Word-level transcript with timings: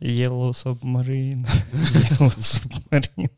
Yellow 0.00 0.52
Submarine. 0.52 1.44
Yellow 2.04 2.30
Submarine. 2.36 3.30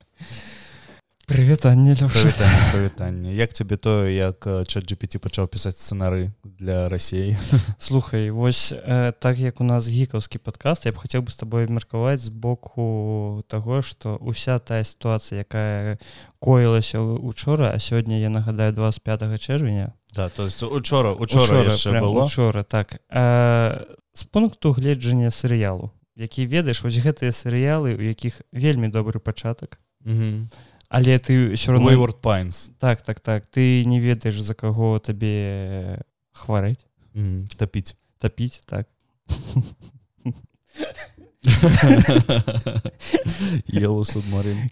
Прывітанне 1.29 1.95
Прывітанне, 1.95 2.72
прывітанне 2.72 3.34
Як 3.34 3.53
цябе 3.53 3.76
тое 3.76 4.14
як 4.16 4.48
чат 4.64 4.88
GPT 4.88 5.21
пачаў 5.21 5.44
пісаць 5.52 5.76
сцэнары 5.76 6.32
для 6.42 6.88
рассеі 6.88 7.36
Слухай 7.79 8.30
вось 8.30 8.72
э, 8.72 9.13
так 9.21 9.37
як 9.38 9.60
у 9.60 9.65
нас 9.65 9.88
гікаўскі 9.88 10.38
падкаст 10.38 10.88
я 10.88 10.92
б 10.92 10.97
хацеў 10.97 11.29
бы 11.29 11.31
з 11.31 11.37
табой 11.37 11.69
абмеркаваць 11.69 12.25
з 12.25 12.33
боку 12.33 13.45
таго 13.53 13.85
што 13.85 14.17
ўся 14.25 14.56
тая 14.56 14.88
сітуацыя 14.88 15.45
якая 15.45 16.01
коілася 16.41 17.05
учора 17.05 17.77
а 17.77 17.79
сёння 17.79 18.16
я 18.16 18.33
нагадаю 18.33 18.73
25 18.73 19.37
чэрвеня 19.37 19.93
Да 20.16 20.30
то 20.30 20.48
есть 20.48 20.62
учора 20.62 21.12
учора 21.12 21.69
учора 22.25 22.62
так. 22.62 23.05
Э, 23.12 23.84
з 24.19 24.24
пункту 24.24 24.73
гледжання 24.73 25.30
серыялу 25.30 25.91
які 26.19 26.47
ведаеш 26.51 26.83
вось 26.83 26.98
гэтыя 26.98 27.30
серыялы 27.30 27.95
у 27.95 28.02
якіх 28.02 28.43
вельмі 28.51 28.91
добры 28.91 29.23
пачатак. 29.23 29.79
Але 30.91 31.19
ты 31.19 31.55
все 31.55 31.73
равно 31.73 31.93
word 31.95 32.20
пайнс 32.20 32.70
так 32.79 33.02
так 33.02 33.20
так. 33.20 33.46
Ты 33.46 33.84
не 33.84 34.01
ведаеш 34.01 34.41
за 34.41 34.55
каго 34.55 34.98
табе 34.98 36.02
хварэць. 36.33 36.87
Mm 37.15 37.23
-hmm. 37.23 37.57
тапіць. 37.57 37.96
Тапіць 38.19 38.62
так. 38.66 38.88
Елу 43.73 44.05
субмарин 44.05 44.71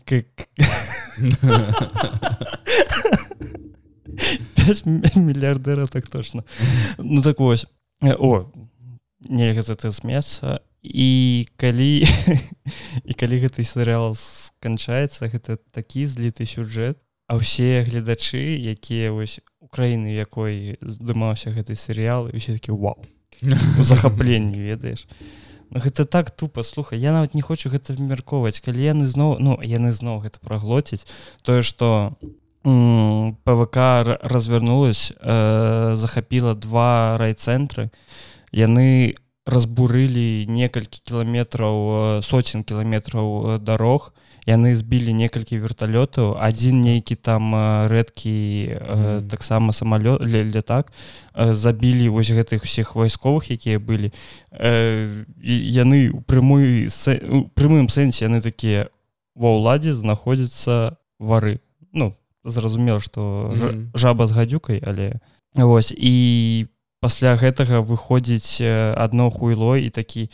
мільярдэра 5.14 5.86
так 5.86 6.06
точно 6.08 6.44
ну 6.98 7.22
так 7.22 7.38
вось. 7.38 7.66
О 8.02 8.44
нельга 9.28 9.62
за 9.62 9.74
ты 9.74 9.90
смецца 9.90 10.60
і 10.82 11.46
калі 11.56 12.06
і 13.10 13.12
калі 13.14 13.36
гэты 13.42 13.64
серыал 13.66 14.14
сканчаецца 14.14 15.28
гэта 15.28 15.58
такі 15.74 16.06
зліты 16.06 16.46
сюжэт. 16.46 16.98
А 17.26 17.42
ўсе 17.42 17.82
гледачы 17.82 18.38
якія 18.54 19.10
вось 19.10 19.42
украіны 19.58 20.14
якой 20.14 20.78
здымаўся 20.78 21.50
гэты 21.50 21.74
серыял 21.74 22.30
і 22.30 22.38
усе 22.38 22.54
такі 22.54 22.78
вау 22.78 23.02
захапленні 23.82 24.62
ведаеш 24.62 25.10
ну, 25.70 25.82
гэта 25.82 26.06
так 26.06 26.30
тупо 26.30 26.62
слухай 26.62 27.02
я 27.02 27.10
нават 27.10 27.34
не 27.34 27.42
хочу 27.42 27.66
гэта 27.66 27.98
абмяркоўваць. 27.98 28.62
Калі 28.62 28.78
яны 28.78 29.10
зноў 29.10 29.42
ну 29.42 29.58
яны 29.58 29.90
зноў 29.90 30.22
гэта 30.22 30.38
праглоціць 30.38 31.02
тое 31.42 31.66
что 31.66 32.14
пвк 32.62 33.76
развярнулась 34.22 35.12
э, 35.18 35.94
захапіла 35.94 36.54
два 36.54 37.18
райцэнтры 37.18 37.90
яны 38.52 39.14
разбурылі 39.46 40.46
некалькі 40.50 41.00
кіламетраў 41.06 42.20
соцень 42.26 42.66
кіламетраў 42.66 43.58
дарог 43.62 44.10
яны 44.46 44.74
збілі 44.74 45.14
некалькі 45.14 45.58
верталётаў 45.62 46.34
адзін 46.42 46.82
нейкі 46.82 47.14
там 47.14 47.54
рэдкі 47.86 48.34
mm. 48.74 49.28
таксама 49.30 49.70
самалёт 49.70 50.22
для 50.22 50.62
так 50.62 50.90
забілі 51.34 52.10
вось 52.10 52.30
гэтых 52.30 52.66
усіх 52.66 52.98
вайсковых 52.98 53.50
якія 53.54 53.78
былі 53.78 54.10
яны 54.50 56.10
у 56.10 56.20
прямой 56.26 56.90
прямым 57.54 57.86
сэнсе 57.86 58.26
яны 58.26 58.42
такія 58.42 58.90
ва 59.38 59.54
ўладзе 59.54 59.94
знаходзяцца 59.94 60.98
вары 61.22 61.62
ну 61.94 62.14
зразумела 62.42 62.98
што 62.98 63.54
mm. 63.54 63.94
жаба 63.94 64.26
з 64.26 64.34
гадюкай 64.34 64.82
але 64.82 65.22
вось 65.54 65.94
і 65.94 66.66
по 66.66 66.75
пасля 67.06 67.36
гэтага 67.38 67.86
выходзіць 67.86 68.66
адно 68.98 69.30
хуйло 69.30 69.78
і 69.78 69.94
такі 69.94 70.26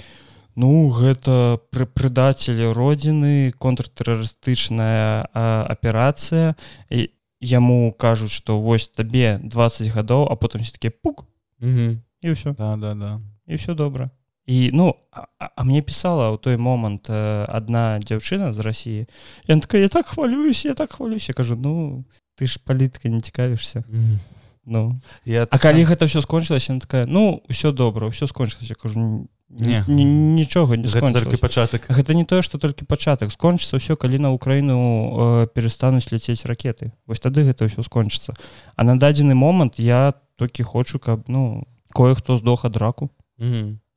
ну 0.56 0.88
гэта 0.88 1.60
пры 1.68 1.84
прыдацелі 1.84 2.72
родзіны 2.72 3.52
контртэрарыстычная 3.60 5.28
аперацыя 5.68 6.56
і 6.88 7.12
яму 7.44 7.92
кажуць 7.92 8.32
што 8.32 8.56
вось 8.56 8.88
табе 8.88 9.36
20 9.44 9.92
гадоў 9.92 10.24
а 10.32 10.34
потым 10.40 10.64
все-таки 10.64 10.88
пук 10.88 11.28
і 11.60 12.32
ўсё. 12.32 12.56
Да 12.56 12.80
да 12.80 12.94
да. 12.94 13.20
І 13.46 13.60
все 13.60 13.74
добра. 13.74 14.08
І 14.46 14.70
ну 14.72 14.96
а, 15.12 15.28
а 15.38 15.64
мне 15.64 15.82
пісала 15.82 16.32
ў 16.32 16.40
той 16.40 16.56
момант 16.56 17.12
адна 17.12 18.00
дзяўчына 18.00 18.56
з 18.56 18.64
рассіі 18.64 19.04
я 19.44 19.60
такая 19.60 19.84
я 19.84 19.92
так 19.92 20.08
хвалююсь 20.08 20.64
я 20.64 20.74
так 20.74 20.92
хвалюся 20.92 21.36
кажу 21.36 21.54
ну 21.54 22.04
ты 22.40 22.48
ж 22.48 22.56
палітка 22.64 23.12
не 23.12 23.20
цікавішся 23.20 23.84
mm 23.86 23.92
-hmm. 23.92 24.16
Ну. 24.64 24.96
Я 25.24 25.46
А 25.50 25.58
калі 25.58 25.82
гэта 25.82 26.06
ўсё 26.06 26.22
скончылася 26.22 26.78
такая 26.78 27.06
ну 27.06 27.42
ўсё 27.50 27.72
добра 27.74 28.06
ўсё 28.06 28.30
скончылася 28.30 28.78
кажу 28.78 29.26
не 29.50 29.82
нічога 29.84 30.76
не 30.76 30.88
толькі 30.88 31.36
пачатак 31.36 31.90
гэта 31.90 32.14
не 32.14 32.24
тое 32.24 32.42
што 32.42 32.58
толькі 32.58 32.86
пачатак. 32.86 33.34
Скончыцца 33.34 33.76
ўсё 33.76 33.98
калі 33.98 34.22
на 34.22 34.30
ўкраіну 34.30 34.78
э, 34.78 35.46
перастануць 35.50 36.08
ляцець 36.14 36.46
ракеты. 36.46 36.94
Вось 37.06 37.20
тады 37.20 37.42
гэта 37.42 37.66
ўсё 37.66 37.82
скончыцца. 37.82 38.38
А 38.76 38.80
на 38.84 38.94
дадзены 38.94 39.34
момант 39.34 39.82
я 39.82 40.14
толькі 40.38 40.62
хочу 40.62 41.02
каб 41.02 41.26
ну 41.26 41.66
кое-хто 41.92 42.36
здох 42.38 42.64
ад 42.64 42.76
раку 42.78 43.10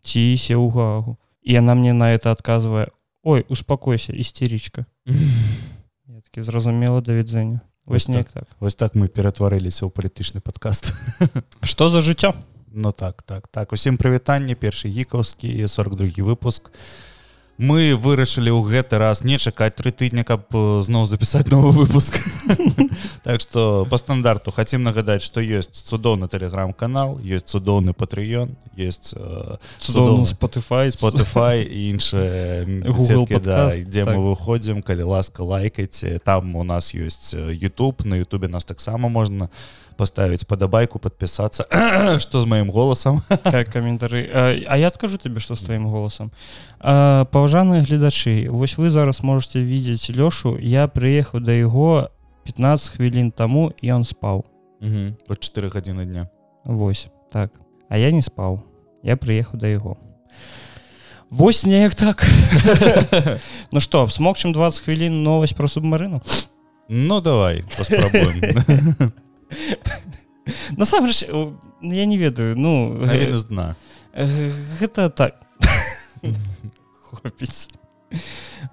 ці 0.01 0.23
се 0.37 0.57
ў 0.57 0.65
гагу. 0.73 1.21
І 1.45 1.61
яна 1.61 1.77
мне 1.77 1.93
на 1.93 2.09
это 2.09 2.33
адказвае 2.33 2.89
ой 3.23 3.45
успакойся 3.49 4.13
істерічка 4.13 4.85
я 6.09 6.21
такі 6.21 6.41
зразумела 6.41 7.01
да 7.01 7.13
відзення 7.13 7.61
вось 7.85 8.07
неяк 8.07 8.31
так. 8.31 8.47
вось 8.59 8.75
так 8.75 8.95
мы 8.95 9.07
ператварыліся 9.07 9.85
ў 9.85 9.91
палітычны 9.93 10.41
падкаст 10.41 10.93
что 11.63 11.89
за 11.89 12.01
жыццё 12.01 12.33
Ну 12.77 12.91
так 12.91 13.23
так 13.23 13.47
так. 13.47 13.71
Усім 13.71 13.95
прывітанне 13.95 14.51
першы 14.51 14.91
гікаўскі 14.91 15.47
42 15.63 16.27
выпуск 16.27 16.75
мы 17.57 17.95
вырашылі 17.95 18.51
ў 18.51 18.61
гэты 18.67 18.99
раз 18.99 19.23
не 19.23 19.39
чакаць 19.39 19.75
тры 19.79 19.91
тыдня 19.95 20.27
каб 20.27 20.51
зноў 20.83 21.05
запісаць 21.07 21.47
новы 21.51 21.71
выпуск. 21.71 22.19
Так 23.23 23.41
что 23.41 23.87
по 23.89 23.97
стандарту 23.97 24.51
хотим 24.51 24.83
нагадаць 24.83 25.23
что 25.23 25.41
есть 25.41 25.73
цудоўны 25.87 26.27
телеграм-канал 26.27 27.19
есть 27.19 27.47
цудоўны 27.47 27.93
патрыён 27.93 28.55
есть 28.75 29.15
цудоўны 29.79 30.23
spotify 30.23 30.87
spotify 30.91 31.63
іншыя 31.89 32.63
дзе 33.87 34.03
мы 34.05 34.19
выходзім 34.19 34.81
калі 34.81 35.03
ласка 35.03 35.41
лайкайце. 35.41 36.19
Там 36.19 36.55
у 36.55 36.63
нас 36.63 36.93
есть 36.93 37.33
youtube 37.33 38.05
на 38.05 38.15
Ютубе 38.15 38.47
нас 38.47 38.63
таксама 38.63 39.09
можна 39.09 39.35
на 39.35 39.49
поставить 39.97 40.47
падабайку 40.47 40.99
подпісацца 40.99 41.65
что 42.19 42.41
з 42.41 42.45
моим 42.45 42.69
голосом? 42.69 43.21
Каментары 43.73 44.29
А 44.67 44.77
я 44.77 44.87
откажу 44.87 45.17
тебе 45.17 45.39
что 45.39 45.55
с 45.55 45.61
твоим 45.61 45.87
голосом. 45.87 46.31
Паважаныя 46.79 47.81
гледачы 47.81 48.47
вось 48.49 48.77
вы 48.77 48.89
зараз 48.89 49.23
можете 49.23 49.59
видеть 49.59 50.09
лёшу. 50.09 50.57
Я 50.59 50.87
приехаў 50.87 51.39
до 51.39 51.51
яго 51.51 52.09
15 52.43 52.89
хвілін 52.89 53.31
тому 53.31 53.71
і 53.81 53.91
он 53.91 54.05
спаў 54.05 54.45
по 55.27 55.35
4 55.35 55.69
гадзіны 55.69 56.05
дня. 56.05 56.29
Вось 56.65 57.07
так. 57.31 57.51
А 57.89 57.97
я 57.97 58.11
не 58.11 58.21
спаў 58.21 58.63
я 59.05 59.15
приехаў 59.15 59.59
до 59.59 59.67
яго 59.67 59.97
Вось 61.29 61.65
неяк 61.65 61.95
так. 61.95 62.25
Ну 63.71 63.79
что 63.79 64.07
смогчым 64.09 64.53
20 64.53 64.79
хвілін 64.79 65.23
новость 65.23 65.55
про 65.55 65.67
субмарыну 65.67 66.21
Ну 66.89 67.21
давай 67.21 67.63
насамрэч 70.77 71.25
я 71.81 72.05
не 72.05 72.17
ведаю 72.17 72.57
ну 72.57 72.99
дна. 73.49 73.75
гэта 74.79 75.09
так. 75.09 75.41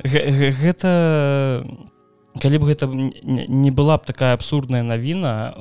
Гэта 0.02 1.66
калі 2.40 2.58
б 2.58 2.64
гэта 2.64 2.86
не 2.88 3.70
была 3.70 3.98
б 3.98 4.06
такая 4.06 4.34
абсурдная 4.34 4.82
навіна 4.82 5.52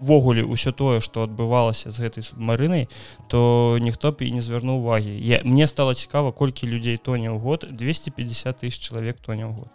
увогуле 0.00 0.46
ўсё 0.46 0.72
тое 0.72 1.00
што 1.04 1.26
адбывалася 1.28 1.90
з 1.90 2.08
гэтай 2.08 2.22
субмарынай 2.24 2.88
то 3.28 3.76
ніхто 3.80 4.12
б 4.12 4.24
і 4.24 4.32
не 4.32 4.40
звярнуў 4.40 4.80
увагі. 4.80 5.12
Я 5.12 5.42
мне 5.44 5.66
стало 5.66 5.94
цікава 5.94 6.32
колькі 6.32 6.70
людзей 6.70 6.96
тоне 6.96 7.28
ў 7.28 7.38
год 7.38 7.68
250 7.68 8.64
тысяч 8.64 8.80
чалавек 8.80 9.20
тоне 9.20 9.44
ў 9.44 9.52
год. 9.52 9.70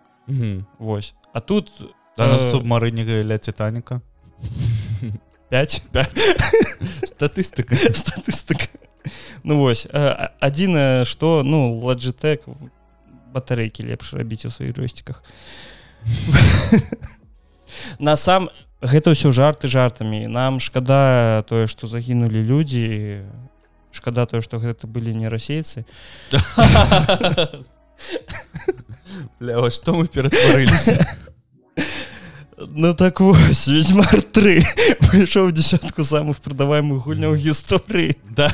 Вось. 0.80 1.14
А 1.34 1.42
тут 1.42 1.70
субмарыне 2.18 3.06
ля 3.22 3.38
цітаніка 3.38 4.02
5 5.50 5.82
статыстыка 7.06 7.76
статыстыка 7.76 8.68
ну 9.44 9.60
вось 9.60 9.88
адзінае 9.92 11.06
что 11.06 11.44
ну 11.44 11.80
ладжитек 11.80 12.48
батарейкі 13.36 13.84
лепш 13.92 14.14
рабіць 14.16 14.48
у 14.48 14.50
сваіх 14.50 14.80
джойстиках. 14.80 15.24
На 18.00 18.16
сам 18.16 18.48
гэта 18.80 19.12
ўсё 19.12 19.36
жарты 19.36 19.68
жартамі. 19.68 20.32
Нам 20.32 20.64
шкада 20.64 21.44
тое 21.44 21.68
что 21.68 21.92
загінулі 21.92 22.40
людзі 22.40 22.86
шкада 23.92 24.26
тое 24.26 24.40
что 24.40 24.58
гэта 24.64 24.88
былі 24.88 25.12
не 25.12 25.28
расейцы. 25.28 25.84
Что 29.70 29.92
мы 29.94 30.08
ператварыліся 30.08 31.04
Ну 32.58 32.94
так 32.94 33.20
вось 33.20 33.68
ведьмар 33.68 34.22
3 34.22 34.64
прыйшоў 35.12 35.52
десятку 35.52 36.04
самых 36.04 36.40
продаваемых 36.40 37.04
гульняў 37.04 37.36
гісторыі. 37.36 38.16
Да. 38.32 38.48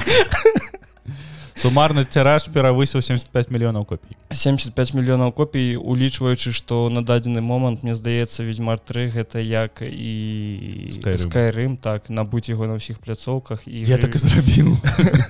Сумарны 1.62 2.02
ціраж 2.10 2.50
перавысіў 2.50 3.06
75 3.06 3.52
мільёнаў 3.54 3.86
копій. 3.86 4.18
75 4.34 4.94
мільёнаў 4.98 5.30
копій 5.32 5.78
улічваючы 5.78 6.50
што 6.50 6.90
на 6.90 7.06
дадзены 7.06 7.42
момант 7.42 7.84
мне 7.84 7.94
здаецца 7.94 8.42
ведьмар 8.42 8.80
3 8.82 9.14
гэта 9.14 9.38
як 9.38 9.86
і 9.86 10.90
Skyrim. 10.98 11.18
скайрым 11.22 11.78
так 11.78 12.10
набыць 12.10 12.50
яго 12.50 12.66
на 12.66 12.82
ўсіх 12.82 12.98
пляцоўках 12.98 13.70
і 13.70 13.86
я 13.86 14.02
так 14.02 14.16
і 14.16 14.18
зрабіў 14.18 14.78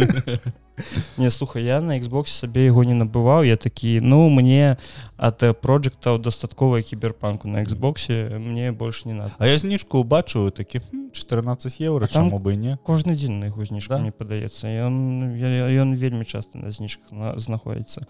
не 1.17 1.29
слухай 1.29 1.63
я 1.63 1.81
на 1.81 1.99
Xbox 1.99 2.27
сабе 2.27 2.65
яго 2.65 2.83
не 2.83 2.93
набываў 2.93 3.43
я 3.43 3.57
такі 3.57 3.99
ну 4.01 4.29
мне 4.29 4.77
ад 5.17 5.43
проектаў 5.61 6.19
дастатковая 6.19 6.81
кіберпанку 6.81 7.47
на 7.47 7.63
Xboxe 7.63 8.37
мне 8.39 8.71
больш 8.71 9.05
не 9.05 9.13
надо. 9.13 9.31
А 9.37 9.47
я 9.47 9.57
зніжку 9.57 9.99
убачыў 9.99 10.51
такі 10.51 10.79
«Хм, 10.79 11.11
14 11.13 11.81
еўра 11.81 12.07
чаму 12.07 12.39
бы 12.39 12.55
не 12.55 12.77
кожны 12.83 13.15
дзень 13.15 13.39
на 13.39 13.45
яго 13.45 13.65
зніжку 13.65 13.93
Да? 13.93 13.99
мне 13.99 14.11
падаецца 14.11 14.67
ён 14.67 15.35
ён 15.37 15.95
вельмі 15.95 16.25
часта 16.25 16.57
на 16.57 16.71
зніжках 16.71 17.11
на- 17.11 17.37
знаходіцца 17.39 18.01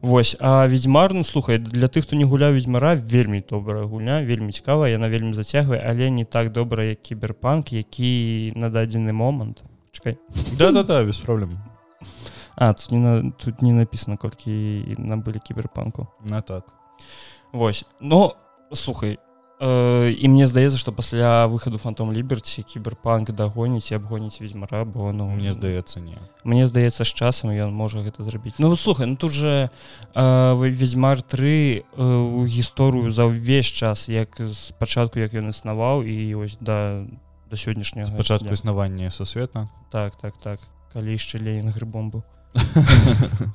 Вось 0.00 0.36
а 0.40 0.66
ведьмар 0.66 1.14
ну 1.14 1.24
слухай 1.24 1.58
для 1.58 1.86
тых 1.88 2.02
хто 2.02 2.16
не 2.16 2.24
гуляў 2.24 2.52
ведьмара 2.52 2.94
вельмі 2.94 3.44
добрая 3.50 3.84
гульня 3.84 4.22
вельмі 4.22 4.52
цікавая 4.52 4.90
яна 4.92 5.08
вельмі 5.08 5.32
зацягвае 5.32 5.84
але 5.86 6.10
не 6.10 6.24
так 6.24 6.52
добра 6.52 6.84
як 6.84 7.02
кіберпанк 7.02 7.72
які 7.72 8.52
на 8.56 8.70
дадзены 8.70 9.12
момант 9.12 9.62
чакай 9.92 10.16
да-да-да 10.58 11.04
без 11.04 11.20
праблем 11.20 11.58
а 12.60 12.72
тут 12.72 12.90
не 12.90 12.98
на, 12.98 13.30
тут 13.30 13.62
не 13.62 13.72
написано 13.72 14.16
колькі 14.16 14.96
набылі 14.98 15.38
кіберпанку 15.38 16.08
на 16.28 16.40
так 16.40 16.64
Вось. 17.52 17.84
Но 18.00 18.34
слухай 18.72 19.18
э, 19.60 20.10
і 20.10 20.28
мне 20.28 20.46
здаецца 20.46 20.78
што 20.78 20.92
пасля 20.92 21.46
выхаду 21.46 21.78
фантом 21.78 22.12
ліберці 22.12 22.62
кіберпанк 22.62 23.30
дагоніць 23.30 23.90
і 23.92 23.94
абгоніць 23.94 24.40
ведьмара 24.40 24.84
бо 24.84 25.12
ну 25.12 25.30
мне 25.30 25.52
здаецца 25.52 26.00
не. 26.00 26.18
Мне 26.44 26.66
здаецца 26.66 27.04
з 27.04 27.14
часам 27.14 27.54
ён 27.54 27.70
можа 27.70 28.02
гэта 28.02 28.26
зрабіць 28.26 28.58
Ну 28.58 28.74
слухай 28.76 29.06
ну 29.06 29.16
тут 29.16 29.30
же 29.30 29.70
э, 30.14 30.54
ведьмар 30.58 31.22
3 31.22 31.46
э, 31.46 32.02
у 32.02 32.42
гісторыю 32.42 33.10
за 33.10 33.30
ўвесь 33.30 33.70
час 33.70 34.08
як 34.08 34.34
з 34.34 34.74
пачатку 34.78 35.22
як 35.22 35.30
ён 35.34 35.54
існаваў 35.54 36.02
і 36.02 36.34
ось 36.34 36.58
да 36.60 37.06
да 37.50 37.56
сённяшняга 37.56 38.10
спачатку 38.10 38.50
дня. 38.50 38.52
існавання 38.52 39.10
сусвета 39.10 39.68
так 39.90 40.16
так 40.16 40.36
так. 40.36 40.58
Калі 40.92 41.12
яшчэ 41.12 41.38
лейн 41.38 41.70
грыбом 41.70 42.10
быў 42.10 42.22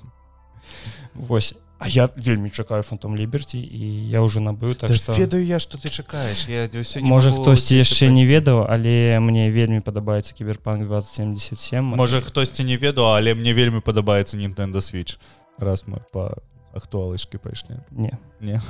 Вось. 1.13 1.55
А 1.79 1.87
я 1.87 2.09
вельмі 2.15 2.49
чакаю 2.49 2.83
фантом 2.83 3.17
ліберці 3.17 3.57
і 3.59 4.09
я 4.09 4.21
уже 4.21 4.39
набыў 4.39 4.75
так 4.75 4.93
что 4.93 5.13
ведаю 5.13 5.43
я 5.43 5.59
что 5.59 5.77
ты 5.77 5.89
чакаеш. 5.89 6.47
Я 6.47 6.69
не 7.01 7.09
можа 7.09 7.31
хтосьці 7.31 7.75
яшчэ 7.75 8.07
не 8.07 8.23
ведаў 8.25 8.63
але 8.69 9.19
мне 9.19 9.51
вельмі 9.51 9.81
падабаецца 9.83 10.33
кіберпанк 10.33 10.87
2077 10.87 11.83
можа 11.83 12.21
хтосьці 12.21 12.63
не 12.63 12.77
ведаў 12.77 13.11
але 13.11 13.35
мне 13.35 13.53
вельмі 13.53 13.81
падабаецца 13.81 14.37
Nintendo 14.37 14.79
switch 14.79 15.19
раз 15.59 15.83
мы 15.87 15.99
по 16.13 16.31
актуалышкі 16.73 17.37
пайшлі. 17.37 17.83
Не. 17.91 18.15
Не? 18.39 18.61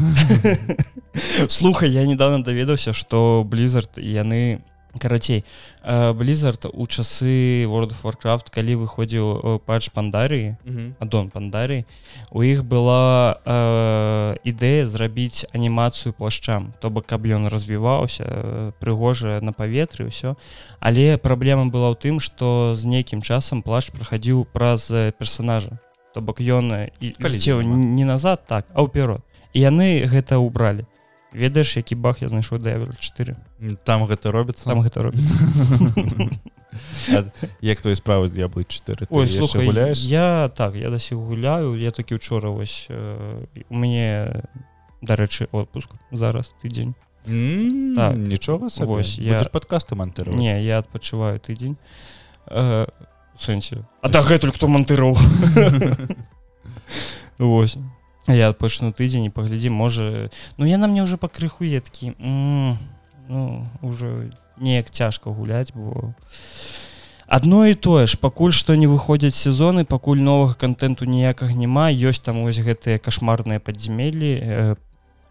Слухай 1.47 1.91
я 1.91 2.05
недавно 2.05 2.43
даведаўся 2.43 2.93
что 2.93 3.45
blizzard 3.45 4.01
яны 4.01 4.63
карацей 4.99 5.43
blizzard 5.83 6.69
у 6.73 6.87
часы 6.87 7.65
world 7.65 7.91
of 7.91 8.01
warcraft 8.03 8.53
калі 8.53 8.85
выходзіў 8.85 9.59
патч 9.65 9.89
пандарыі 9.91 10.55
адон 10.99 11.29
пандарый 11.29 11.85
у 12.31 12.41
іх 12.41 12.63
была 12.63 13.37
э, 13.45 14.35
ідэя 14.43 14.85
зрабіць 14.85 15.45
анімацыю 15.53 16.13
плашчам. 16.13 16.73
То 16.79 16.89
бок 16.89 17.05
каб 17.05 17.25
ён 17.25 17.47
развіваўся 17.47 18.23
э, 18.23 18.71
прыгожая 18.79 19.41
на 19.41 19.53
паветры 19.53 20.07
ўсё. 20.09 20.35
Але 20.79 21.17
праблема 21.17 21.67
была 21.67 21.93
ў 21.93 21.97
тым 21.97 22.19
што 22.19 22.73
з 22.75 22.85
нейкім 22.85 23.21
часам 23.21 23.61
плашч 23.61 23.91
прахадзіў 23.91 24.45
праз 24.49 24.89
э, 24.91 25.11
персонажа 25.11 25.79
то 26.13 26.21
бок 26.21 26.39
ён 26.39 26.71
э, 26.73 26.91
і 27.01 27.13
няма. 27.17 27.75
не 27.75 28.05
назад 28.05 28.45
так 28.47 28.65
а 28.73 28.85
ўперод 28.85 29.21
і 29.53 29.59
яны 29.59 30.05
гэта 30.05 30.37
ўбралі 30.37 30.85
ведаеш 31.33 31.77
які 31.77 31.95
бах 31.95 32.21
я 32.21 32.29
знайшоў 32.29 32.59
дайвер 32.59 32.97
4 32.97 33.35
там 33.83 34.05
гэта 34.05 34.31
робіцца? 34.31 34.69
Там 34.69 34.81
гэта 34.81 35.03
робіцца. 35.03 35.39
Як 37.61 37.81
твои 37.81 37.95
справы 37.95 38.27
з 38.27 38.31
д'яблы 38.31 38.65
4 38.65 39.05
ты 39.05 39.07
Ой, 39.09 39.27
слухай, 39.27 39.65
гуляеш? 39.65 40.03
я 40.03 40.49
так 40.49 40.75
я 40.75 40.89
дасі 40.89 41.15
гуляю. 41.15 41.77
Я 41.77 41.91
такі 41.91 42.15
учора 42.15 42.49
вось 42.49 42.87
э, 42.89 43.45
у 43.69 43.75
мяне 43.75 44.43
дарэчы 45.01 45.47
отпуск 45.51 45.89
зараз 46.11 46.55
тыдзень. 46.63 46.93
М, 47.29 47.95
так. 47.95 48.15
нічога. 48.15 48.67
Вось, 48.79 49.19
я- 49.19 49.37
Будзеш 49.37 49.51
падкасты 49.51 49.95
мантыраваць? 49.95 50.39
Не 50.39 50.63
я 50.63 50.79
адпачываю 50.79 51.39
тыдзень. 51.39 51.77
Э, 52.47 52.87
сэнсе. 53.37 53.85
А 54.01 54.09
дагэтуль 54.09 54.51
хто 54.51 54.67
мантыраў 54.67 55.13
Вось 57.37 57.77
я 58.27 58.49
адпачну 58.49 58.91
тыдзень 58.91 59.27
і 59.27 59.35
паглядзім 59.35 59.73
можа 59.73 60.29
ну 60.57 60.65
яна 60.65 60.87
мне 60.87 61.03
ўжо 61.03 61.17
пакрыху 61.17 61.67
я 61.67 61.79
такі 61.83 62.15
м, 62.19 62.77
ну 63.27 63.67
ўжо 63.81 64.29
неяк 64.57 64.89
цяжка 64.89 65.29
гуляць 65.29 65.73
бо 65.75 66.13
адно 67.27 67.65
і 67.65 67.73
тое 67.73 68.07
ж 68.07 68.17
пакуль 68.17 68.53
што 68.53 68.75
не 68.75 68.87
выходзяць 68.87 69.35
сезоны 69.35 69.85
пакуль 69.85 70.21
новага 70.21 70.53
контенту 70.53 71.05
ніякага 71.05 71.53
няма 71.53 71.89
ёсць 71.91 72.21
там 72.23 72.43
вось 72.43 72.59
гэтыя 72.61 72.99
кашмарныя 72.99 73.59
падземеллі 73.59 74.31
э, 74.39 74.75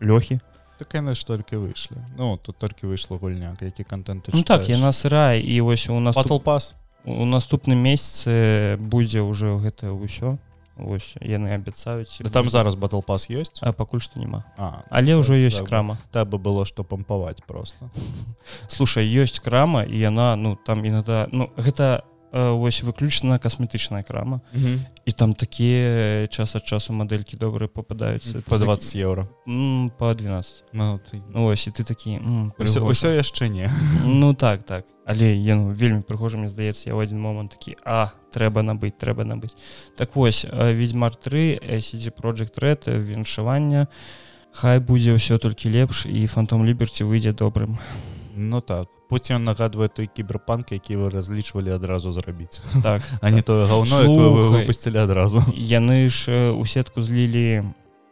лёхі. 0.02 0.40
Так 0.82 0.98
яны 0.98 1.14
ж 1.14 1.22
толькі 1.22 1.62
выйшлі. 1.62 2.02
Ну 2.18 2.36
тут 2.42 2.58
толькі 2.58 2.90
выйшла 2.90 3.18
гульня 3.18 3.54
які 3.60 3.84
контент 3.84 4.28
ну 4.32 4.42
так 4.42 4.68
яна 4.68 4.90
сырая 4.90 5.38
і 5.38 5.60
вось 5.60 5.88
у 5.88 6.00
нас 6.00 6.16
Battle 6.16 6.42
Pass. 6.42 6.74
у 7.04 7.24
наступным 7.24 7.78
месяцы 7.78 8.76
будзе 8.78 9.22
ўжо 9.22 9.58
гэта 9.58 9.94
ўсё 9.94 10.38
Вось 10.76 11.14
яны 11.20 11.52
абяцаюць 11.52 12.22
Да 12.24 12.30
там 12.30 12.48
зараз 12.48 12.76
Pass 12.76 13.28
ёсць 13.28 13.60
а 13.60 13.72
пакуль 13.72 14.00
што 14.00 14.20
няма 14.20 14.44
а, 14.56 14.84
але 14.90 15.16
ўжо 15.20 15.34
ёсць 15.36 15.60
так, 15.60 15.68
крама. 15.68 15.98
трэба 16.12 16.38
было 16.38 16.64
што 16.64 16.84
пампаваць 16.84 17.42
просто. 17.46 17.90
Слушай 18.68 19.04
ёсць 19.04 19.40
крама 19.40 19.84
і 19.84 19.98
яна 19.98 20.36
ну 20.36 20.56
там 20.56 20.84
інада 20.84 21.28
ну 21.32 21.50
гэта 21.56 22.00
э, 22.00 22.11
вось 22.32 22.82
выключна 22.82 23.38
касметычная 23.38 24.02
крама. 24.02 24.40
І 25.04 25.12
там 25.12 25.34
такія 25.34 26.26
час 26.26 26.56
ад 26.56 26.64
часу 26.64 26.92
мадэлькі 26.92 27.36
добрыя 27.36 27.68
попадаюцца 27.68 28.40
по 28.46 28.58
20 28.58 28.96
еўра 28.96 29.28
М, 29.48 29.90
по 29.98 30.14
12 30.14 30.64
ну, 30.72 31.00
ты... 31.02 31.20
ну, 31.28 31.46
ось 31.46 31.66
і 31.66 31.70
ты 31.70 31.84
такі 31.84 32.22
ўсё, 32.58 33.10
яшчэ 33.10 33.48
не. 33.48 33.68
Ну 34.06 34.34
так 34.34 34.62
так. 34.62 34.86
Але 35.04 35.34
я 35.34 35.56
ну, 35.56 35.72
вельмі 35.72 36.02
прыгожа 36.02 36.38
мне 36.38 36.48
здаецца 36.48 36.88
я 36.88 36.94
ў 36.94 37.02
адзін 37.02 37.18
момант 37.18 37.58
такі 37.58 37.76
а 37.84 38.14
трэба 38.30 38.62
набыць 38.62 38.94
трэба 38.94 39.26
набыць 39.26 39.58
так 39.98 40.14
вось 40.14 40.46
ведьмар 40.48 41.14
3 41.14 41.58
сидзі 41.82 42.14
project 42.14 42.56
red 42.62 42.86
віншавання 42.86 43.90
хай 44.52 44.78
будзе 44.78 45.18
ўсё 45.18 45.42
толькі 45.42 45.74
лепш 45.74 46.06
і 46.06 46.26
фантом 46.30 46.62
ліберці 46.64 47.04
выйдзе 47.04 47.34
добрым 47.34 47.76
ну 48.36 48.60
так. 48.60 48.86
Пусть 49.08 49.30
ён 49.30 49.44
нагадвае 49.44 49.88
той 49.88 50.06
кіберпанк 50.06 50.72
які 50.72 50.96
вы 50.96 51.10
разлічвалі 51.10 51.70
адразу 51.70 52.12
зрабіць. 52.12 52.62
Так 52.82 53.02
а 53.20 53.30
не 53.30 53.42
тое 53.42 53.66
гаўно 53.66 54.04
Слухай. 54.04 54.66
выпусцілі 54.66 54.98
адразу. 54.98 55.44
Яны 55.56 56.08
ж 56.08 56.30
э, 56.30 56.50
у 56.50 56.66
сетку 56.66 57.02
злілі 57.02 57.62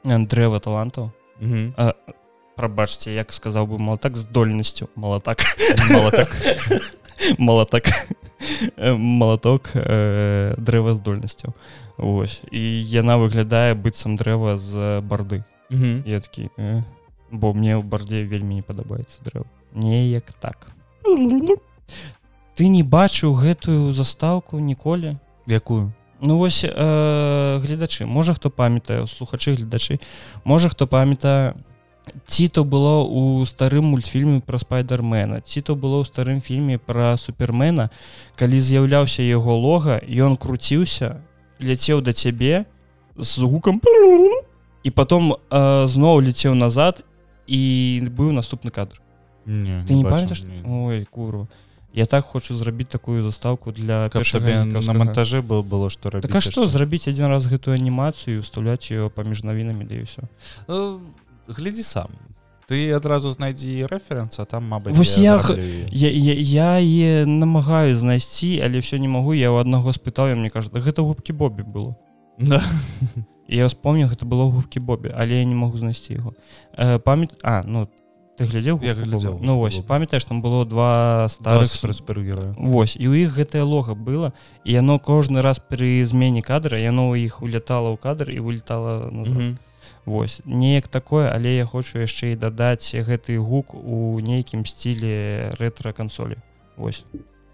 дрэва 0.05 0.61
талантаў 0.61 1.11
Мгм. 1.41 1.75
прабачце 2.57 3.13
як 3.13 3.33
сказаў 3.33 3.67
бы 3.67 3.79
малатак 3.79 4.17
здольнасцю 4.17 4.89
малатак 4.97 5.41
Малатак. 5.91 6.29
малатак 7.39 7.85
Э, 8.77 8.97
малаток 8.97 9.71
э, 9.75 10.55
дрэва 10.57 10.93
здольнасцяў 10.93 11.53
Вось 11.99 12.41
і 12.51 12.61
яна 12.89 13.19
выглядае 13.21 13.75
быццам 13.77 14.17
дрэва 14.17 14.57
з 14.57 15.01
барды 15.05 15.45
я 15.71 16.21
такі 16.21 16.49
э, 16.57 16.83
бо 17.31 17.53
мне 17.53 17.77
ў 17.77 17.83
бардзе 17.85 18.25
вельмі 18.25 18.55
не 18.57 18.63
падабаецца 18.63 19.21
дрэва 19.25 19.45
неяк 19.75 20.33
так. 20.41 20.73
Ты 22.55 22.69
не 22.69 22.83
бачыў 22.83 23.35
гэтую 23.35 23.93
застаўку 23.93 24.59
ніколі? 24.61 25.17
Якую? 25.47 25.93
Ну 26.21 26.37
вось 26.37 26.65
э, 26.65 27.59
гледачы. 27.65 28.05
Можа 28.07 28.35
хто 28.35 28.51
памятае 28.51 29.07
слухачы 29.07 29.55
гледачы. 29.55 30.01
Можа 30.45 30.69
хто 30.69 30.87
памятае 30.87 31.55
ці 32.27 32.49
то 32.49 32.65
было 32.65 33.03
у 33.05 33.45
старым 33.47 33.85
мультфільме 33.85 34.41
пра 34.41 34.59
спайдермена 34.59 35.41
ці 35.41 35.61
то 35.61 35.77
было 35.77 36.03
ў 36.03 36.05
старым 36.05 36.41
фільме 36.41 36.79
пра 36.79 37.17
супермена. 37.17 37.91
Калі 38.37 38.61
з'яўляўся 38.61 39.23
яго 39.23 39.57
лога 39.57 40.01
ён 40.05 40.37
круціўся 40.37 41.23
ляцеў 41.61 42.01
да 42.03 42.13
цябе 42.13 42.67
з 43.17 43.39
гукам 43.41 43.81
і 44.85 44.91
потом 44.91 45.37
э, 45.37 45.87
зноў 45.87 46.21
ляцеў 46.21 46.55
назад 46.55 47.05
і 47.47 48.05
быў 48.13 48.33
наступны 48.33 48.71
кадр 48.71 49.01
не, 49.47 49.85
ты 49.87 49.95
не 49.95 50.05
бачыў, 50.05 50.11
памятаеш 50.11 50.45
не. 50.45 50.63
ой 50.65 51.05
курва 51.05 51.49
я 51.93 52.07
так 52.07 52.25
хочу 52.25 52.55
зрабіць 52.55 52.89
такую 52.89 53.23
застаўку 53.23 53.73
для 53.73 54.09
на 54.15 54.93
монтажы 54.95 55.43
было 55.43 55.63
было 55.63 55.91
што 55.91 56.11
рабіць 56.11 56.27
Так 56.29 56.37
а 56.37 56.41
што 56.41 56.67
зрабіць 56.67 57.09
адзін 57.09 57.27
раз 57.27 57.47
гэтую 57.51 57.75
анімацыю 57.75 58.41
устаўляць 58.41 58.91
ее 58.91 59.11
паміж 59.11 59.43
навінамі 59.43 59.85
да 59.85 59.99
ўсё 59.99 60.23
Э, 60.69 60.99
глядзі 61.49 61.83
сам. 61.83 62.11
Ты 62.71 62.95
адразу 62.95 63.31
знайдзі 63.35 63.91
рэферэнса 63.91 64.47
там 64.47 64.71
мабыць 64.71 64.95
Вось 64.95 65.19
я 65.19 65.35
я, 65.91 66.11
я, 66.11 66.79
я 66.79 66.79
е 66.79 67.27
намагаю 67.27 67.97
знайсці 67.99 68.63
але 68.63 68.79
все 68.79 68.99
не 69.03 69.09
магу 69.09 69.35
я 69.35 69.51
ў 69.51 69.59
аднаго 69.61 69.91
спытаў 69.91 70.31
мне 70.39 70.51
кажа 70.51 70.71
«Да 70.71 70.79
гэта 70.79 71.03
губкі 71.03 71.33
Бобі 71.35 71.67
было 71.67 71.97
Да. 72.39 72.63
Я 73.49 73.67
вспомню 73.67 74.07
гэта 74.07 74.23
было 74.23 74.47
губкі 74.47 74.79
Бобі 74.79 75.11
але 75.11 75.43
я 75.43 75.45
не 75.45 75.59
магу 75.59 75.75
знайсці 75.75 76.15
яго 76.23 76.35
э, 76.79 77.01
памят 77.03 77.35
А 77.43 77.67
ну 77.67 77.91
ты 78.41 78.49
глядзеў? 78.49 78.81
Ну 79.41 79.55
«Губку 79.55 79.59
вось 79.61 79.77
Бобі». 79.77 79.87
памятаеш 79.87 80.25
там 80.25 80.41
было 80.41 80.65
два 80.65 81.27
старых 81.29 81.67
супергероя 81.69 82.55
Вось 82.57 82.97
і 82.97 83.09
у 83.09 83.15
іх 83.15 83.37
гэтае 83.37 83.63
лога 83.63 83.95
было 83.95 84.33
і 84.65 84.73
яно 84.73 84.99
кожны 84.99 85.43
раз 85.43 85.61
пры 85.61 86.05
змене 86.05 86.41
кадра 86.41 86.79
яно 86.81 87.13
ў 87.13 87.21
іх 87.29 87.43
улятала 87.43 87.93
ў 87.93 88.01
кадр 88.01 88.31
і 88.33 88.41
вылетала 88.41 89.11
назад. 89.13 89.37
Мгм. 89.37 89.59
Вось 90.07 90.41
неяк 90.45 90.89
такое 90.89 91.29
але 91.29 91.57
я 91.57 91.65
хочу 91.65 92.01
яшчэ 92.01 92.33
і 92.33 92.41
дадаць 92.41 92.97
гэты 92.97 93.37
гук 93.37 93.75
у 93.75 94.17
нейкім 94.21 94.65
стілі 94.65 95.53
рэтра 95.61 95.93
кансолі 95.93 96.41
Вось 96.77 97.05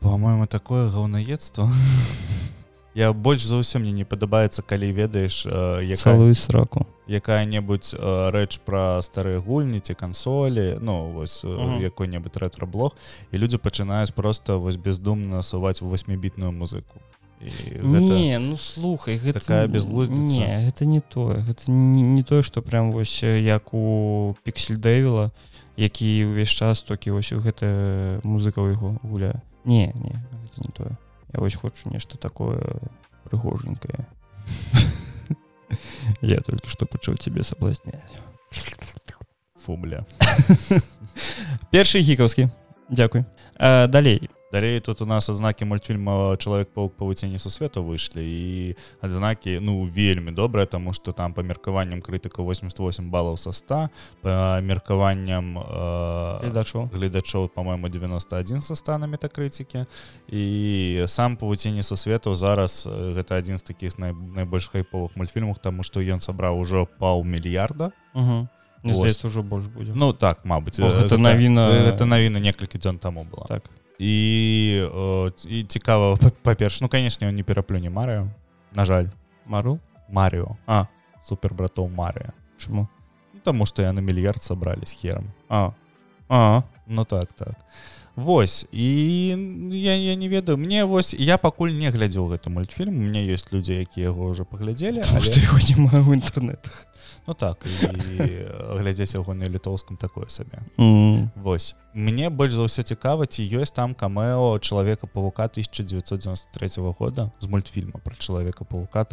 по-моему 0.01 0.47
такое 0.47 0.89
гаўнаедство 0.89 1.67
я 2.97 3.13
больш 3.13 3.45
за 3.45 3.61
ўсё 3.61 3.77
мне 3.79 3.93
не 3.93 4.09
падабаецца 4.09 4.65
калі 4.65 4.89
ведаеш 4.89 5.45
э, 5.45 5.85
якая, 5.85 6.17
цалую 6.17 6.35
сраку 6.35 6.89
якая-небудзь 7.05 7.93
э, 7.93 8.31
рэч 8.33 8.65
пра 8.65 9.05
старыя 9.05 9.37
гульні 9.37 9.85
ці 9.85 9.93
кансолі 9.93 10.81
ну 10.81 11.13
вось 11.13 11.45
э, 11.45 11.53
Мгм. 11.53 11.85
якой-небудзь 11.85 12.41
рэтра-блог 12.41 12.97
і 13.31 13.37
людзі 13.37 13.61
пачынаюць 13.61 14.17
просто 14.17 14.57
вось 14.59 14.81
бездумна 14.81 15.45
суваць 15.45 15.85
восьмібітную 15.85 16.57
музыку 16.57 16.97
і 17.45 17.53
гэта... 17.85 18.01
Не 18.01 18.39
ну 18.41 18.57
слухай 18.57 19.21
гэта 19.21 19.45
такая 19.45 19.69
безглуздзіца. 19.69 20.41
не 20.41 20.65
гэта 20.65 20.89
не 20.89 21.05
тое 21.05 21.45
гэта 21.45 21.69
не, 21.69 22.01
не 22.01 22.23
тое 22.25 22.41
што 22.41 22.65
прям 22.65 22.97
вось 22.97 23.23
як 23.23 23.77
у 23.77 24.35
піксель 24.41 24.81
дэвіла 24.81 25.37
які 25.77 26.33
ўвесь 26.33 26.49
час 26.49 26.81
толькі 26.81 27.13
вось 27.13 27.37
у 27.37 27.45
гэта 27.45 28.25
музыка 28.25 28.65
ў 28.65 28.73
яго 28.73 28.97
гуляе 29.05 29.45
не 29.69 29.93
не 30.01 30.17
гэта 30.17 30.65
не 30.65 30.73
тое 30.73 30.97
я 31.37 31.41
вось 31.41 31.55
хочу 31.55 31.91
нешта 31.93 32.17
такое 32.17 32.81
прыгоженькае 33.25 34.09
я 36.23 36.39
только 36.39 36.69
што 36.73 36.87
пачаў 36.89 37.21
цябе 37.21 37.45
саблазняць 37.45 38.17
фу 39.61 39.77
бля. 39.77 40.05
Першы 41.75 42.01
гікаўскі 42.01 42.49
дзякуй 42.89 43.25
а, 43.59 43.87
далей 43.87 44.31
далей 44.53 44.81
тут 44.81 45.03
у 45.03 45.07
нас 45.07 45.29
адзнакі 45.31 45.65
мультфільма 45.65 46.37
чалавек 46.37 46.71
паук 46.71 46.95
павуцені 46.97 47.39
сусвету 47.39 47.83
выйшлі 47.83 48.23
і 48.23 48.77
адзнакі 49.03 49.59
ну 49.61 49.83
вельмі 49.83 50.31
добрая 50.31 50.67
тому 50.67 50.93
что 50.93 51.13
там 51.13 51.35
па 51.35 51.43
меркаванням 51.43 52.01
крытыка 52.01 52.43
88 52.43 53.11
балаў 53.11 53.37
са 53.37 53.53
100 53.53 53.89
па 54.23 54.61
меркаванням 54.63 55.59
э, 55.59 56.39
гледачоў 56.47 56.91
гледачоў 56.95 57.49
по-моему 57.49 57.89
91 57.89 58.61
са 58.61 58.75
100 58.75 58.99
на 58.99 59.07
метакрытыкі 59.07 59.87
і 60.29 61.05
сам 61.07 61.37
павуцені 61.37 61.83
сусвету 61.83 62.35
зараз 62.35 62.87
э, 62.87 63.15
гэта 63.19 63.39
адзін 63.43 63.59
з 63.59 63.63
такіх 63.63 63.99
най, 63.99 64.15
найбольш 64.15 64.71
хайповых 64.71 65.17
мультфільмах 65.17 65.59
тому 65.59 65.83
что 65.83 66.01
ён 66.01 66.21
сабраў 66.21 66.61
ужо 66.61 66.87
паўмільярда 66.99 67.91
угу. 68.15 68.49
Мне 68.87 68.95
здаецца 68.95 69.27
ўжо 69.27 69.43
больш 69.43 69.67
будзе 69.67 69.93
ну 69.95 70.13
так 70.13 70.45
мабыць 70.47 70.79
О, 70.79 70.87
э, 70.87 71.03
гэта 71.03 71.19
навіна- 71.19 71.91
гэта 71.91 72.07
навіна 72.07 72.39
некалькі 72.39 72.79
дзён 72.79 72.99
таму 72.99 73.27
была. 73.27 73.47
Так 73.49 73.67
і 73.99 74.83
о, 74.95 75.31
і 75.49 75.65
цікава 75.65 76.17
па- 76.17 76.33
па-перш 76.43 76.81
ну 76.81 76.89
канешне 76.89 77.33
не 77.33 77.43
пераплюне 77.43 77.91
Марыо 77.91 78.29
на 78.75 78.85
жаль. 78.85 79.09
Мару? 79.47 79.79
Марыо 80.09 80.57
А. 80.67 80.87
супер 81.23 81.55
братоў 81.55 81.89
Марыя 81.89 82.33
чому 82.59 82.89
ну, 83.35 83.41
таму 83.41 83.67
што 83.67 83.83
яны 83.83 84.01
мільярд 84.01 84.43
сабралі 84.43 84.87
з 84.87 84.93
херам 84.93 85.33
а. 85.49 85.73
А 86.29 86.63
ну 86.87 87.05
так 87.05 87.33
так. 87.33 87.55
Вось 88.17 88.67
і 88.73 89.29
я, 89.73 89.95
я 89.95 90.15
не 90.15 90.29
ведаю. 90.29 90.59
Мне 90.59 90.85
вось 90.85 91.15
я 91.15 91.37
пакуль 91.37 91.71
не 91.71 91.91
глядзеў 91.91 92.33
гэты 92.33 92.49
мультфільм 92.49 92.97
у 92.97 93.03
мне 93.13 93.21
ёсць 93.29 93.53
людзі 93.53 93.77
якія 93.77 94.09
яго 94.09 94.33
ўжо 94.33 94.45
паглядзелі 94.45 95.05
але... 95.05 95.21
его 95.21 95.59
няма 95.69 95.93
ў 96.01 96.17
інтэрнетах 96.17 96.86
ну 97.27 97.35
так 97.35 97.67
і 97.67 98.47
глядзець 98.79 99.15
яго 99.15 99.35
на 99.35 99.47
літоўскім 99.47 99.97
такое 99.97 100.27
сабе 100.29 100.63
Mm. 100.79 101.29
Вось. 101.37 101.77
Мне 101.97 102.29
больш 102.29 102.53
за 102.53 102.69
ўсё 102.69 102.85
цікава 102.85 103.25
ці 103.25 103.41
ёсць 103.41 103.73
там 103.73 103.97
камео 103.97 104.61
чалавека 104.61 105.09
павука 105.09 105.49
1993 105.49 106.69
года 106.93 107.33
з 107.41 107.49
мультфільма 107.49 108.05
про 108.05 108.13
чалавека 108.13 108.69
павука 108.69 109.05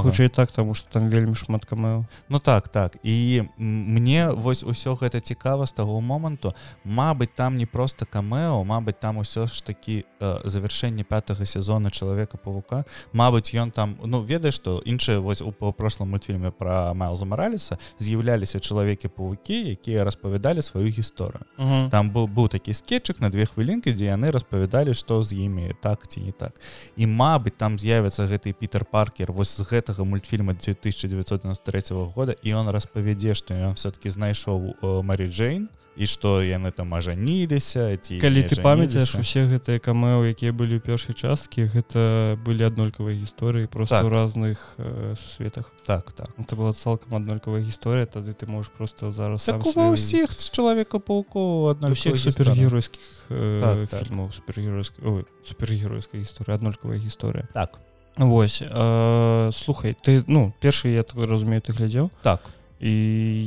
хутчэй 0.00 0.28
так 0.32 0.48
таму 0.48 0.72
што 0.72 0.88
там 0.88 1.12
вельмі 1.12 1.36
шмат 1.36 1.68
камео. 1.68 2.08
Ну 2.28 2.38
так 2.38 2.68
так. 2.68 2.96
І 3.04 3.44
мне 3.58 4.32
вось 4.32 4.64
усё 4.64 4.96
гэта 4.96 5.20
цікава 5.20 5.66
з 5.66 5.72
таго 5.72 6.00
моманту. 6.00 6.54
Мабыць 6.84 7.36
там 7.36 7.56
не 7.56 7.66
просто 7.66 8.06
камео 8.06 8.64
Мабыць 8.64 8.96
там 9.00 9.18
усё 9.18 9.44
ж 9.46 9.60
такі 9.60 10.04
э, 10.20 10.40
завяршэнне 10.48 11.04
пятага 11.04 11.44
сезона 11.44 11.90
чалавека 11.90 12.38
павука 12.40 12.84
Мабыць 13.12 13.52
ён 13.52 13.70
там 13.70 14.00
ну 14.00 14.24
ведаеш 14.24 14.54
што 14.54 14.80
іншыя 14.80 15.20
вось 15.20 15.42
у 15.42 15.52
прошлым 15.52 16.16
мультфільме 16.16 16.50
про 16.50 16.94
Майлза 16.94 17.27
Мараліса 17.28 17.76
з'яўляліся 18.00 18.60
чалавекі 18.60 19.12
павукі 19.12 19.76
якія 19.76 20.04
распавядалі 20.08 20.64
сваю 20.64 20.88
гісторыю. 20.88 21.44
Там 21.92 22.10
быў 22.10 22.26
быў 22.26 22.48
такі 22.48 22.72
скетчык 22.72 23.20
на 23.20 23.28
две 23.28 23.44
хвілінкі 23.44 23.92
дзе 23.92 24.10
яны 24.16 24.32
распавядалі 24.32 24.96
што 24.96 25.22
з 25.22 25.36
імі 25.36 25.76
так 25.84 26.08
ці 26.08 26.24
не 26.24 26.32
так. 26.32 26.56
І 26.96 27.06
мабыць 27.06 27.60
там 27.60 27.78
з'явіцца 27.78 28.24
гэты 28.24 28.56
Пітер 28.56 28.88
паркер 28.88 29.32
вось 29.32 29.52
з 29.52 29.68
гэтага 29.68 30.08
мультфільма 30.08 30.56
1993 30.56 31.94
года 32.16 32.32
і 32.42 32.54
он 32.54 32.72
распавядзе 32.72 33.34
што 33.34 33.54
ён 33.54 33.76
все-таки 33.76 34.08
знайшоў 34.10 34.74
э, 34.80 35.02
Мары 35.02 35.28
Джейн 35.28 35.68
і 35.98 36.06
што 36.06 36.38
яны 36.46 36.70
там 36.70 36.94
ажаніліся 36.94 37.90
ці 37.98 38.22
калі 38.22 38.46
ты 38.46 38.54
памятаеш 38.62 39.18
усе 39.18 39.50
гэтыя 39.50 39.82
камео 39.82 40.22
якія 40.30 40.54
былі 40.54 40.78
ў 40.78 40.82
першай 40.86 41.10
часткі 41.18 41.66
гэта 41.66 42.38
былі 42.46 42.70
аднолькавыя 42.70 43.18
гісторыі 43.18 43.66
просто 43.66 43.98
Так. 43.98 44.06
ў 44.06 44.08
разных 44.14 44.78
э, 44.78 45.14
светах. 45.18 45.74
Так 45.86 46.12
так. 46.12 46.30
Это 46.38 46.54
была 46.54 46.72
цалкам 46.72 47.18
аднолькавая 47.18 47.66
гісторыя 47.66 48.06
тады 48.06 48.30
ты 48.30 48.46
можаш 48.46 48.70
просто 48.70 49.10
зараз 49.10 49.42
так 49.42 49.58
сабе 49.66 49.90
ўсіх 49.90 50.30
з 50.38 50.46
чалавека 50.54 51.02
паўкоў 51.02 51.74
адна 51.74 51.90
ўсіх 51.90 52.14
супергеройскіх 52.14 53.34
э, 53.34 53.58
Так, 53.58 53.90
так. 53.90 54.06
фільмаў 54.06 54.30
супергеройскай 54.30 55.02
ой, 55.02 55.26
супергеройская 55.42 56.22
гісторыя 56.22 56.54
аднолькавая 56.62 56.98
гісторыя 57.02 57.50
так. 57.50 57.82
Вось 58.18 58.62
э, 58.62 59.50
слухай 59.50 59.96
ты 59.98 60.22
ну 60.26 60.54
першы 60.62 60.94
я 60.94 61.02
так 61.02 61.18
разумею 61.18 61.62
ты 61.62 61.74
глядзеў 61.74 62.10
так 62.22 62.40
і 62.80 62.92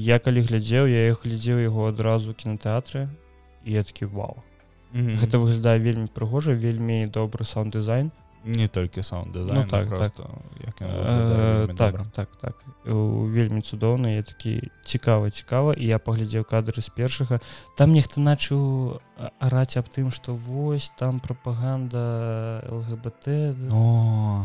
я 0.03 0.19
калі 0.19 0.41
глядзеў 0.41 0.87
я 0.87 1.07
іх 1.09 1.23
глядзеў 1.25 1.59
яго 1.59 1.87
адразу 1.89 2.33
кінотэатры 2.33 3.07
і 3.65 3.71
я 3.73 3.83
такі 3.83 4.05
вау 4.05 4.43
Мгм. 4.93 5.15
гэта 5.23 5.39
выглядае 5.39 5.79
вельмі 5.79 6.07
прыгожа 6.11 6.51
вельмі 6.51 7.07
добры 7.07 7.45
саунд-дызайн. 7.47 8.11
Не 8.43 8.67
толькі 8.67 9.01
саунд 9.03 9.31
дызайн 9.31 9.63
Ну, 9.63 9.67
так, 9.69 9.87
просто 9.87 10.27
як 10.65 10.75
э, 10.81 11.67
так 11.77 11.93
добра. 11.95 12.05
так 12.13 12.29
так. 12.41 12.55
У- 12.85 13.23
вельмі 13.29 13.61
цудоўна 13.61 14.09
я 14.09 14.23
такі 14.23 14.67
цікава 14.83 15.29
цікава 15.29 15.73
і 15.77 15.85
я 15.85 15.99
паглядзеў 15.99 16.43
кадры 16.43 16.81
з 16.81 16.89
першага. 16.89 17.39
Там 17.77 17.93
нехта 17.93 18.19
начаў 18.19 18.99
а- 19.17 19.29
араць 19.39 19.77
аб 19.77 19.85
тым 19.87 20.11
што 20.11 20.33
вось 20.33 20.91
там 20.99 21.19
прапаганда 21.21 22.63
лгбт 22.69 23.27
О! 23.71 24.43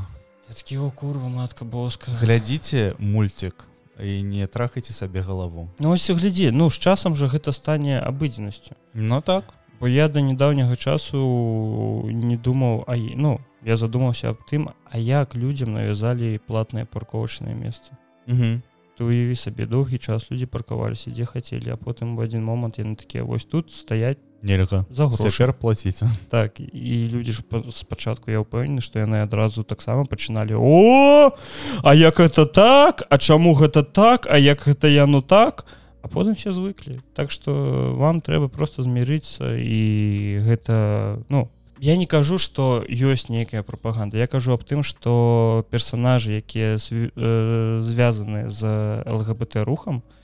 Я 0.49 0.55
такі 0.55 0.79
о 0.79 0.91
курва 0.91 1.29
матка 1.29 1.65
боска 1.65 2.13
глядзіце 2.23 2.95
мульцік 2.99 3.65
і 4.01 4.23
не 4.23 4.47
трахайце 4.47 4.93
сабе 4.93 5.21
галаву 5.21 5.69
Ну 5.79 5.91
ось 5.91 6.11
і 6.11 6.15
глядзі 6.15 6.51
ну 6.51 6.71
з 6.71 6.79
часам 6.79 7.15
жа 7.15 7.27
гэта 7.27 7.53
стане 7.53 8.01
абыдзенасцю 8.01 8.77
Ну 8.95 9.21
так. 9.21 9.45
Бо 9.81 9.89
я 9.89 10.09
да 10.09 10.21
нядаўняга 10.21 10.77
часу 10.77 12.09
не 12.09 12.37
думаў 12.37 12.85
а 12.87 12.97
ну 12.97 13.41
я 13.65 13.77
задумаўся 13.77 14.31
аб 14.31 14.41
тым 14.51 14.71
а 14.85 14.99
як 14.99 15.35
людзям 15.35 15.75
навязалі 15.75 16.39
платныя 16.47 16.87
парковачныя 16.87 17.55
месцы. 17.55 17.93
Угу. 18.27 18.63
ты 18.97 19.05
уяві 19.05 19.37
сабе 19.37 19.67
доўгі 19.67 19.99
час 19.99 20.31
людзі 20.31 20.47
паркаваліся 20.47 21.13
дзе 21.13 21.29
хацелі 21.29 21.71
а 21.71 21.77
потым 21.77 22.17
в 22.17 22.25
адзін 22.25 22.45
момант 22.45 22.81
яны 22.81 22.97
такія 22.97 23.25
вось 23.25 23.45
тут 23.45 23.71
стаять 23.71 24.19
нельга 24.47 24.85
за 24.91 25.11
цяпер 25.11 25.53
плаціць 25.53 26.03
так 26.33 26.61
і 26.61 26.97
людзі 27.13 27.33
ж 27.33 27.43
па- 27.43 27.63
спачатку 27.75 28.31
я 28.31 28.41
ўпэўнены 28.41 28.81
што 28.81 29.03
яны 29.03 29.27
адразу 29.27 29.67
таксама 29.67 30.07
пачыналі 30.07 30.55
о 30.57 31.35
а 31.83 31.95
як 31.95 32.21
это 32.21 32.47
так? 32.47 33.03
А 33.11 33.19
чаму 33.19 33.55
гэта 33.55 33.83
так? 33.83 34.27
А 34.31 34.39
як 34.39 34.63
гэта 34.63 34.89
яно 34.89 35.21
так? 35.21 35.67
А 36.03 36.09
потым 36.09 36.35
все 36.39 36.53
звыклі 36.53 37.03
так 37.15 37.31
что 37.31 37.95
вам 37.99 38.21
трэба 38.21 38.49
просто 38.49 38.83
змірыцца 38.83 39.59
і 39.59 40.41
гэта 40.47 41.19
ну 41.29 41.51
я 41.79 41.97
не 41.97 42.07
кажу 42.07 42.39
что 42.39 42.85
ёсць 42.89 43.29
нейкая 43.29 43.63
прапаганда. 43.63 44.17
Я 44.17 44.27
кажу 44.27 44.53
аб 44.53 44.65
тым 44.65 44.83
что 44.83 45.67
персонажы 45.71 46.41
якія 46.41 46.79
звязаны 46.79 48.49
з 48.49 48.61
лгбт 49.05 49.57
рухам 49.57 50.01
э, 50.01 50.16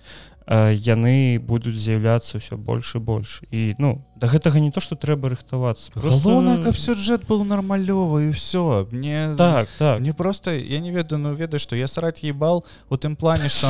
яны 0.48 1.38
будуць 1.38 1.78
з'яўляцца 1.78 2.38
ўсё 2.38 2.56
больш 2.56 2.96
і 2.96 2.98
больш. 2.98 3.42
І 3.50 3.74
ну 3.78 4.04
да 4.16 4.26
гэтага 4.26 4.58
не 4.58 4.70
то 4.70 4.80
что 4.80 4.96
трэба 4.96 5.30
рыхтавацца. 5.30 5.92
Галоўна 5.94 6.62
каб 6.62 6.76
сюжэт 6.76 7.26
быў 7.26 7.44
нармалёвы 7.44 8.30
і 8.30 8.34
ўсё. 8.34 8.88
Мне 8.90 9.34
так 9.38 9.68
так. 9.78 10.00
мне 10.00 10.12
просто 10.12 10.54
я 10.54 10.80
не 10.80 10.90
ведаю 10.90 11.22
ну 11.22 11.34
ведаю 11.34 11.60
што 11.60 11.76
я 11.76 11.86
сраць 11.86 12.22
ебал 12.22 12.64
у 12.90 12.96
тым 12.96 13.16
плане 13.16 13.48
што 13.52 13.68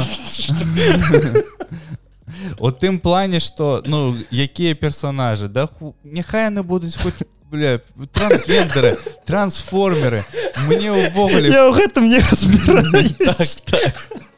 у 2.58 2.70
тым 2.70 2.98
плане 3.00 3.40
что 3.40 3.82
ну 3.84 4.16
якія 4.30 4.74
персонажы 4.74 5.48
да 5.48 5.66
ху... 5.66 5.94
няхай 6.04 6.48
яны 6.48 6.62
будуць 6.62 6.96
хоць 6.96 7.22
бля, 7.52 7.80
трансгендеры 8.12 8.96
трансформеры. 9.26 10.24
Мне 10.66 10.90
увогуле 10.90 11.52
я 11.52 11.68
ў 11.68 11.76
гэтым 11.76 12.08
не 12.08 12.18
разбіраюсь. 12.18 13.12
так, 13.20 13.46
так. 13.68 14.31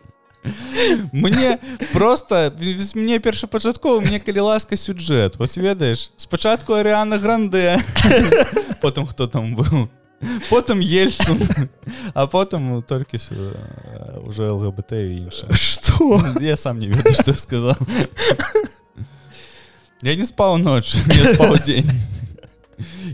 мне 1.12 1.58
просто 1.92 2.52
мне 2.94 3.18
першапачаткова 3.18 4.00
мне 4.00 4.20
калі 4.20 4.40
ласка 4.40 4.76
сюджэт 4.76 5.36
вось 5.36 5.56
ведаеш 5.56 6.10
спачатку 6.16 6.74
арыана 6.74 7.18
гранде 7.18 7.80
потым 8.82 9.06
хто 9.06 9.26
там 9.26 9.56
быў 9.56 9.88
потым 10.50 10.80
ельцу 10.80 11.36
а 12.14 12.26
потым 12.26 12.82
толькі 12.82 13.16
э, 13.16 14.20
уже 14.26 14.50
лгбт 14.50 14.92
інша 14.92 15.52
что 15.52 16.20
я 16.40 16.56
сам 16.56 16.78
не 16.78 16.88
ведаю 16.88 17.14
что 17.14 17.34
сказал 17.34 17.76
я 20.02 20.14
не 20.14 20.24
спаў 20.24 20.58
ноч 20.58 20.94
не 21.06 21.34
спаў 21.34 21.56
дзень. 21.58 21.90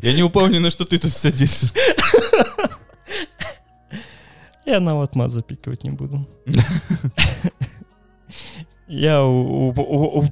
Я 0.02 0.14
не 0.14 0.22
упэўнены 0.22 0.70
что 0.70 0.84
ты 0.84 0.98
тут 0.98 1.12
сядзіш 1.12 1.70
я 4.70 4.80
нават 4.80 5.16
мат 5.16 5.30
запікваць 5.30 5.84
не 5.84 5.90
буду. 5.90 6.26
Я 8.90 9.22
у, 9.22 9.72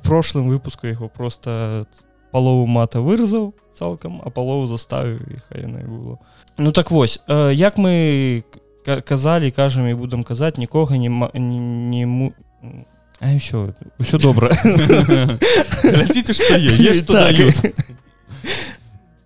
прошлым 0.02 0.48
выпуску 0.48 0.86
яго 0.86 1.08
просто 1.08 1.86
палову 2.32 2.66
мата 2.66 2.98
выразаў 2.98 3.54
цалкам 3.74 4.20
а 4.24 4.30
палову 4.30 4.66
заставіў 4.66 5.22
і 5.30 5.38
хай 5.48 5.62
яна 5.62 5.78
было. 5.86 6.18
Ну 6.58 6.72
так 6.72 6.90
вось 6.90 7.20
э, 7.28 7.54
як 7.54 7.78
мы 7.78 8.42
ка- 8.84 9.00
казалі 9.00 9.50
кажам 9.50 9.86
і 9.86 9.94
будам 9.94 10.24
казаць 10.24 10.58
нікога 10.58 10.98
не 10.98 11.08
не, 11.34 11.58
не 11.90 12.06
му... 12.06 12.32
А 13.20 13.30
ўсё 13.34 13.74
ўсё 13.98 14.18
добра 14.18 14.50
глядзіце 15.82 16.34
есть 16.58 17.04
что 17.04 17.12
Так. 17.12 17.36
дают 17.36 17.62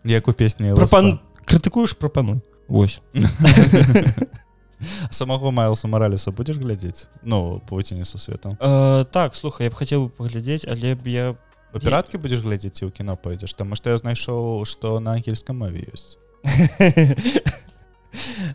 як 0.04 0.28
у 0.28 0.32
песні 0.32 0.74
Прапан... 0.76 1.20
крытыкуеш 1.46 1.96
прапануй 1.96 2.40
Вось 2.68 3.00
самого 5.10 5.50
майлса 5.50 5.88
моралеса 5.88 6.30
будешь 6.30 6.56
глядзець 6.56 7.08
ну 7.22 7.62
павуціне 7.68 8.04
со 8.04 8.18
светом 8.18 8.56
э, 8.60 9.04
так 9.10 9.34
слухай 9.34 9.64
я 9.64 9.70
б 9.70 9.74
хацеў 9.74 10.06
бы 10.06 10.10
паглядзець 10.10 10.66
але 10.68 10.94
б 10.94 11.08
я 11.08 11.34
аператкі 11.72 12.18
будешь 12.18 12.40
глядзець 12.40 12.78
ці 12.78 12.86
ў 12.86 12.92
кіно 12.92 13.16
пойдзеш 13.16 13.52
таму 13.54 13.74
што 13.74 13.90
я 13.90 13.96
знайшоў 13.96 14.64
што 14.64 15.00
на 15.00 15.12
ангельскай 15.18 15.54
мове 15.56 15.88
ёсць 15.92 16.18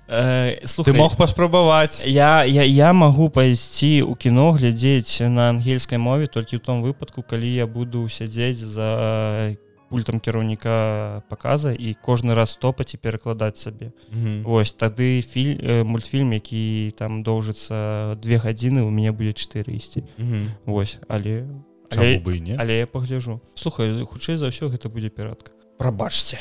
э, 0.08 0.60
ты 0.62 0.68
слухай, 0.68 0.94
мог 0.94 1.18
паспрабаваць 1.18 2.06
я 2.06 2.44
я 2.44 2.64
я 2.64 2.94
магу 2.94 3.30
пайсці 3.30 4.04
ў 4.04 4.14
кіно 4.18 4.52
глядзець 4.52 5.22
на 5.24 5.50
ангельскай 5.50 5.98
мове 5.98 6.28
толькі 6.28 6.58
ў 6.58 6.62
том 6.62 6.82
выпадку 6.84 7.24
калі 7.24 7.48
я 7.48 7.68
буду 7.68 8.08
сядзець 8.10 8.62
за 8.62 9.58
пультам 9.90 10.20
кіраўніка 10.20 11.24
показа 11.30 11.72
і 11.72 11.96
кожны 12.04 12.34
раз 12.34 12.58
топаць 12.58 12.94
і 12.94 12.98
перакладаць 12.98 13.58
сабе 13.58 13.92
Мгм. 14.12 14.44
Вось 14.44 14.74
тады 14.74 15.22
філь 15.22 15.58
э, 15.60 15.84
мультфільм 15.84 16.34
які 16.34 16.92
там 16.98 17.24
доўжыцца 17.24 18.16
две 18.22 18.38
гадзіны 18.38 18.82
у 18.84 18.90
мяне 18.90 19.12
будзе 19.12 19.34
4 19.34 19.74
ісці 19.76 20.04
Мгм. 20.18 20.52
Вось 20.66 21.00
але 21.08 21.48
але, 21.96 22.20
бы 22.20 22.40
не? 22.40 22.56
але 22.60 22.80
я 22.80 22.88
пагляжу 22.88 23.42
слухай 23.56 23.92
хутчэй 24.04 24.36
за 24.36 24.48
ўсё 24.52 24.68
гэта 24.70 24.90
будзе 24.90 25.10
піратка. 25.10 25.52
Прабачце. 25.78 26.38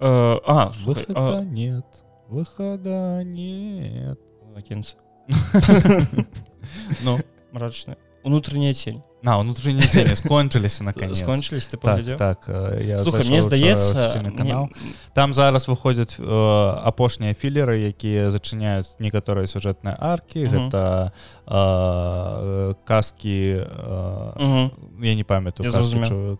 Э, 0.00 0.40
а 0.46 0.72
слухай, 0.72 1.04
выхода 1.06 1.38
а, 1.38 1.44
нет. 1.44 1.86
Выхода 2.28 3.22
нет. 3.24 4.18
Накінца 4.54 4.96
ну 7.04 7.18
мрачная. 7.52 7.96
Унутраняя 8.24 8.72
тень 8.74 9.02
на 9.22 9.38
внутренние 9.38 9.86
тени 9.86 10.14
скончыліся 10.14 10.84
наконец. 10.88 11.18
Скончылись 11.18 11.66
ты 11.66 11.76
так, 11.76 12.16
так 12.18 12.38
э, 12.48 12.82
я 12.84 12.98
зайшоў 12.98 13.28
мне 13.28 13.42
здаецца 13.42 14.20
мне- 14.20 14.36
канал. 14.36 14.68
там 15.14 15.32
зараз 15.32 15.68
выходзяць 15.68 16.18
э, 16.18 16.80
апошнія 16.84 17.32
філеры 17.34 17.78
якія 17.88 18.30
зачыняюць 18.30 18.96
некаторыя 18.98 19.46
сюжэтныя 19.46 19.96
аркі 20.00 20.44
Мгм. 20.46 20.70
гэта 20.70 21.12
э, 21.46 22.74
казкі 22.84 23.66
э, 23.66 24.70
я 25.02 25.14
не 25.14 25.24
памятаю 25.24 25.72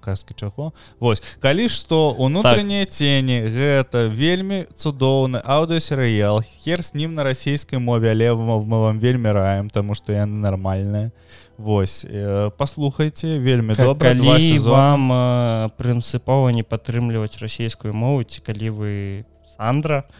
казкі, 0.00 0.34
чаго 0.34 0.72
Вось 1.00 1.22
калі 1.40 1.68
што 1.68 2.10
унутранія 2.10 2.84
тені 2.86 3.42
гэта 3.42 4.08
вельмі 4.08 4.66
цудоўны 4.74 5.42
аўдыосерыял 5.42 6.42
хер 6.42 6.82
з 6.82 6.94
ним 6.94 7.14
на 7.14 7.24
расійскай 7.24 7.78
мове 7.78 8.10
але 8.10 8.32
мы 8.34 8.78
вам 8.82 8.98
вельмі 8.98 9.32
раем 9.32 9.70
тому 9.70 9.94
что 9.94 10.12
яны 10.12 10.38
нармальныя 10.38 11.10
Вось 11.58 12.06
э, 12.08 12.50
паслухайце 12.56 13.38
вельмі 13.38 13.74
добра 13.74 14.14
калі 14.14 14.40
сезоны. 14.40 14.70
вам 14.70 15.12
э, 15.12 15.70
прынцыпова 15.76 16.48
не 16.48 16.62
падтрымліваць 16.62 17.38
расійскую 17.38 17.94
мову 17.94 18.24
ці 18.24 18.40
калі 18.40 18.70
вы 18.70 19.24
Сандра. 19.46 20.04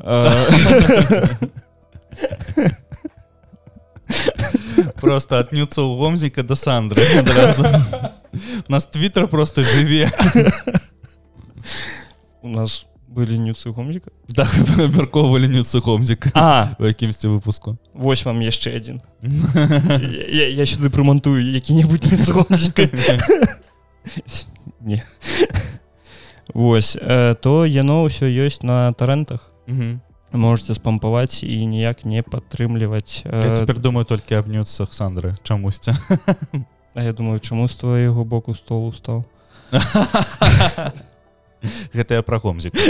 Э, 2.56 2.89
просто 5.00 5.40
отнюцца 5.40 5.80
ў 5.82 5.96
гомзіка 5.96 6.42
да 6.44 6.54
сандры. 6.54 7.00
Адразу. 7.18 7.64
У 8.68 8.72
нас 8.72 8.86
твиттер 8.86 9.26
просто 9.26 9.64
жыве 9.64 10.06
у 12.42 12.48
нас 12.48 12.86
былі 13.08 13.38
нюцы 13.42 13.74
гомзіка 13.74 14.10
так 14.34 14.48
абмяркоўвалі 14.78 15.50
нюцы 15.50 15.80
гомзіка 15.82 16.30
А. 16.34 16.76
У 16.78 16.86
якімсьці 16.86 17.28
выпуску. 17.28 17.76
Вось 17.92 18.24
вам 18.24 18.40
яшчэ 18.40 18.76
адзін 18.76 19.02
я, 19.22 20.48
я 20.48 20.64
сюды 20.66 20.90
прымантую 20.90 21.42
які-небудзь 21.42 22.30
не. 24.80 25.02
Вось 26.54 26.96
э, 26.96 27.34
то 27.34 27.66
яно 27.66 28.06
ўсё 28.06 28.26
ёсць 28.26 28.62
на 28.62 28.92
тарэнтах 28.94 29.52
Мгм. 29.66 30.00
Можете 30.32 30.74
спампаваць 30.74 31.42
і 31.42 31.66
ніяк 31.66 32.04
не 32.04 32.22
падтрымліваць 32.22 33.22
э, 33.24 33.54
цяпер 33.54 33.78
думаю 33.78 34.04
толькі 34.04 34.34
аб 34.38 34.46
нюцах 34.46 34.94
сандры 34.94 35.34
чамусьці 35.42 35.92
А 36.94 37.02
я 37.02 37.12
думаю 37.12 37.38
чаму 37.38 37.68
з 37.68 37.74
твайго 37.76 38.24
боку 38.24 38.54
стол 38.54 38.88
устаў 38.90 39.24
гэта 41.94 42.14
я 42.18 42.22
пра 42.22 42.38
гомзік 42.38 42.74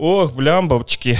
Ох 0.00 0.32
блямбачки 0.32 1.18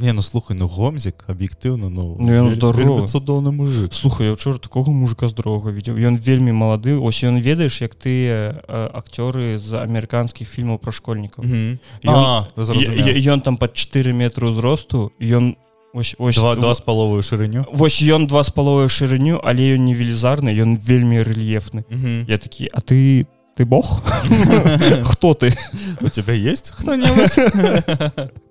не 0.00 0.12
ну 0.12 0.22
слухай 0.22 0.56
ну 0.58 0.66
гомзік 0.66 1.24
аб'ектыўна 1.28 1.88
ну 1.88 2.16
Ну, 2.20 2.32
ён 2.32 2.48
вельмі 2.48 3.06
цудоўны 3.06 3.50
мужик. 3.52 3.92
Слухай 3.94 4.26
я 4.26 4.32
учора 4.32 4.58
такого 4.58 4.90
мужика 4.92 5.28
здоровага 5.28 5.70
видел 5.70 5.94
ён 5.96 6.16
вельмі 6.16 6.52
малады 6.52 6.96
ось 6.98 7.22
ён 7.24 7.40
ведаеш 7.40 7.80
як 7.82 7.94
ты 7.94 8.28
акцёры 8.68 9.58
з 9.58 9.74
амерыканскіх 9.76 10.48
фільмаў 10.48 10.78
про 10.78 10.92
школьнікаў. 10.92 11.44
Ён- 11.44 11.78
А, 12.06 12.48
ён 12.56 13.40
там 13.40 13.56
под 13.56 13.74
4 13.74 14.12
метры 14.12 14.48
ўзросту 14.50 15.12
ён 15.20 15.56
ось 15.92 16.14
ось 16.18 16.36
два 16.36 16.54
два 16.56 16.74
з 16.74 16.80
паловую 16.80 17.22
шырыню 17.22 17.66
вось 17.72 18.00
ён 18.02 18.26
два 18.26 18.42
з 18.44 18.50
паловай 18.50 18.88
шырыню 18.88 19.40
але 19.42 19.74
ён 19.76 19.84
не 19.84 19.94
велізарны 19.94 20.54
ён 20.54 20.78
вельмі 20.78 21.22
рэльефны 21.22 21.84
Мгм. 21.90 22.24
я 22.28 22.38
такі 22.38 22.68
а 22.72 22.78
ты 22.80 23.26
ты 23.58 23.64
бог? 23.66 24.00
Хто 25.04 25.34
ты 25.34 25.52
у 26.00 26.08
тебя 26.08 26.32
есть 26.32 26.70
хто-небудзь 26.70 27.38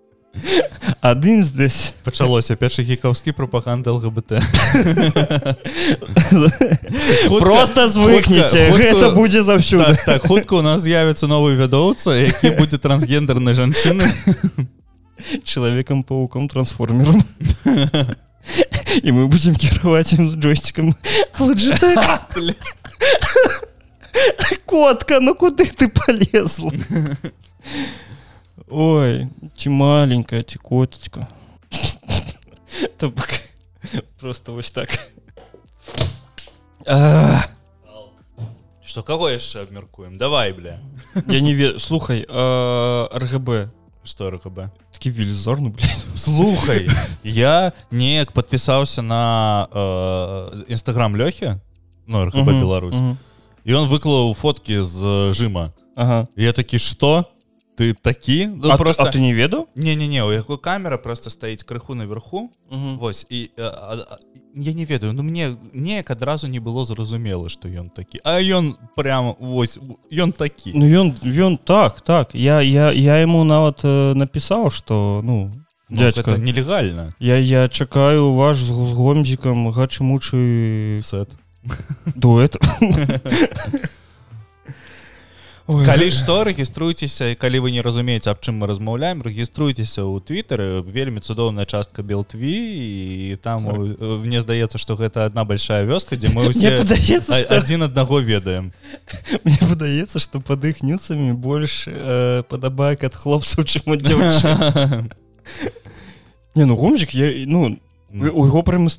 адзін 1.01 1.43
здесь. 1.43 1.93
Пачалося 2.03 2.55
першы 2.55 2.83
гікаўскі 2.83 3.31
прапаганда 3.31 3.91
лгбт 3.91 4.31
просто 7.39 7.89
звыкніце 7.89 8.71
хутка- 8.71 8.77
гэта 8.77 9.15
будзе 9.15 9.41
заўсёды 9.41 9.95
так, 9.95 10.05
так 10.05 10.27
хутка 10.27 10.55
у 10.55 10.61
нас 10.61 10.81
з'явіцца 10.81 11.27
новы 11.27 11.55
вядоўца 11.55 12.15
які 12.15 12.49
будзе 12.57 12.77
трансгендернай 12.77 13.53
жанчыны 13.53 14.03
чалавекам 15.43 16.03
пауком 16.03 16.47
трансформером. 16.47 17.23
І 19.03 19.11
мы 19.11 19.27
будзем 19.27 19.55
кіраваць 19.55 20.13
ім 20.13 20.29
з 20.29 20.35
джойстиком. 20.35 20.95
Котка 24.65 25.19
ну 25.19 25.35
куды 25.35 25.65
ты 25.65 25.87
полезла 25.87 26.71
ой 28.68 29.28
ці 29.56 29.68
маленькая 29.70 30.42
ці 30.42 30.58
коточка 30.58 31.28
То 32.98 33.10
бок, 33.10 33.28
просто 34.20 34.52
вось 34.52 34.70
так 34.70 34.88
А, 36.86 37.40
что 38.84 39.02
кого 39.02 39.28
яшчэ 39.28 39.62
абмяркуем 39.62 40.18
давай 40.18 40.52
бля 40.52 40.78
я 41.26 41.40
не 41.40 41.54
ве 41.54 41.78
слухай 41.78 42.26
а, 42.28 43.08
ргб 43.12 43.70
что 44.04 44.30
ркб 44.30 44.68
такі 44.92 45.10
велізарны 45.10 45.74
слухай 46.14 46.88
я 47.24 47.72
неяк 47.90 48.32
подпісаўся 48.32 49.02
на 49.02 49.68
э, 49.72 50.72
нстаграм 50.74 51.16
лёхі 51.16 51.56
ну 52.06 52.26
ркб 52.26 52.44
Беларусь 52.44 53.00
і 53.64 53.74
он 53.74 53.88
выклаў 53.88 54.34
фоткі 54.34 54.84
з 54.84 55.32
жыма 55.32 55.72
Ага 55.96 56.28
я 56.36 56.52
такі 56.52 56.78
что 56.78 57.24
Ты 57.79 57.93
такі? 57.93 58.47
Ну, 58.47 58.69
а, 58.69 58.77
просто 58.77 59.03
а 59.03 59.11
ты 59.11 59.19
не 59.23 59.31
ведаў? 59.33 59.67
Не-не-не 59.75 60.23
у 60.23 60.31
яго 60.31 60.57
камера 60.57 60.97
просто 60.97 61.29
стаіць 61.29 61.63
крыху 61.63 61.95
наверху. 61.95 62.51
Вось 62.99 63.25
і 63.29 63.49
а, 63.57 64.03
а, 64.11 64.17
я 64.55 64.73
не 64.73 64.85
ведаю 64.85 65.13
ну 65.13 65.23
мне 65.23 65.55
неяк 65.73 66.11
адразу 66.11 66.47
не 66.47 66.59
было 66.59 66.85
зразумела 66.85 67.47
что 67.49 67.69
ён 67.69 67.89
такі. 67.89 68.19
А 68.23 68.41
ён 68.41 68.75
прямо 68.95 69.35
вось 69.39 69.79
ён 70.11 70.31
такі. 70.31 70.75
Ну 70.75 70.85
ён 70.85 71.15
ён 71.23 71.57
так 71.57 72.01
так. 72.01 72.35
Я 72.35 72.59
я 72.61 72.91
я 72.91 73.23
ему 73.23 73.43
нават 73.43 73.85
э, 73.87 74.13
напісаў 74.13 74.69
что 74.69 75.21
ну 75.23 75.51
дядька 75.89 76.35
нелегальна. 76.37 77.11
я 77.19 77.37
я 77.37 77.69
чакаю 77.69 78.33
ваш 78.33 78.57
з 78.57 78.75
з 78.75 78.93
гомзікам 78.93 79.71
гачымучы 79.71 80.99
сет. 81.01 81.31
дуэт 82.15 82.57
калі 85.69 86.09
што 86.09 86.43
рэгіструйцеся 86.43 87.29
і 87.31 87.35
калі 87.37 87.61
вы 87.61 87.69
не 87.69 87.81
разумееце 87.85 88.33
аб 88.33 88.41
чым 88.41 88.57
мы 88.57 88.65
размаўляем 88.65 89.21
рэгіструйцеся 89.21 90.01
ў 90.01 90.17
твиттары 90.25 90.81
вельмі 90.81 91.21
цудоўная 91.21 91.69
частка 91.69 92.01
белтві 92.01 92.57
і 93.33 93.37
там 93.37 93.65
так. 93.69 93.77
мне 94.25 94.41
здаецца 94.41 94.81
что 94.81 94.97
гэта 94.97 95.29
одна 95.29 95.45
большая 95.45 95.85
вёска 95.85 96.17
дзе 96.17 96.33
мы 96.33 96.49
усе 96.49 96.73
падаецца, 96.73 97.33
что... 97.37 97.53
адзін 97.53 97.85
аднаго 97.85 98.19
ведаем. 98.19 98.73
Мне 99.45 99.57
падаецца 99.61 100.17
что 100.17 100.41
под 100.41 100.65
іх 100.65 100.81
нюцамі 100.81 101.33
больш 101.37 101.85
э, 101.85 102.41
падабак 102.49 103.03
ад 103.05 103.13
хлопцаў 103.13 103.63
чым 103.63 103.93
не 106.55 106.65
ну 106.65 106.75
гомжик 106.75 107.13
я 107.13 107.45
ну 107.45 107.77
у 108.09 108.45
яго 108.45 108.63
прям 108.63 108.89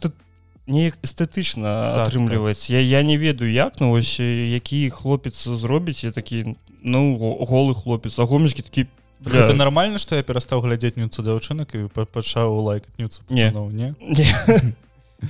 неяк 0.71 0.99
эстэтычна 1.03 1.95
так, 1.95 2.09
атрымліваць 2.09 2.63
так. 2.63 2.71
я 2.71 2.81
я 2.81 3.03
не 3.03 3.19
ведаю 3.19 3.51
як 3.51 3.81
ну 3.81 3.91
вось 3.91 4.21
які 4.21 4.91
хлопец 4.91 5.35
зробіць 5.49 6.05
я 6.05 6.13
такі 6.13 6.57
ну 6.83 7.17
голы 7.19 7.75
хлопец. 7.75 8.19
А 8.19 8.25
гомечкі 8.25 8.63
такі 8.63 8.87
это 9.25 9.53
нормально 9.53 9.99
что 9.99 10.17
я 10.17 10.23
перастаў 10.23 10.63
глядзець 10.63 10.97
нюцца 10.97 11.23
дзяўчынак 11.23 11.75
і 11.75 11.89
пачаў 11.93 12.57
лайк 12.65 12.89
нюцца 12.99 13.23
не. 13.29 13.53
не? 13.73 13.95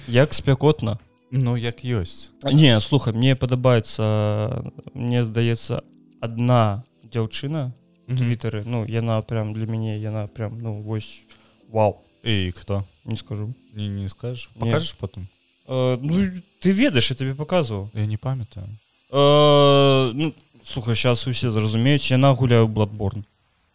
Як 0.08 0.34
спякотна 0.34 0.98
ну 1.30 1.56
як 1.56 1.84
ёсць 1.84 2.32
не 2.42 2.78
слухай 2.80 3.14
мне 3.14 3.36
падабаецца 3.36 4.74
мне 4.94 5.22
здаецца 5.22 5.82
одна 6.20 6.82
дзяўчына 7.06 7.72
твиттеры 8.06 8.62
ну 8.66 8.84
яна 8.84 9.22
прям 9.22 9.52
для 9.54 9.66
мяне 9.66 9.98
яна 9.98 10.26
прям 10.26 10.58
ну 10.60 10.82
вось 10.82 11.22
вау 11.70 12.02
і 12.22 12.52
кто? 12.52 12.84
Не 13.04 13.16
скажу. 13.16 13.54
Не 13.74 13.88
не 13.88 14.08
скажешь? 14.08 14.50
Покажешь 14.58 14.92
потом? 14.92 15.28
Э, 15.68 15.98
ну, 16.00 16.30
ты 16.60 16.70
ведаешь 16.72 17.10
я 17.10 17.16
тебе 17.16 17.34
показывал. 17.34 17.90
Я 17.94 18.06
не 18.06 18.16
памятаю. 18.16 18.66
Э, 19.10 20.10
ну, 20.12 20.34
слухай 20.64 20.94
сейчас 20.94 21.26
усе 21.26 21.50
зразумеюць 21.50 22.10
яна 22.10 22.32
гуляю 22.34 22.68
бладборн 22.68 23.24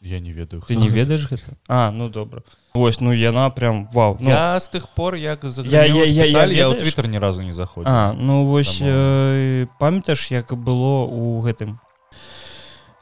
я 0.02 0.20
не 0.20 0.32
ведаю 0.32 0.62
ты 0.62 0.76
не 0.76 0.90
ведаешь 0.90 1.28
гэта 1.30 1.58
а 1.68 1.92
ну 1.92 2.10
добра 2.10 2.44
Вось 2.74 3.00
ну 3.00 3.12
яна 3.12 3.50
прям 3.50 3.88
вау 3.92 4.18
ну, 4.20 4.30
я 4.30 4.60
з 4.60 4.70
тых 4.70 4.88
пор 4.96 5.16
як 5.16 5.44
я, 5.44 5.86
я, 5.86 6.04
я, 6.04 6.26
я, 6.26 6.46
я 6.46 6.70
ў 6.70 6.80
твиттер 6.80 7.08
ні 7.08 7.20
разу 7.20 7.44
не 7.44 7.52
заходзі 7.52 7.90
А 7.90 8.14
ну 8.14 8.46
вось 8.46 8.80
э, 8.82 9.68
памятаеш 9.80 10.32
як 10.32 10.54
было 10.54 11.04
у 11.04 11.42
гэтым 11.42 11.80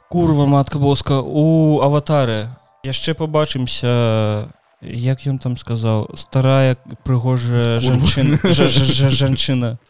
курва 0.08 0.46
матка 0.46 0.78
боска 0.78 1.20
у 1.20 1.80
аватары? 1.82 2.48
Яшчэ 2.84 3.14
побачымся 3.14 4.52
як 4.84 5.26
ён 5.26 5.38
там 5.38 5.56
сказаў 5.56 6.10
старая 6.14 6.76
прыгожая 7.04 7.80
жанчына 7.80 8.38
жанчына. 9.10 9.78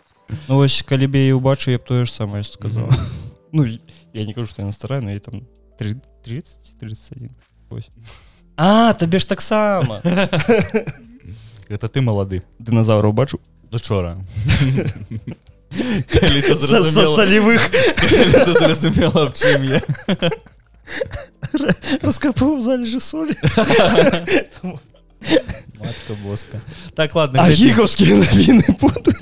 Ну, 0.48 0.56
вось 0.56 0.80
калі 0.88 1.06
б 1.06 1.20
я 1.20 1.36
убачу 1.36 1.70
я 1.70 1.76
б 1.76 1.84
тое 1.84 2.06
ж 2.06 2.12
самае 2.12 2.44
сказал 2.44 2.88
ну. 3.52 3.68
Я 4.14 4.24
не 4.24 4.32
кажу 4.32 4.48
што 4.48 4.62
яна 4.62 4.72
старая 4.72 5.02
но 5.02 5.12
я 5.12 5.18
там 5.20 5.44
30 5.76 6.80
31 6.80 7.30
а 8.56 8.92
табе 8.92 9.18
ж 9.18 9.24
таксама! 9.26 10.00
Это 11.68 11.88
ты 11.88 12.00
малады. 12.00 12.42
Дыназаўра 12.58 13.08
убачу 13.08 13.40
учора. 13.72 14.18
Салівых 17.16 17.70
раскапываў 22.02 22.60
залежы 22.60 23.00
солі 23.00 23.34
матка 25.78 26.14
боска. 26.24 26.60
Так 26.94 27.14
ладно 27.14 27.42
гіковскія 27.48 28.16
навіны 28.16 28.64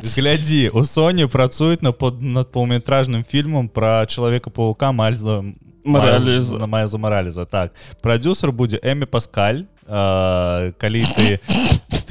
глядзі 0.03 0.71
у 0.75 0.85
Соні 0.85 1.27
працуюць 1.27 1.83
на 1.83 1.93
под 1.93 2.23
над 2.23 2.53
паўметражным 2.53 3.25
фільмам 3.25 3.69
пра 3.69 4.07
чалавека 4.07 4.51
паука 4.51 4.93
мальза 4.93 5.43
мараліза 5.85 6.59
на 6.59 6.67
мая 6.67 6.87
за 6.87 6.99
мараліза 6.99 7.45
так 7.45 7.75
прадюсер 8.03 8.53
будзе 8.53 8.79
эмі 8.83 9.07
паскаль. 9.07 9.67
А, 9.87 10.71
калі 10.79 11.03
ты 11.03 11.41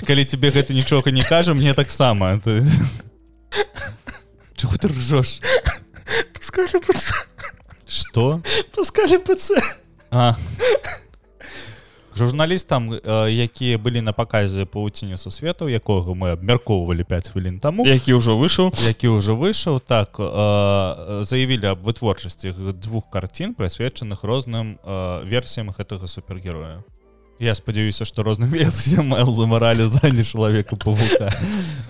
калі 0.06 0.26
тебе 0.26 0.52
гэта 0.52 0.74
нічога 0.74 1.12
не 1.12 1.24
кажа 1.24 1.54
мне 1.54 1.74
таксама 1.74 2.40
ты 2.44 2.64
чого 4.56 4.76
ты 4.76 4.88
ржешь 4.88 5.40
что? 8.12 8.42
Пускали 8.76 9.18
пц. 9.18 9.52
А. 10.12 10.36
Журналістам 12.18 13.00
якія 13.28 13.78
былі 13.78 14.02
на 14.02 14.12
паказе 14.14 14.66
павуціне 14.66 15.18
са 15.18 15.32
свету 15.32 15.70
якога 15.72 16.12
мы 16.12 16.36
абмяркоўвалі 16.36 17.04
5 17.08 17.30
хвілін 17.30 17.60
таму. 17.60 17.88
Які 17.88 18.20
ўжо 18.20 18.36
выйшаў 18.36 18.76
які 18.84 19.16
ўжо 19.16 19.40
выйшаў 19.40 19.80
так 19.80 20.20
заявілі 21.24 21.72
аб 21.72 21.88
вытворчасці 21.88 22.52
двух 22.84 23.08
карцін 23.08 23.56
прысвечаных 23.56 24.28
розным 24.28 24.76
версіям 25.24 25.72
гэтага 25.72 26.12
супергероя. 26.12 26.84
Я 27.40 27.56
спадзяюся 27.56 28.04
што 28.04 28.28
розным 28.28 28.52
версіям 28.52 29.16
замаралі 29.32 29.88
зані 29.88 30.28
чалавека 30.28 30.76
павука 30.76 31.32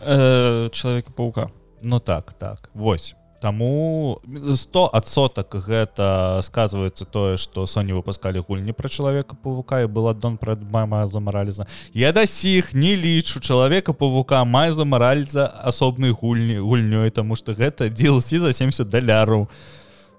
чалавека 0.69 1.09
паука 1.17 1.49
Ну 1.81 1.99
так 1.99 2.33
так. 2.37 2.69
Восьось 2.73 3.15
Таму 3.41 4.21
100сотак 4.25 5.55
гэта 5.65 6.39
сказваецца 6.45 7.05
тое 7.09 7.37
што 7.41 7.65
Соні 7.65 7.97
выпускалі 7.97 8.43
гульні 8.45 8.75
пра 8.77 8.85
чалавека 8.85 9.33
павука 9.33 9.81
і 9.81 9.89
была 9.89 10.13
дон 10.13 10.37
пред 10.37 10.61
мама 10.61 11.07
замараліза 11.07 11.65
Я 11.93 12.11
да 12.11 12.27
сіх 12.29 12.73
не 12.73 12.93
лічу 12.95 13.41
чалавека 13.41 13.93
павука 13.93 14.43
май 14.45 14.69
замаральза 14.71 15.47
асобнай 15.65 16.13
гульні 16.13 16.61
гульнёй 16.61 17.09
таму 17.09 17.35
што 17.35 17.57
гэта 17.57 17.89
DLC 17.89 18.37
за 18.37 18.53
70 18.53 18.89
даляраў. 18.89 19.49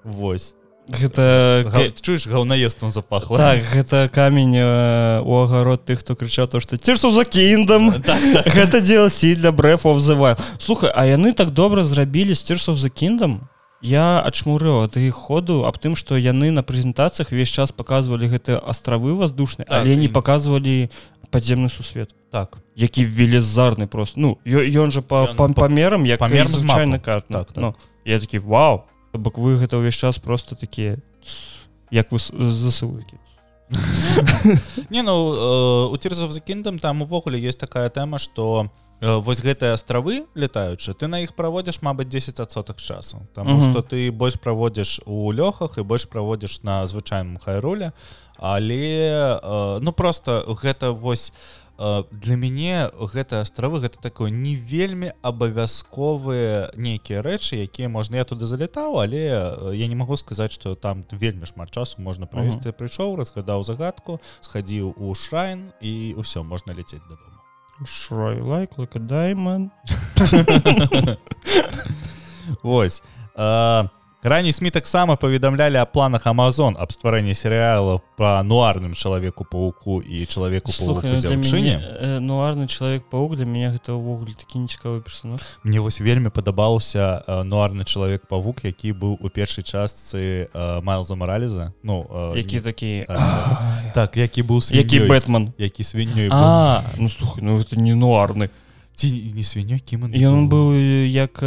Вось 0.03 0.57
гэта 0.95 1.93
чуеш 2.01 2.27
гаўнаездом 2.27 2.91
запахла. 2.91 3.39
Так 3.39 3.61
гэта 3.73 4.11
камень 4.13 4.57
э, 4.57 5.21
у 5.25 5.43
агарод 5.43 5.85
тых 5.85 6.01
хто 6.01 6.15
крычаў 6.15 6.49
то 6.49 6.61
што 6.61 6.77
цішу 6.77 7.11
за 7.11 7.25
кіндам 7.25 8.03
так, 8.03 8.21
так. 8.35 8.47
гэта 8.49 8.79
DLC 8.79 9.35
для 9.35 9.53
брэфа 9.53 9.93
взываю 9.93 10.37
слухай 10.59 10.91
а 10.95 11.07
яны 11.07 11.33
так 11.33 11.51
добра 11.51 11.85
зрабілі 11.85 12.35
сцірсов 12.35 12.77
за 12.77 12.91
кіндам 12.91 13.49
я 13.83 14.23
ачмурыў 14.23 14.87
ад 14.87 14.97
іх 14.97 15.15
ходу 15.15 15.65
аб 15.67 15.79
тым 15.79 15.99
што 15.99 16.15
яны 16.15 16.51
на 16.55 16.63
прэзентацыях 16.63 17.35
увесь 17.35 17.51
час 17.51 17.73
показывалі 17.75 18.31
гэты 18.31 18.55
астравы 18.55 19.15
воздушны 19.15 19.67
так, 19.67 19.83
але 19.83 19.97
не 19.97 20.09
показывалі 20.09 20.91
падземны 21.33 21.69
сусвет. 21.69 22.15
Так. 22.31 22.59
Які 22.77 23.05
велізарны 23.05 23.87
просто 23.87 24.21
ну 24.21 24.39
ён 24.47 24.93
жа 24.95 25.03
па 25.03 25.35
памерам 25.35 26.05
як 26.05 26.21
памер 26.21 26.47
звычайны 26.47 27.01
карт. 27.01 27.27
Так, 27.29 27.53
так. 27.53 27.57
Ну, 27.57 27.75
я 28.05 28.19
такі 28.21 28.39
вау 28.39 28.85
бок 29.13 29.39
вы 29.39 29.57
гэта 29.57 29.77
ўвесь 29.77 29.99
час 29.99 30.19
просто 30.19 30.55
такія 30.57 30.99
як 31.91 32.13
вы 32.13 32.19
засылкі 32.19 33.19
не 34.91 35.03
ну 35.03 35.33
э, 35.33 35.93
у 35.93 35.97
цірзов 35.97 36.33
за 36.33 36.41
кіндам 36.41 36.79
там 36.79 37.03
увогуле 37.03 37.41
есть 37.41 37.59
такая 37.59 37.89
тэма 37.89 38.19
что 38.19 38.69
э, 39.01 39.17
вось 39.17 39.41
гэтыя 39.41 39.73
астравы 39.73 40.25
летаючы 40.35 40.95
ты 40.95 41.07
на 41.09 41.21
іх 41.21 41.33
праводзіш 41.33 41.81
Мабыць 41.83 42.09
10соток 42.09 42.77
часу 42.77 43.27
Таму 43.35 43.61
что 43.61 43.83
ты 43.83 44.11
больш 44.11 44.37
праводзіш 44.37 45.01
у 45.07 45.33
лёхах 45.33 45.79
і 45.79 45.83
больш 45.83 46.05
праводзіш 46.05 46.63
на 46.63 46.87
звычайным 46.87 47.39
хайроле 47.39 47.93
але 48.37 49.41
э, 49.41 49.79
ну 49.81 49.93
просто 49.93 50.45
гэта 50.49 50.91
вось 50.91 51.33
у 51.33 51.62
для 52.11 52.37
мяне 52.37 52.91
гэта 52.95 53.41
астравы 53.43 53.81
гэта 53.83 53.99
такое 53.99 54.31
не 54.31 54.55
вельмі 54.55 55.13
абавязковыя 55.23 56.71
нейкія 56.77 57.23
рэчы 57.27 57.63
якія 57.67 57.89
можна 57.89 58.23
я 58.23 58.25
туды 58.25 58.47
залетаў 58.47 59.03
але 59.03 59.23
я 59.75 59.87
не 59.91 59.99
магу 59.99 60.17
сказаць 60.17 60.53
что 60.55 60.75
там 60.75 61.03
вельмі 61.11 61.47
шмат 61.47 61.71
часу 61.71 62.03
можна 62.03 62.27
правесці. 62.27 62.69
Uh 62.69 62.73
-huh. 62.73 62.79
прыйшоў 62.79 63.17
разгадаў 63.17 63.65
загадку 63.65 64.21
схадзіў 64.41 64.95
у 64.97 65.15
шрайн 65.15 65.73
і 65.81 66.15
ўсё 66.19 66.43
можна 66.45 66.75
ляцець 66.75 67.03
дадому. 67.11 67.39
Шрай 67.85 68.41
лайк 68.41 68.79
like 68.79 68.99
дайман. 68.99 69.71
Вось. 72.63 73.03
А 73.35 73.89
раней 74.23 74.53
сМ 74.53 74.71
таксама 74.71 75.17
паведамлялі 75.17 75.83
о 75.83 75.87
планах 75.87 76.27
Amazon 76.27 76.79
аб 76.79 76.93
стварэнні 76.93 77.35
серыяла 77.35 78.01
по 78.17 78.41
нуарным 78.45 78.95
чалавеку 78.95 79.45
пауку 79.45 80.03
і 80.03 80.27
чалавеку 80.27 80.71
Слухай, 80.73 81.11
ну, 81.11 81.19
э, 81.19 82.21
нуарны 82.21 82.69
чалавек 82.69 83.11
паук 83.11 83.37
для 83.37 83.47
мяне 83.47 83.75
гэта 83.75 83.99
ўвогуле 83.99 84.39
такі 84.39 84.63
нецікавы 84.63 85.03
персонаж 85.03 85.41
мне 85.65 85.81
вось 85.81 85.99
вельмі 86.01 86.31
падабаўся 86.31 87.25
э, 87.27 87.43
нуарны 87.43 87.85
чалавек 87.85 88.27
павук 88.31 88.63
які 88.65 88.93
быў 88.93 89.19
у 89.19 89.29
першай 89.29 89.65
частцы 89.65 90.47
э, 90.47 90.81
майлза 90.83 91.19
мораліза 91.19 91.73
ну 91.83 92.07
э, 92.07 92.37
які 92.37 92.61
такі 92.61 93.05
так, 93.09 93.19
так 93.95 94.17
які 94.17 94.43
быў 94.43 94.63
які 94.71 95.01
бэтман 95.11 95.51
які 95.59 95.83
свіннёй 95.83 96.29
а 96.31 96.83
ну 96.99 97.09
слухай 97.09 97.43
ну 97.43 97.59
это 97.59 97.75
не 97.75 97.95
нуарны. 97.95 98.51
Ці 98.95 99.11
не 99.35 99.43
свінё 99.43 99.83
кім 99.83 100.07
ён 100.15 100.47
быў? 100.47 100.79
як 101.11 101.43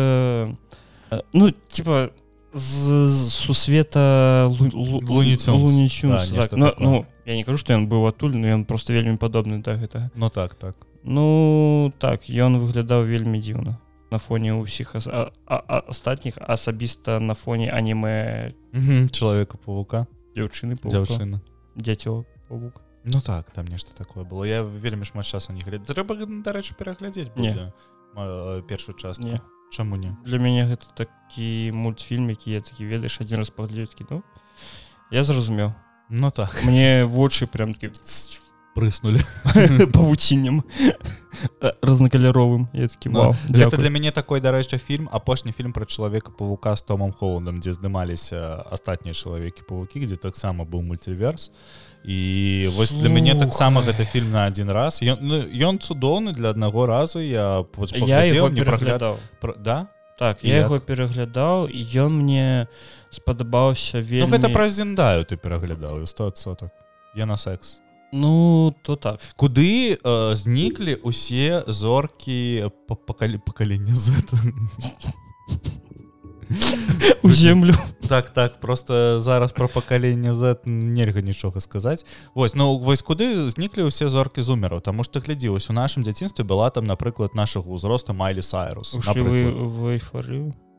ну 1.31 1.51
типа 1.71 2.09
з, 2.55 3.07
сусвета 3.29 4.47
лунічун 4.47 6.17
так. 6.35 6.53
ну, 6.53 6.73
ну 6.79 7.05
я 7.25 7.35
не 7.35 7.43
кажу 7.43 7.57
што 7.57 7.75
ён 7.75 7.87
быў 7.91 8.07
адтуль 8.07 8.31
но 8.39 8.47
ён 8.47 8.63
просто 8.63 8.93
вельмі 8.93 9.17
падобны 9.19 9.59
да 9.61 9.75
гэта 9.75 10.09
Ну 10.15 10.29
так 10.29 10.55
так. 10.55 10.75
Ну 11.03 11.91
так 11.99 12.29
ён 12.29 12.55
выглядаў 12.57 13.03
вельмі 13.03 13.43
дзіўна 13.43 13.75
на 14.11 14.17
фоне 14.17 14.55
ўсіх 14.55 14.95
астатніх 14.95 16.39
асабіста 16.39 17.19
на 17.19 17.35
фоне 17.35 17.67
аніме 17.75 18.55
чалавека 19.11 19.59
павука 19.59 20.07
дзяўчыны 20.39 20.79
дзяўчына 20.79 21.43
дзяцё 21.75 22.23
павук 22.47 22.81
Ну 23.05 23.21
так 23.21 23.51
там 23.51 23.65
нешта 23.69 23.93
такое 23.93 24.25
было. 24.25 24.45
Я 24.45 24.63
вельмі 24.63 25.05
шмат 25.05 25.27
часу 25.29 25.53
не 25.53 25.61
глядзець 25.61 25.93
трэба 25.93 26.17
дарэчы 26.25 26.73
пераглядзець 26.73 27.35
не. 27.37 27.53
першую 28.65 28.97
час 28.97 29.19
не 29.19 29.41
чаму 29.75 29.99
не 29.99 30.15
для 30.23 30.39
мяне 30.39 30.67
гэта 30.71 30.87
такі 31.03 31.71
мультфільм 31.75 32.29
які 32.31 32.59
я 32.59 32.61
такі 32.61 32.87
ведаеш 32.87 33.19
адзін 33.21 33.43
раз 33.43 33.51
паглядзець 33.51 34.07
ну 34.09 34.23
я 35.11 35.23
зразумеў 35.23 35.75
Ну 36.09 36.31
так. 36.31 36.63
Мне 36.63 37.05
вочы 37.05 37.47
прям 37.47 37.73
такі 37.73 37.91
прыснули. 38.75 39.21
павуціннем 39.93 40.63
разнакаляровым 41.81 42.67
я 42.73 42.87
такі 42.87 43.09
ну, 43.09 43.31
гэта 43.47 43.77
для 43.77 43.89
мяне 43.89 44.11
такой 44.11 44.41
дарэчы 44.41 44.77
фільм 44.77 45.07
апошні 45.11 45.51
фільм 45.51 45.71
пра 45.71 45.85
чалавека 45.85 46.31
павука 46.31 46.75
з 46.75 46.81
томам 46.83 47.11
холодам 47.11 47.63
дзе 47.63 47.71
здымаліся 47.71 48.67
астатнія 48.67 49.15
чалавекі 49.15 49.63
павукі 49.63 50.05
дзе 50.05 50.15
таксама 50.15 50.67
быў 50.67 50.83
мультиверс. 50.83 51.47
і 51.47 51.94
вось 52.77 52.93
для 52.93 53.09
мяне 53.09 53.35
таксама 53.35 53.81
гэта 53.81 54.05
фільм 54.05 54.31
на 54.31 54.45
один 54.45 54.69
раз. 54.69 55.01
Ён 55.01 55.17
ну, 55.21 55.77
цудоўны 55.77 56.31
для 56.31 56.49
аднаго 56.49 56.85
разу. 56.85 57.19
Я 57.19 57.65
я 57.91 58.23
его 58.23 58.49
не 58.49 58.61
праглядаў 58.61 59.17
да? 59.57 59.87
Так 60.17 60.43
я 60.43 60.63
яго 60.63 60.79
пераглядаў 60.79 61.67
і 61.67 61.81
ён 61.99 62.23
мне 62.23 62.67
спадабаўся 63.11 63.99
вельмі 63.99 64.31
ну, 64.31 64.37
гэта 64.37 64.47
праз 64.53 64.79
зендаю 64.79 65.25
ты 65.27 65.35
пераглядаў 65.35 66.07
100соток 66.07 66.71
я 67.15 67.25
на 67.25 67.37
секс. 67.37 67.81
Ну 68.11 68.73
то 68.83 68.95
так. 68.95 69.19
Куды 69.35 69.99
э, 69.99 70.35
зніклі 70.35 70.95
усе 70.95 71.63
зоркі 71.67 72.69
пакалі 72.87 73.37
пакалення 73.37 73.95
з 73.95 74.15
у 77.23 77.29
землю. 77.29 77.73
Так 78.07 78.29
так 78.29 78.59
просто 78.59 79.19
зараз 79.19 79.51
про 79.51 79.67
пакаленне 79.67 80.33
z 80.33 80.55
нельга 80.65 81.21
нічога 81.21 81.59
сказаць 81.59 82.05
вось 82.35 82.55
ну 82.55 82.77
вось 82.77 83.01
куды 83.01 83.49
зніклі 83.49 83.89
ўсе 83.89 84.09
зоркі 84.09 84.41
зумераў 84.41 84.81
тому 84.81 85.03
что 85.03 85.19
глядзі 85.19 85.49
вось 85.49 85.69
у 85.69 85.73
нашым 85.73 86.03
дзяцінстве 86.03 86.45
была 86.45 86.69
там 86.69 86.85
напрыклад 86.85 87.33
нашага 87.33 87.65
ўзроста 87.65 88.13
майлі 88.13 88.41
сайрус 88.41 88.93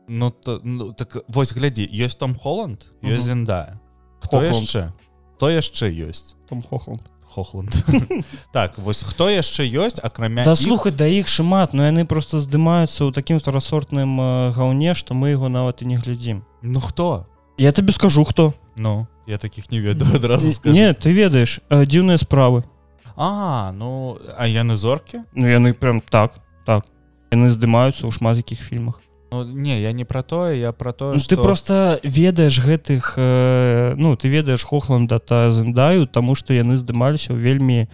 ну, 0.07 0.31
то, 0.31 0.61
ну 0.63 0.93
так 0.93 1.17
вось 1.27 1.51
глядзі 1.51 1.83
ёсць 1.91 2.15
там 2.15 2.35
холланд 2.35 2.87
ёсць 3.03 3.27
зендая. 3.27 3.79
Хто 4.23 4.41
яшчэ 4.41 4.91
то 5.39 5.49
яшчэ 5.51 5.91
ёсць 5.91 6.39
там 6.47 6.61
хохланд 6.61 7.03
хохланд. 7.37 7.69
Так 8.51 8.77
вось 8.81 9.05
хто 9.05 9.29
яшчэ 9.29 9.69
ёсць 9.69 10.01
акрамя 10.01 10.41
да 10.41 10.55
слухай 10.57 10.91
да 10.91 11.05
іх 11.05 11.29
шмат 11.29 11.77
но 11.77 11.85
яны 11.85 12.09
просто 12.09 12.41
здымаюцца 12.41 13.05
ў 13.05 13.13
такім 13.13 13.37
вторасортным 13.37 14.17
гаўне 14.57 14.97
што 14.97 15.13
мы 15.13 15.37
его 15.37 15.49
нават 15.53 15.85
і 15.85 15.93
не 15.93 15.97
глядзім. 16.01 16.41
Ну 16.65 16.79
хто? 16.81 17.29
Я 17.61 17.71
табе 17.71 17.93
скажу 17.93 18.25
хто. 18.25 18.53
Ну 18.75 19.05
я 19.29 19.37
таких 19.37 19.69
не 19.69 19.79
ведаю 19.79 20.15
адразу 20.19 20.49
не 20.65 20.89
ты 20.97 21.13
ведаеш 21.13 21.61
дзіўныя 21.69 22.17
справы. 22.17 22.65
А 23.13 23.69
ну 23.71 24.17
а 24.37 24.49
яны 24.49 24.73
зоркі? 24.73 25.21
Ну 25.37 25.45
яны 25.45 25.77
прям 25.77 26.01
так 26.01 26.41
так. 26.65 26.89
Яны 27.29 27.53
здымаюцца 27.53 28.07
ў 28.07 28.11
шмат 28.11 28.41
якіх 28.41 28.65
фільмах 28.65 29.03
Ну, 29.31 29.43
не 29.43 29.81
я 29.81 29.91
не 29.91 30.05
про 30.05 30.23
тое 30.23 30.59
я 30.59 30.71
про 30.71 30.93
то 30.93 31.11
ну, 31.13 31.19
что... 31.19 31.35
ты 31.35 31.41
просто 31.41 31.99
ведаеш 32.03 32.59
гэтых 32.59 33.13
э, 33.17 33.93
ну 33.97 34.15
ты 34.15 34.29
ведаеш 34.29 34.63
хохланда 34.63 35.19
та 35.19 35.51
зендаю 35.51 36.07
тому 36.07 36.35
что 36.35 36.53
яны 36.53 36.77
здымаліся 36.77 37.33
вельмі 37.33 37.87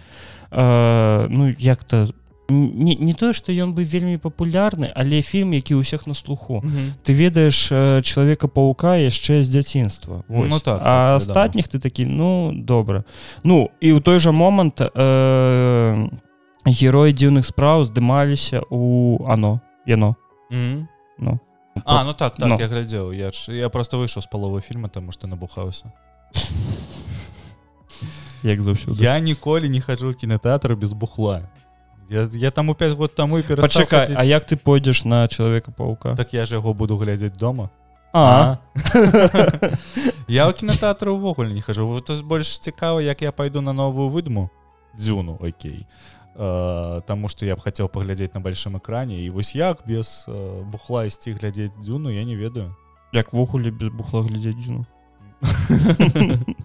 э, 0.50 1.26
ну 1.28 1.54
як-то 1.58 2.06
не, 2.48 2.94
не 2.94 3.14
тое 3.14 3.32
что 3.32 3.50
ён 3.52 3.74
бы 3.74 3.82
вельмі 3.82 4.16
папулярны 4.18 4.92
але 4.94 5.22
фільм 5.22 5.54
які 5.54 5.74
ўсіх 5.74 6.06
на 6.06 6.14
слуху. 6.14 6.62
Mm 6.64 6.70
-hmm. 6.70 6.90
ты 7.02 7.14
ведаеш 7.14 7.72
э, 7.72 8.02
чалавека 8.02 8.48
паука 8.48 8.96
яшчэ 8.96 9.42
з 9.42 9.48
дзяцінства. 9.48 10.22
Ну, 10.28 10.60
так, 10.60 10.80
а 10.80 10.84
так, 10.84 11.16
астатніх 11.16 11.68
ты 11.68 11.78
такі 11.78 12.06
ну 12.06 12.52
добра. 12.54 13.04
Ну 13.44 13.70
і 13.80 13.92
ў 13.92 14.00
той 14.00 14.18
жа 14.20 14.32
момант 14.32 14.80
э, 14.80 16.08
герой 16.64 17.12
дзіўных 17.12 17.44
спраў 17.44 17.84
здымаліся 17.84 18.62
у 18.70 19.18
ано 19.28 19.60
яно 19.86 20.14
mm 20.50 20.58
-hmm 20.58 20.86
ну. 21.18 21.40
А 21.84 22.04
ну 22.04 22.14
так, 22.14 22.36
так 22.36 22.48
ну. 22.48 22.58
я 22.58 22.68
глядзеў 22.68 23.12
я 23.12 23.30
ж 23.30 23.52
я 23.52 23.68
просто 23.68 23.98
выйшаў 23.98 24.22
з 24.22 24.26
паловы 24.26 24.60
фільма 24.60 24.88
тому 24.88 25.12
что 25.12 25.26
набухаўся 25.26 25.92
як 28.42 28.62
заўсёды 28.62 29.02
я 29.02 29.18
ніколі 29.18 29.68
не 29.68 29.80
хаджу 29.80 30.14
кінотэатр 30.14 30.76
без 30.76 30.92
бухла. 30.92 31.48
Я, 32.10 32.28
я 32.32 32.50
там 32.50 32.68
у 32.68 32.74
5 32.74 32.92
год 32.92 33.14
таму 33.14 33.38
і 33.38 33.42
перачакай 33.42 34.14
А 34.16 34.24
як 34.24 34.44
ты 34.44 34.56
пойдзеш 34.56 35.04
на 35.04 35.28
чалавека 35.28 35.72
паука 35.72 36.14
так 36.14 36.34
я 36.34 36.46
ж 36.46 36.54
яго 36.54 36.74
буду 36.74 36.96
глядзець 36.96 37.36
дома. 37.36 37.70
А. 38.12 38.58
Я 40.28 40.46
ў 40.46 40.54
кінотэатры 40.54 41.10
ўвогуле 41.10 41.50
не 41.50 41.60
хожу 41.60 41.86
вот 41.86 42.10
больш 42.22 42.58
цікава 42.58 43.02
як 43.02 43.22
я 43.22 43.32
пайду 43.32 43.60
на 43.60 43.72
новую 43.72 44.08
выдму 44.08 44.50
дзюну 44.94 45.34
Окей. 45.40 45.82
а 45.82 46.23
Э, 46.36 47.00
Таму 47.06 47.28
што 47.28 47.46
я 47.46 47.56
б 47.56 47.60
хацеў 47.60 47.88
паглядзець 47.88 48.34
на 48.34 48.40
большом 48.40 48.76
экране. 48.76 49.24
І 49.24 49.30
вось 49.30 49.54
як 49.54 49.78
без 49.86 50.26
э, 50.28 50.62
бухла 50.62 51.04
ісці 51.04 51.32
глядзець 51.32 51.76
дзюну 51.78 52.10
я 52.10 52.24
не 52.24 52.36
ведаю. 52.36 52.74
Як 53.12 53.32
ввогуле 53.32 53.70
без 53.70 53.88
бухла 53.88 54.22
глядзець 54.22 54.56
дзюну. 54.56 54.86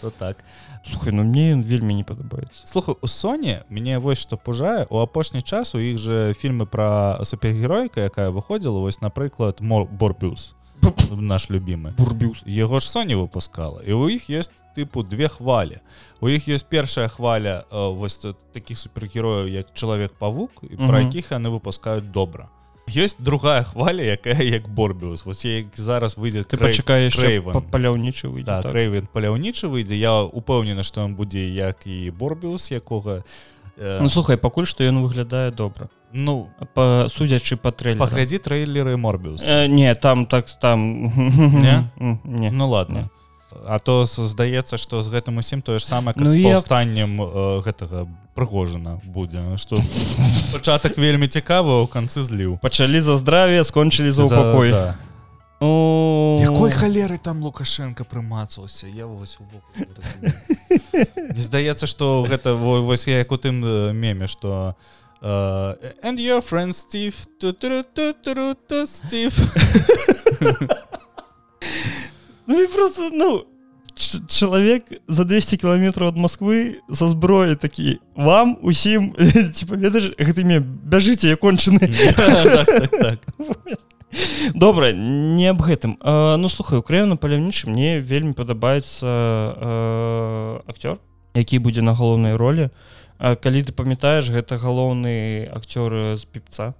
То 0.00 0.10
так. 0.10 0.44
Слухай 0.84 1.12
ну 1.12 1.24
мне 1.24 1.52
ён 1.52 1.62
вельмі 1.62 1.94
не 1.94 2.04
падабаецца 2.04 2.66
слухай 2.66 2.94
у 3.00 3.06
Соне 3.06 3.64
мяне 3.68 3.98
вось 3.98 4.20
што 4.22 4.36
пужае 4.36 4.86
у 4.90 5.00
апошні 5.02 5.42
час 5.42 5.74
у 5.74 5.78
іх 5.78 5.98
же 5.98 6.34
фільмы 6.38 6.66
пра 6.66 7.18
супергеройка 7.24 8.06
якая 8.06 8.30
выходзіла 8.30 8.78
вось 8.78 9.00
напрыклад 9.00 9.60
мор 9.60 9.86
борбюс 9.86 10.54
наш 11.10 11.50
любимы 11.50 11.94
бурбюс. 11.98 12.42
Его 12.44 12.78
ж 12.80 12.84
Соня 12.84 13.16
выпускала 13.16 13.80
і 13.80 13.92
у 13.92 14.08
іх 14.08 14.30
есть 14.30 14.52
тыпу 14.76 15.02
две 15.02 15.28
хвалі 15.28 15.80
у 16.20 16.28
іх 16.28 16.48
есть 16.48 16.66
першая 16.68 17.08
хваля 17.08 17.64
э, 17.70 17.94
вось 17.94 18.26
таких 18.52 18.78
супергерояў 18.78 19.48
як 19.48 19.74
чалавек 19.74 20.12
павук 20.12 20.62
і 20.62 20.76
про 20.76 21.00
якіх 21.00 21.32
яны 21.32 21.50
выпускаюць 21.50 22.10
добра 22.12 22.48
есть 22.96 23.22
другая 23.22 23.62
хваля 23.62 24.02
якая 24.02 24.42
як 24.42 24.68
борбіус 24.68 25.26
вось 25.26 25.46
зараз 25.74 26.16
выйдзе 26.16 26.44
ты 26.44 26.56
пачакаеш 26.56 27.16
паляўнічы 27.70 28.28
рэйвен 28.28 29.08
паляўнічы 29.12 29.68
выйдзе 29.68 29.96
я 29.96 30.22
упэўнена 30.22 30.82
што 30.82 31.04
ён 31.04 31.14
будзе 31.14 31.48
як 31.48 31.86
і 31.86 32.10
борбіус 32.10 32.70
якога 32.72 33.24
э... 33.76 33.98
ну, 34.00 34.08
слухай 34.08 34.36
пакуль 34.36 34.66
што 34.66 34.84
ён 34.84 35.02
выглядае 35.02 35.50
добра 35.50 35.88
ну 36.12 36.48
па 36.74 37.06
судзячы 37.12 37.56
па 37.56 37.72
трэль 37.72 37.98
паглядзі 37.98 38.40
трэйлеры 38.40 38.96
морбіус 38.96 39.44
э, 39.44 39.66
не 39.68 39.94
там 39.94 40.26
так 40.26 40.46
там 40.60 41.02
не? 41.62 41.90
не. 42.24 42.50
Ну 42.50 42.68
ладно. 42.68 43.08
Не. 43.08 43.08
А 43.66 43.78
то 43.78 44.04
здаецца 44.04 44.76
што 44.76 45.00
з 45.02 45.08
гэтым 45.08 45.40
усім 45.40 45.62
тое 45.64 45.78
ж 45.80 45.84
самае 45.84 46.12
ну, 46.16 46.30
паўстаннем 46.30 47.16
як... 47.16 47.28
э, 47.32 47.60
гэтага 47.64 48.06
прыгожана 48.36 49.00
будзе. 49.04 49.40
Што 49.56 49.80
пачатак 50.52 51.00
вельмі 51.00 51.28
цікавы 51.28 51.80
ў 51.84 51.88
канцы 51.88 52.22
зліў. 52.22 52.60
Пачалі 52.60 53.00
за 53.00 53.16
здраве 53.16 53.64
скончылі 53.64 54.10
за 54.12 54.28
упакой. 54.28 54.70
да. 54.70 54.96
ну... 55.60 56.38
якой 56.40 56.70
халеры 56.70 57.18
там 57.18 57.42
лукашенко 57.42 58.04
прымацаўся? 58.04 58.86
Я 58.86 59.06
вось 59.06 59.40
не 61.32 61.40
здаецца 61.40 61.88
што 61.88 62.24
гэта 62.28 62.54
вось 62.54 63.08
я 63.08 63.24
як 63.24 63.32
у 63.32 63.40
тым 63.40 63.64
меме 63.96 64.28
што 64.28 64.76
у 64.76 65.07
Uh, 65.20 65.74
and 66.02 66.20
your 66.20 66.40
friend 66.40 66.74
Steve. 66.74 67.16
Steve. 68.86 69.34
Ну 72.46 72.68
просто 72.68 73.10
ну 73.12 73.44
чалавек 74.28 74.84
за 75.08 75.24
200 75.24 75.56
кіламетраў 75.58 76.14
ад 76.14 76.16
Москвы 76.16 76.78
са 76.86 77.08
зброі 77.10 77.58
такі 77.58 77.98
вам 78.14 78.56
усім 78.62 79.12
типа 79.58 79.74
ведаеш 79.74 80.14
гэта 80.14 80.46
імя 80.46 80.62
бяжыце 80.62 81.34
я 81.34 81.36
кончаны 81.36 81.82
добра 84.54 84.92
не 84.94 85.50
аб 85.50 85.60
гэтым 85.60 85.98
а, 86.00 86.36
ну 86.38 86.48
слухай 86.48 86.78
украіну 86.78 87.18
паляўнічы 87.18 87.68
мне 87.68 87.98
вельмі 87.98 88.32
падабаецца 88.38 89.02
а, 89.02 90.60
акцёр 90.70 91.02
які 91.34 91.58
будзе 91.58 91.82
на 91.82 91.94
галоўнай 91.94 92.38
ролі 92.38 92.70
а, 93.18 93.36
калі 93.36 93.62
ты 93.62 93.72
памятаеш 93.72 94.30
гэта 94.30 94.56
галоўны 94.56 95.46
акцёр 95.50 96.16
з 96.16 96.24
піпца? 96.24 96.74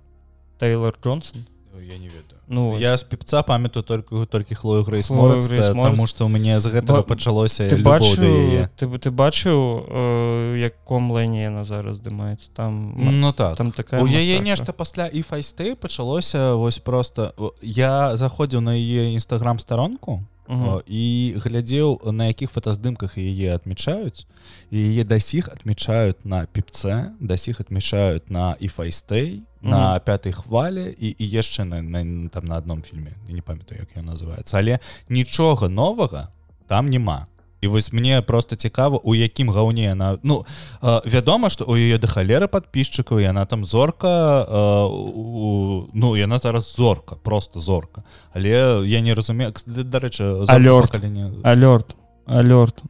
Тейлор 0.58 0.96
Джонсон? 1.02 1.46
Я 1.78 1.98
не 1.98 2.08
ведаю. 2.08 2.38
Ну 2.48 2.78
я 2.78 2.96
з 2.96 3.02
піпца 3.02 3.42
памятаю 3.42 3.82
только 3.82 4.26
толькі 4.26 4.54
хлою 4.54 4.82
Грейс 4.82 5.10
Морец. 5.10 5.48
тому 5.48 6.06
что 6.06 6.26
у 6.26 6.28
мяне 6.28 6.60
з 6.60 6.66
гэтага 6.66 6.98
Ба- 6.98 7.02
пачалося 7.02 7.68
ты 7.68 7.76
любоў 7.76 7.84
да 7.84 7.90
бачыў 7.90 8.24
яе. 8.24 8.68
ты, 8.76 8.98
ты 8.98 9.10
бачыў 9.10 9.84
э, 9.86 10.56
яком 10.56 11.12
лайне 11.12 11.42
яна 11.42 11.64
зараз 11.64 11.98
здымаецца 11.98 12.48
там 12.54 12.94
ну 12.96 13.32
так. 13.32 13.56
там 13.56 13.70
такая 13.70 14.00
у 14.02 14.06
яе 14.06 14.40
нешта 14.40 14.72
пасля 14.72 15.06
і 15.06 15.22
файсты 15.22 15.76
пачалося 15.76 16.54
вось 16.54 16.78
просто 16.78 17.34
я 17.60 18.16
заходзіў 18.16 18.60
на 18.60 18.74
яе 18.74 19.14
нстаграм 19.14 19.58
старонку 19.58 20.24
Мгм. 20.48 20.80
і 20.86 21.36
глядзеў 21.44 22.00
на 22.12 22.32
якіх 22.32 22.48
фотаздымках 22.50 23.20
яе 23.20 23.52
адмічаюць 23.52 24.24
яе 24.72 25.04
дасіх 25.04 25.48
адмічаюць 25.52 26.24
на 26.24 26.48
піпце 26.48 27.12
дасіх 27.20 27.60
адмічаюць 27.60 28.32
на 28.32 28.56
і 28.60 28.68
файстэй 28.68 29.42
на 29.60 29.98
пятой 30.00 30.32
хвале 30.32 30.94
і, 30.98 31.12
і 31.18 31.24
яшчэ 31.28 31.64
на, 31.64 31.82
на 31.82 32.28
там 32.28 32.44
на 32.44 32.56
адном 32.56 32.82
фільме 32.82 33.12
я 33.28 33.34
не 33.34 33.42
памятаю 33.42 33.84
як 33.84 33.92
ён 33.96 34.08
называется. 34.08 34.56
Але 34.56 34.78
нічога 35.08 35.68
новага 35.68 36.32
там 36.66 36.88
няма 36.88 37.26
і 37.60 37.66
вось 37.66 37.92
мне 37.92 38.22
просто 38.22 38.56
цікава 38.56 38.98
у 39.02 39.14
якім 39.14 39.50
гаўне 39.50 39.82
яна. 39.82 40.18
Ну 40.22 40.46
э, 40.82 41.00
вядома 41.04 41.48
что 41.50 41.64
у 41.64 41.76
яе 41.76 41.98
да 41.98 42.06
халеры 42.08 42.46
подписчикаў 42.48 43.18
яна 43.20 43.46
там 43.46 43.64
зорка 43.64 44.46
э, 44.48 44.84
у, 44.88 45.88
ну 45.94 46.16
яна 46.16 46.38
зараз 46.38 46.74
зорка 46.76 47.16
просто 47.22 47.60
зорка. 47.60 48.02
Але 48.34 48.82
я 48.86 49.00
не 49.00 49.14
разумею 49.14 49.52
дарэчы 49.66 50.44
зорка 50.46 50.54
Алёрт. 50.54 50.92
пакалення- 50.92 51.32
алёрт. 51.42 51.94
Алёрт. 52.26 52.82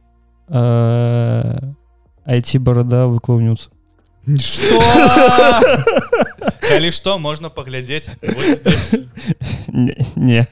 Айти 2.25 2.57
барада 2.59 3.05
выклаўнюцца. 3.07 3.69
Што? 4.37 4.77
калі 6.69 6.91
што 6.91 7.17
можна 7.17 7.49
паглядзець. 7.49 8.09
Не, 9.73 9.95
не. 10.15 10.45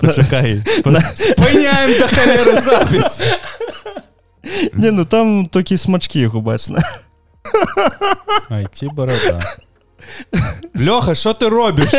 Пачакай 0.00 0.60
спыняем 1.14 1.90
да 2.00 2.06
халеры 2.08 2.60
запіс 2.60 3.22
не 4.74 4.90
ну 4.90 5.04
там 5.04 5.46
толькі 5.46 5.76
смачкі 5.76 6.20
яго 6.20 6.40
бачна. 6.40 6.80
Айти 8.48 8.88
барада 8.94 9.40
Лёха 10.74 11.14
что 11.14 11.32
ты 11.34 11.48
робіш 11.48 11.92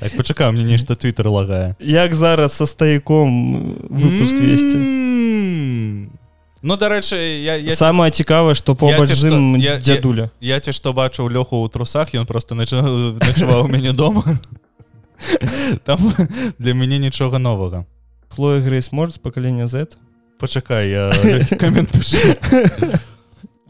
так 0.00 0.16
пачакай 0.16 0.50
мне 0.52 0.64
нешта 0.64 0.94
твиттер 0.94 1.28
лагае 1.28 1.76
як 1.80 2.14
зараз 2.14 2.52
са 2.52 2.66
стаяком 2.66 3.76
выпуск 3.90 4.34
весці 4.34 4.76
М. 4.76 6.10
ну 6.62 6.76
дарэчы 6.76 7.16
я, 7.16 7.56
я, 7.56 7.76
самае 7.76 8.10
цікавае 8.10 8.54
што 8.54 8.74
побач 8.74 9.08
ці 9.08 9.14
з 9.14 9.18
што- 9.18 9.28
ім 9.36 9.56
я- 9.56 9.72
я- 9.74 9.78
дзядуля 9.78 10.30
я 10.40 10.60
ці 10.60 10.72
што 10.72 10.92
бачыў 10.92 11.30
лёху 11.30 11.62
ў 11.64 11.70
трусах 11.72 12.14
ён 12.14 12.26
просто 12.26 12.54
нача- 12.54 12.82
начаваў 13.28 13.64
у 13.64 13.68
мяне 13.68 13.92
дома 13.92 14.22
там 15.84 15.98
для 16.58 16.74
мяне 16.74 16.98
нічога 16.98 17.38
новага 17.38 17.84
хлоя 18.28 18.60
грейс 18.60 18.92
морс 18.92 19.18
пакалення 19.18 19.66
Z 19.66 19.96
пачакай 20.38 20.90
я 20.90 21.10
камент 21.58 21.90
пішу 21.94 22.18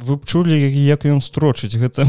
вы 0.03 0.17
б 0.17 0.25
чулі 0.27 0.57
як 0.85 1.05
ён 1.07 1.21
строчыць 1.23 1.79
гэта. 1.79 2.07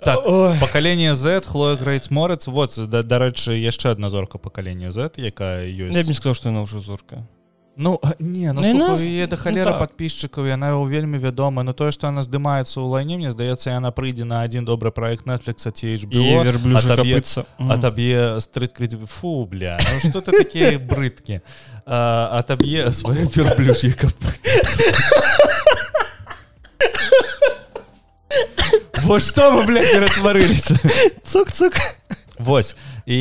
Так, 0.00 0.24
пакаленне 0.60 1.14
Z 1.14 1.44
хлоя 1.44 1.76
грейц 1.76 2.10
морец 2.10 2.46
вот 2.46 2.78
да- 2.88 3.02
дарэчы 3.02 3.58
яшчэ 3.58 3.90
адна 3.92 4.08
зорка 4.08 4.38
пакалення 4.38 4.92
Z 4.92 5.18
якая 5.18 5.66
я 5.66 5.90
б 5.90 5.92
не 5.92 6.00
ёсць 6.00 6.14
сказал 6.14 6.34
што 6.34 6.48
яна 6.48 6.62
ўжо 6.62 6.80
зорка 6.80 7.26
Ну 7.80 8.00
а, 8.02 8.10
не 8.18 8.52
ну, 8.52 8.60
Ну, 8.62 8.68
і 8.68 8.70
слухай, 8.72 8.88
нас- 8.88 9.02
яе 9.02 9.26
да 9.26 9.36
ну, 9.36 9.42
халера 9.42 9.70
так. 9.72 9.78
подписчикаў 9.78 10.46
яна 10.50 10.74
вельмі 10.74 11.18
вядома 11.18 11.62
но 11.62 11.72
тое 11.72 11.92
што 11.94 12.10
яна 12.10 12.22
здымаецца 12.26 12.82
ў 12.82 12.86
лайне 12.90 13.16
мне 13.16 13.30
здаецца 13.30 13.70
яна 13.70 13.94
прыйдзе 13.94 14.24
на 14.26 14.42
адзін 14.42 14.66
добры 14.66 14.90
проект 14.90 15.26
Netflix 15.26 15.62
ці 15.70 15.86
і 15.86 15.96
HBO 16.02 16.42
верблюжа 16.42 16.94
атаб'е- 16.94 17.22
кредит 18.74 18.98
фу 19.06 19.46
бля 19.46 19.78
ну, 19.78 20.10
что 20.10 20.18
ты 20.20 20.32
такія 20.32 20.78
брыдкі 20.90 21.40
атаб'е 21.86 22.90
свае 22.92 23.30
верблюж'е 23.34 23.92
кап 23.94 24.10
Вот 29.04 29.22
што 29.22 29.52
мы 29.52 29.64
бля 29.66 29.80
ператварыліся 29.80 30.74
цук-цук. 31.24 31.74
Вось 32.38 32.74
і 33.08 33.18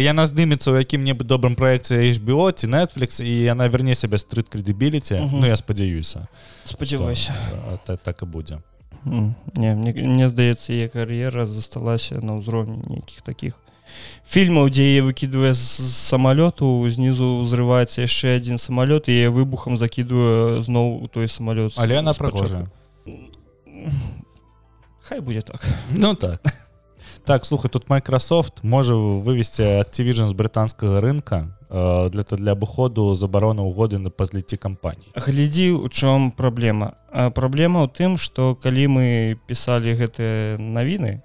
яна 0.00 0.24
здымецца 0.24 0.72
ў 0.72 0.80
якім-небудзь 0.80 1.28
добрым 1.28 1.52
праекце 1.52 2.08
HBO 2.16 2.48
ці 2.56 2.66
Netflix 2.72 3.20
і 3.20 3.28
яна 3.52 3.68
верне 3.68 3.92
сябе 3.94 4.16
стрит 4.18 4.48
кредибіліці 4.48 5.14
Мгм. 5.20 5.40
Ну 5.40 5.46
я 5.46 5.56
спадзяюся 5.60 6.24
спадзявайся 6.64 7.34
А, 7.68 7.76
та- 7.84 7.96
так 8.00 8.22
і 8.22 8.26
будзе 8.26 8.58
М, 9.06 9.34
не 9.56 9.74
мне, 9.76 9.92
мне 9.92 10.28
здаецца 10.28 10.72
яе 10.72 10.88
кар'ера 10.88 11.44
засталася 11.46 12.20
на 12.24 12.40
ўзроўні 12.40 12.80
нейкіх 12.88 13.20
таких 13.22 13.60
фільмаў 14.24 14.70
дзе 14.72 14.84
яе 14.88 15.02
выкідвае 15.04 15.52
з 15.52 15.60
самалёту 16.08 16.88
знізу 16.88 17.44
ўзрываецца 17.44 18.00
яшчэ 18.08 18.40
адзін 18.40 18.56
самалёт 18.56 19.08
і 19.12 19.28
выбухам 19.28 19.76
закідвае 19.76 20.62
зноў 20.64 21.04
у 21.04 21.08
той 21.12 21.28
самалёт 21.28 21.76
але 21.76 22.00
спачатку. 22.00 22.24
прыгожая 22.24 22.66
хай 25.02 25.20
будзе 25.20 25.42
так. 25.42 25.60
Ну 25.92 26.14
так 26.14 26.40
так 27.24 27.44
слухай 27.44 27.70
тут 27.70 27.88
Microsoft 27.88 28.62
можа 28.62 28.94
вывесці 28.94 29.62
Activision 29.82 30.28
з 30.28 30.34
брытанскага 30.34 31.00
рынка 31.00 31.56
для 31.70 32.24
для 32.26 32.52
абыходу 32.52 33.14
забароны 33.14 33.62
ўгоды 33.62 33.98
на 33.98 34.10
пазліцці 34.10 34.56
кампаній 34.56 35.14
глядзі 35.14 35.78
у 35.78 35.88
чым 35.88 36.32
праблема 36.32 36.98
А 37.12 37.30
праблема 37.30 37.86
ў 37.86 37.88
тым 37.90 38.18
што 38.18 38.54
калі 38.54 38.86
мы 38.88 39.06
пісалі 39.46 39.94
гэтыя 39.94 40.58
навіны 40.58 41.22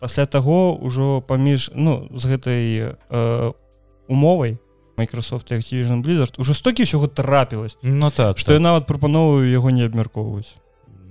пасля 0.00 0.26
таго 0.26 0.76
ўжо 0.76 1.24
паміж 1.24 1.70
ну 1.74 2.08
з 2.12 2.22
гэтай 2.28 2.64
э, 2.92 3.52
умовай 4.08 4.60
Microsoft 4.98 5.48
Activision 5.48 6.04
Blizzard 6.04 6.36
уже 6.36 6.52
столькі 6.52 6.84
ўсяго 6.84 7.08
трапілось 7.08 7.80
Ну 7.80 8.10
так 8.10 8.36
што 8.38 8.52
я 8.52 8.60
нават 8.60 8.84
прапановую 8.84 9.48
яго 9.48 9.70
не 9.70 9.88
абмяркоўваць 9.88 10.52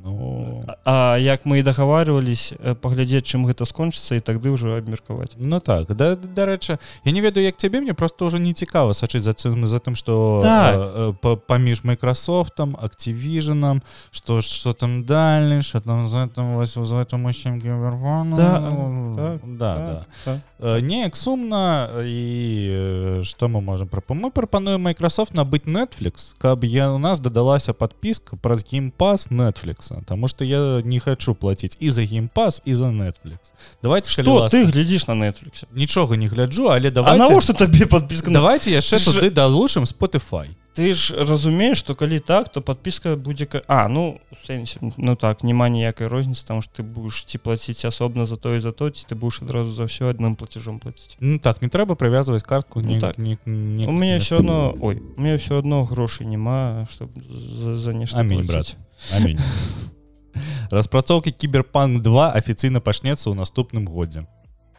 ну... 0.04 0.37
А 0.84 1.18
як 1.20 1.46
мы 1.46 1.60
і 1.60 1.64
дагаварвались 1.64 2.54
паглядзець 2.82 3.24
чым 3.24 3.48
гэта 3.48 3.64
скончыцца 3.64 4.16
і 4.16 4.20
тады 4.20 4.52
ўжо 4.52 4.76
абмеркаваць 4.76 5.36
Ну 5.40 5.60
так 5.60 5.88
да, 5.96 6.16
дарэчы 6.16 6.78
я 7.06 7.12
не 7.12 7.22
ведаю 7.22 7.46
як 7.46 7.56
цябе 7.58 7.80
мне 7.80 7.94
просто 7.94 8.26
ўжо 8.26 8.38
не 8.38 8.54
цікава 8.54 8.92
сачыць 8.94 9.24
за 9.24 9.32
цым 9.32 9.66
за 9.66 9.80
тым 9.80 9.96
што 9.96 10.42
Так. 10.44 10.76
э, 10.76 10.80
э, 10.80 11.14
па- 11.22 11.36
паміж 11.36 11.84
Майкрасофтам 11.84 12.76
Activisionам 12.76 13.82
што 14.12 14.42
што 14.42 14.74
там 14.74 15.04
далі 15.04 15.64
що 15.64 15.80
там 15.80 16.08
за 16.08 16.28
этом 16.28 16.56
вось 16.56 16.74
за 16.76 16.96
этом 16.96 17.28
усім 17.30 17.62
Да, 18.36 18.60
так, 19.16 19.40
да, 19.46 19.76
Так, 19.76 19.86
да. 19.88 20.06
так. 20.26 20.38
Э, 20.60 20.82
неяк 20.82 21.16
сумна 21.16 21.90
і 22.04 23.22
што 23.24 23.48
мы 23.48 23.62
можем 23.62 23.88
прапа 23.88 24.14
мы 24.14 24.32
прапануем 24.32 24.88
Microsoft 24.88 25.34
набыць 25.34 25.66
Netflix 25.66 26.36
каб 26.38 26.64
я 26.64 26.92
у 26.92 26.98
нас 27.00 27.20
дадалася 27.20 27.74
подпіска 27.74 28.36
праз 28.36 28.66
геймпас 28.72 29.30
Netflix 29.32 29.94
Таму 30.06 30.28
что 30.28 30.44
я 30.44 30.58
не 30.86 31.00
хочу 31.00 31.34
платіць 31.36 31.78
і 31.80 31.90
за 31.90 32.04
геймпас 32.04 32.62
і 32.66 32.74
за 32.74 32.86
Netflix. 32.86 33.54
Давайте 33.84 34.10
Што 34.10 34.34
ласка, 34.34 34.58
ты 34.58 34.66
глядзіш 34.72 35.08
на 35.08 35.14
Netflix? 35.14 35.64
Нічога 35.76 36.18
не 36.18 36.28
гляджу 36.28 36.66
але 36.68 36.88
А 36.88 36.92
давайте 36.92 37.20
навошта 37.24 37.54
табе 37.54 37.86
подпіска 37.86 38.32
на 38.32 38.40
давайте 38.40 38.72
яшчэ 38.72 38.96
Ты 38.96 39.12
ж- 39.12 39.20
туды 39.22 39.30
далучым 39.32 39.84
Spotify. 39.86 40.48
Ты 40.78 40.94
ж 40.94 41.16
разумееш 41.18 41.78
што 41.82 41.96
калі 41.96 42.20
так 42.20 42.50
то 42.54 42.62
подпіска 42.62 43.16
будзе 43.16 43.46
ка- 43.46 43.62
а 43.68 43.88
ну 43.90 44.20
у 44.32 44.36
сэнсе 44.52 44.78
ну 44.98 45.16
так 45.16 45.44
няма 45.44 45.70
ніякай 45.70 46.08
розніцы 46.08 46.46
там 46.48 46.62
што 46.62 46.82
ты 46.82 46.86
будешь 46.86 47.26
ці 47.26 47.38
плаціць 47.42 47.86
асобна 47.86 48.26
за 48.26 48.36
то 48.36 48.54
і 48.56 48.60
за 48.60 48.72
то 48.72 48.90
ці 48.90 49.06
ты 49.10 49.16
будешь 49.16 49.42
адразу 49.42 49.72
за 49.74 49.84
ўсё 49.90 50.14
адным 50.14 50.36
платежом 50.36 50.78
плаціць. 50.80 51.18
Ну 51.20 51.40
так 51.40 51.62
не 51.62 51.68
трэба 51.68 51.96
прывязваць 51.98 52.44
картку 52.46 52.82
Ну 52.86 52.90
не, 52.94 53.00
так. 53.02 53.18
не, 53.18 53.38
не, 53.46 53.88
у 53.88 53.92
мяне 53.92 54.14
не- 54.14 54.20
все 54.20 54.38
одно 54.38 54.76
ой 54.82 55.02
у 55.18 55.22
меня 55.22 55.38
все 55.38 55.58
одно 55.58 55.84
грошай 55.84 56.28
няма 56.28 56.86
чтоб 56.92 57.10
за, 57.64 57.76
за 57.76 57.94
нешта 57.94 58.20
Амінь, 58.20 58.46
плаціць. 58.48 58.76
Амінь. 59.18 59.40
распрацоўкі 60.72 61.32
кіберпанк 61.32 62.02
2 62.02 62.32
афіцыйна 62.34 62.80
пачнецца 62.80 63.30
ў 63.30 63.36
наступным 63.36 63.88
годзе. 63.88 64.26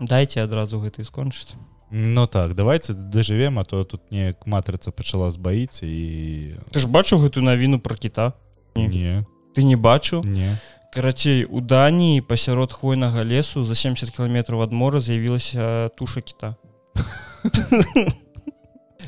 Дайце 0.00 0.44
адразу 0.44 0.78
гэта 0.78 1.02
і 1.02 1.08
скончыць. 1.08 1.58
Ну 1.90 2.26
так 2.26 2.54
давайте 2.54 2.92
дажывем 2.92 3.58
а 3.58 3.64
то 3.64 3.84
тут 3.84 4.10
неяк 4.10 4.46
матрыца 4.46 4.92
пачала 4.92 5.30
збаіць 5.30 5.80
і 5.82 6.60
ты 6.70 6.84
ж 6.84 6.86
бачыў 6.86 7.24
гэтую 7.24 7.42
навіну 7.42 7.80
про 7.80 7.96
кіта? 7.96 8.32
Не. 8.76 8.88
не 8.88 9.26
ты 9.56 9.64
не 9.64 9.76
бачыў? 9.76 10.20
Не. 10.24 10.52
Карацей 10.92 11.44
у 11.44 11.60
даніі 11.60 12.20
пасярод 12.20 12.72
хвойнага 12.72 13.24
лесу 13.24 13.64
за 13.64 13.74
70 13.74 14.12
кіламетраў 14.12 14.62
ад 14.68 14.72
мора 14.72 15.00
з'явілася 15.00 15.88
туша 15.96 16.20
кіта 16.20 16.56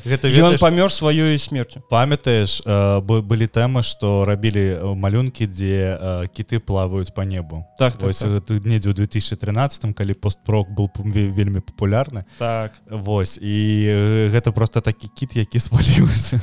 гэта 0.05 0.27
ён 0.31 0.55
ведаеш, 0.55 0.61
памёр 0.61 0.89
сваёй 0.89 1.37
смерцю 1.37 1.83
памятаеш 1.89 2.61
э, 2.65 3.01
бо- 3.01 3.21
былі 3.21 3.45
тэмы 3.47 3.83
што 3.83 4.25
рабілі 4.25 4.65
э, 4.81 4.95
малюнкі 4.95 5.47
дзе 5.47 5.97
э, 5.99 6.27
кіты 6.33 6.59
плаваюць 6.59 7.13
по 7.13 7.21
небу. 7.23 7.65
Так 7.77 7.93
так, 7.93 8.03
Вось 8.03 8.19
так. 8.19 8.29
гэта 8.29 8.59
недзе 8.65 8.89
ў 8.91 8.93
2013 8.95 9.93
калі 9.95 10.13
постпрок 10.13 10.69
был 10.71 10.89
вельмі 11.05 11.59
папулярны 11.59 12.23
так. 12.39 12.71
Вось. 12.89 13.37
І 13.41 14.29
гэта 14.31 14.51
просто 14.51 14.81
такі 14.81 15.07
кіт 15.07 15.35
які 15.35 15.59
сваліўся 15.59 16.39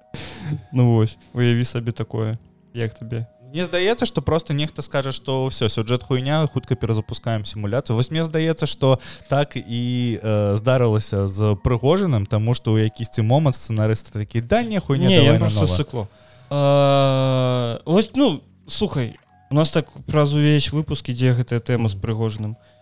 ну 0.72 0.92
вось. 0.92 1.18
Уяві 1.34 1.64
сабе 1.64 1.92
такое. 1.92 2.38
Як 2.74 2.94
табе 2.94 3.26
Мне 3.56 3.64
здаецца 3.64 4.04
што 4.04 4.20
просто 4.20 4.52
нехта 4.52 4.82
скажа 4.84 5.16
што 5.16 5.48
ўсё 5.48 5.72
сюджэт 5.72 6.04
хуйня 6.04 6.44
хутка 6.44 6.76
перазапускаем 6.76 7.48
сімуляцыю 7.48 7.96
вось 7.96 8.12
мне 8.12 8.20
здаецца 8.20 8.68
што 8.68 9.00
так 9.32 9.56
і 9.56 10.20
э, 10.20 10.56
здарылася 10.60 11.24
з 11.24 11.56
прыгожаным 11.64 12.28
таму 12.28 12.52
што 12.52 12.76
ў 12.76 12.92
якісьці 12.92 13.24
момант 13.24 13.56
сцэнарысты 13.56 14.12
такі 14.12 14.44
да 14.44 14.60
не 14.60 14.76
хуйня 14.76 15.08
не, 15.08 15.16
давай 15.24 15.32
я 15.32 15.40
просто 15.40 15.64
нанова». 15.64 15.72
сыкло 15.72 16.04
вось 17.88 18.12
ну 18.12 18.44
слухай 18.68 19.16
у 19.48 19.54
нас 19.54 19.72
так 19.72 19.88
праз 20.04 20.36
увесь 20.36 20.68
выпуск 20.68 21.08
ідзе 21.08 21.32
гэтая 21.32 21.64
тэма 21.64 21.88
з 21.88 21.96
прыгожаным 21.96 22.60
та- 22.60 22.75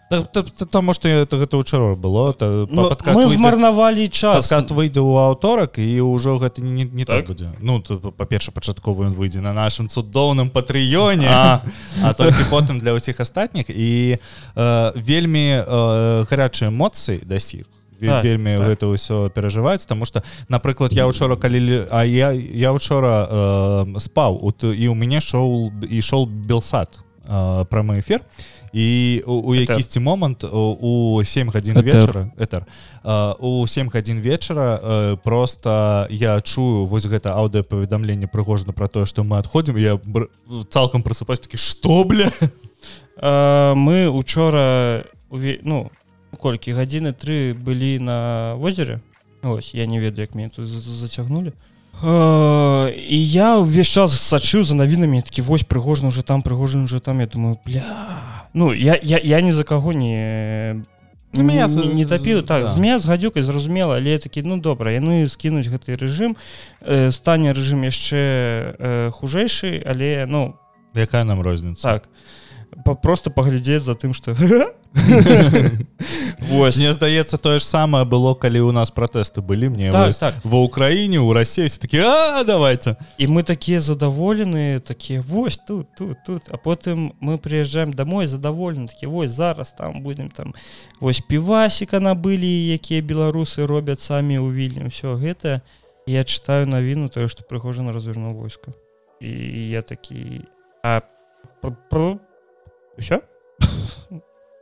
таму 0.71 0.93
што 0.95 1.09
это 1.09 1.37
гэта 1.37 1.57
ўчора 1.59 1.95
было 1.97 2.33
та, 2.33 2.67
падкаст 2.71 3.19
мы 3.19 3.29
змарнавалі 3.29 4.09
час 4.09 4.47
Падкаст 4.49 4.71
выйдзе 4.71 5.01
ў 5.01 5.35
аўторак 5.35 5.79
і 5.79 6.01
ўжо 6.05 6.37
гэта 6.39 6.63
не, 6.63 6.85
не 6.85 7.05
так 7.05 7.25
Так? 7.25 7.27
будзе 7.27 7.49
Ну 7.61 7.81
па-перша 8.17 8.53
пачатковы 8.53 9.07
ён 9.11 9.15
выйдзе 9.15 9.41
на 9.41 9.53
нашым 9.53 9.89
цудоўным 9.89 10.51
патрыёне 10.51 11.29
А. 11.29 11.63
а 12.03 12.15
толькі 12.15 12.45
потым 12.51 12.79
для 12.79 12.95
ўсіх 12.95 13.21
астатніх 13.21 13.71
і 13.71 14.19
э, 14.57 14.93
вельмі 14.95 15.63
э, 15.65 16.25
гарячыя 16.31 16.71
эмоцыі 16.71 17.25
дасіх 17.25 17.67
Так, 18.05 18.25
вельмі 18.25 18.59
так. 18.59 18.67
гэта 18.69 18.85
ўсё 18.91 19.31
перажываюць 19.31 19.87
тому 19.87 20.05
что 20.05 20.21
напрыклад 20.49 20.93
я 20.93 21.07
учора 21.07 21.37
калі 21.37 21.59
лі- 21.61 21.87
а 21.91 22.05
я 22.05 22.33
я 22.33 22.73
учора 22.73 23.25
э, 23.31 23.99
спаў 24.01 24.53
і 24.61 24.89
у 24.89 24.95
мяне 24.95 25.21
шоу 25.21 25.73
ішоў 25.89 26.27
белсад 26.27 26.91
э, 27.27 27.65
прамы 27.71 27.99
эфир. 27.99 28.21
І 28.73 29.23
у, 29.27 29.33
у 29.33 29.55
якісьці 29.55 30.01
момант 30.01 30.45
у, 30.45 30.77
у 30.81 31.25
7 31.25 31.51
гадзін 31.51 31.81
вечара 31.81 32.31
этер 32.37 32.67
э, 33.05 33.35
у 33.39 33.67
7 33.67 33.89
гадзін 33.89 34.19
вечара 34.21 34.81
э, 34.83 35.17
просто 35.23 36.07
я 36.11 36.41
чую 36.41 36.85
вось 36.85 37.07
гэта 37.07 37.39
аўдыапаведамленне 37.39 38.27
прыгожана 38.27 38.73
про 38.73 38.89
тое 38.89 39.07
што 39.07 39.23
мы 39.23 39.39
адходзім 39.39 39.77
я 39.79 40.01
цалкам 40.69 41.03
просыпаюсь 41.03 41.41
такі 41.41 41.57
што 41.57 42.05
бля? 42.05 42.33
Мы 43.23 44.11
учора 44.11 45.05
уве... 45.31 45.61
ну 45.63 45.91
колькі 46.35 46.75
гадзіны 46.75 47.15
тры 47.15 47.55
былі 47.55 47.99
на 48.03 48.55
возеры? 48.59 49.01
Ось 49.43 49.75
я 49.75 49.87
не 49.87 50.01
ведаю 50.01 50.27
як 50.27 50.35
мне 50.35 50.49
тут 50.49 50.67
за- 50.67 50.81
зацягнули 50.81 51.53
і 52.03 53.17
я 53.33 53.59
ўвесь 53.59 53.89
час 53.89 54.13
сачыў 54.19 54.65
за 54.65 54.75
навінамі 54.75 55.23
такі 55.23 55.43
вось 55.43 55.63
прыгожна 55.65 56.09
уже 56.09 56.23
там 56.23 56.43
прыгожан 56.43 56.85
уже 56.85 57.01
там 57.01 57.21
я 57.21 57.27
думаю 57.27 57.59
бля 57.67 57.83
ну 58.53 58.73
я 58.75 58.99
я, 59.03 59.21
я 59.23 59.41
ні 59.41 59.53
за 59.53 59.65
каго 59.65 59.93
не 59.93 60.85
Змея 61.35 61.67
з- 61.67 61.77
не, 61.77 61.87
не 61.95 62.05
тапіў 62.05 62.39
з- 62.39 62.47
так 62.47 62.63
да. 62.65 62.71
змея 62.71 62.99
з 62.99 63.07
гадзюкай 63.07 63.43
зразумела 63.43 63.97
але 63.97 64.19
такі 64.19 64.43
ну 64.43 64.59
добра 64.61 64.91
яны 64.93 65.27
скінуць 65.29 65.67
гэты 65.67 65.97
рэжым 65.99 66.37
э, 66.83 67.11
стане 67.11 67.51
рэжым 67.53 67.83
яшчэ 67.85 68.21
э, 68.79 69.11
хужэйшы 69.11 69.83
але 69.87 70.27
ну 70.29 70.55
якая 70.95 71.25
нам 71.25 71.41
розніца 71.43 71.83
так. 71.83 72.03
па- 72.03 72.09
просто 73.03 73.31
паглядзець 73.31 73.83
за 73.83 73.95
тым 73.95 74.13
что 74.15 74.35
Вось 76.39 76.77
Мне 76.77 76.93
здаецца 76.93 77.39
тое 77.39 77.59
ж 77.59 77.65
самае 77.65 78.05
было 78.05 78.35
калі 78.35 78.61
у 78.61 78.73
нас 78.73 78.91
пратэсты 78.91 79.41
былі 79.41 79.69
мне 79.69 79.91
так, 79.91 80.07
вось 80.07 80.19
так. 80.19 80.35
ва 80.45 80.63
ўкраіне 80.63 81.19
у 81.19 81.33
рассіі 81.33 81.67
все 81.67 81.81
такі 81.81 81.99
а 81.99 82.45
давайте 82.45 82.97
і 83.19 83.27
мы 83.27 83.43
такія 83.43 83.81
задаволеныя 83.81 84.81
такія 84.81 85.21
вось 85.21 85.59
тут 85.59 85.87
тут 85.99 86.19
тут 86.27 86.43
а 86.51 86.57
потым 86.57 87.15
мы 87.21 87.39
прыязджаем 87.39 87.93
домой 87.93 88.27
задаволены 88.27 88.89
такі 88.89 89.07
вось 89.07 89.31
зараз 89.31 89.73
там 89.73 90.03
будем 90.03 90.31
там 90.31 90.55
вось 91.01 91.21
півасіка 91.21 91.99
набылі 92.01 92.75
якія 92.75 93.03
беларусы 93.03 93.67
робяць 93.67 94.03
самі 94.03 94.39
ў 94.39 94.53
вільні 94.53 94.91
ўсё 94.91 95.19
гэта 95.19 95.61
я 96.07 96.25
читаю 96.25 96.67
навіну 96.67 97.09
тое 97.09 97.29
што 97.29 97.43
прыгожана 97.43 97.93
развернул 97.93 98.35
войска 98.35 98.73
і 99.21 99.71
я 99.71 99.83
такі 99.83 100.47
а 100.85 101.03
все 102.99 103.21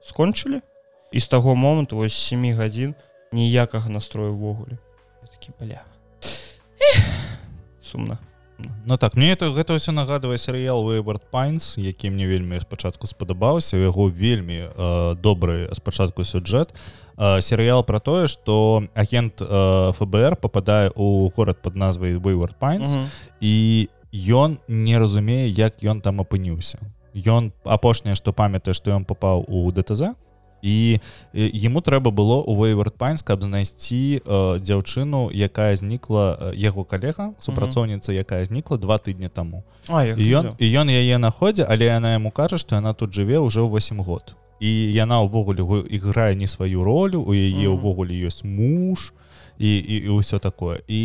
скончылі 0.01 0.61
і 1.13 1.21
з 1.21 1.27
таго 1.29 1.55
моманту 1.57 1.97
вось 1.97 2.15
7 2.15 2.55
гадзін 2.55 2.95
ніякага 3.33 3.89
настрою 3.89 4.33
ўвогуле 4.35 4.79
Я 5.23 5.29
такі 5.29 5.53
бля. 5.61 5.83
Эх, 6.81 7.05
сумна 7.81 8.19
Ну 8.87 8.97
так 8.97 9.17
мне 9.17 9.33
это 9.33 9.51
гэта 9.51 9.75
ўсё 9.75 9.93
нагадвае 9.93 10.39
серыял 10.39 10.85
Wayward 10.87 11.23
Pines 11.33 11.81
які 11.81 12.11
мне 12.11 12.27
вельмі 12.27 12.61
спачатку 12.61 13.07
спадабаўся 13.07 13.77
у 13.77 13.81
яго 13.81 14.09
вельмі 14.09 14.69
э, 14.71 15.17
добры 15.17 15.69
спачатку 15.75 16.25
сюджэт 16.25 16.75
э, 17.17 17.41
серыял 17.41 17.85
про 17.85 18.01
тое 18.01 18.29
что 18.29 18.85
агент 18.95 19.43
э, 19.43 19.93
ФБР 19.93 20.37
попадае 20.37 20.93
у 20.95 21.29
горад 21.37 21.63
под 21.63 21.77
назвай 21.77 22.17
Pines 22.17 22.97
Мгм. 22.97 23.07
і 23.41 23.89
ён 24.13 24.59
не 24.69 24.99
разумее 24.99 25.49
як 25.49 25.83
ён 25.83 26.01
там 26.01 26.21
апыніўся 26.21 26.79
ён 27.15 27.53
апошняе 27.65 28.15
што 28.15 28.33
памятае 28.33 28.75
што 28.75 28.91
ён 28.91 29.05
попаў 29.05 29.45
у 29.49 29.71
ДТЗ 29.73 30.15
і 30.63 30.99
э, 31.35 31.51
яму 31.53 31.83
трэба 31.83 32.11
было 32.11 32.41
у 32.41 32.55
Pines 32.55 33.23
каб 33.25 33.43
знайсці 33.43 34.23
э, 34.25 34.59
дзяўчыну 34.63 35.31
якая 35.35 35.77
знікла 35.77 36.39
э, 36.41 36.55
яго 36.57 36.85
калега 36.85 37.35
супрацоўніца 37.39 38.13
якая 38.13 38.45
знікла 38.45 38.77
два 38.79 38.99
тыдні 38.99 39.29
таму. 39.29 39.65
А, 39.89 40.07
і 40.07 40.23
ён 40.23 40.55
і 40.59 40.67
ён 40.79 40.89
яе 40.89 41.19
находзе 41.19 41.67
але 41.69 41.91
яна 41.91 42.15
яму 42.15 42.31
кажа 42.31 42.59
што 42.59 42.77
яна 42.77 42.95
тут 42.95 43.11
жыве 43.13 43.43
ўжо 43.43 43.67
8 43.67 44.01
год. 44.01 44.37
І 44.63 44.71
яна 44.95 45.27
ўвогуле 45.27 45.63
гу- 45.63 45.83
іграе 45.83 46.39
не 46.39 46.47
сваю 46.47 46.85
ролю 46.85 47.27
у 47.27 47.35
яе 47.35 47.67
ўвогуле 47.67 48.15
ёсць 48.15 48.47
муж 48.47 49.11
і, 49.63 49.79
і, 49.79 49.97
і 49.97 50.11
ўсё 50.19 50.43
такое. 50.43 50.83
І 50.91 51.01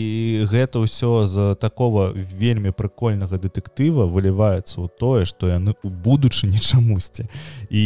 гэта 0.49 0.81
ўсё 0.81 1.29
з 1.29 1.53
такого 1.61 2.09
вельмі 2.17 2.73
прыкольнага 2.73 3.37
дэтэктыва 3.37 4.09
выліваецца 4.09 4.81
ў 4.81 4.89
тое 4.97 5.29
што 5.29 5.53
яны 5.53 5.77
у 5.85 5.89
будучыні 5.93 6.57
чамусьці. 6.57 7.29
І 7.69 7.83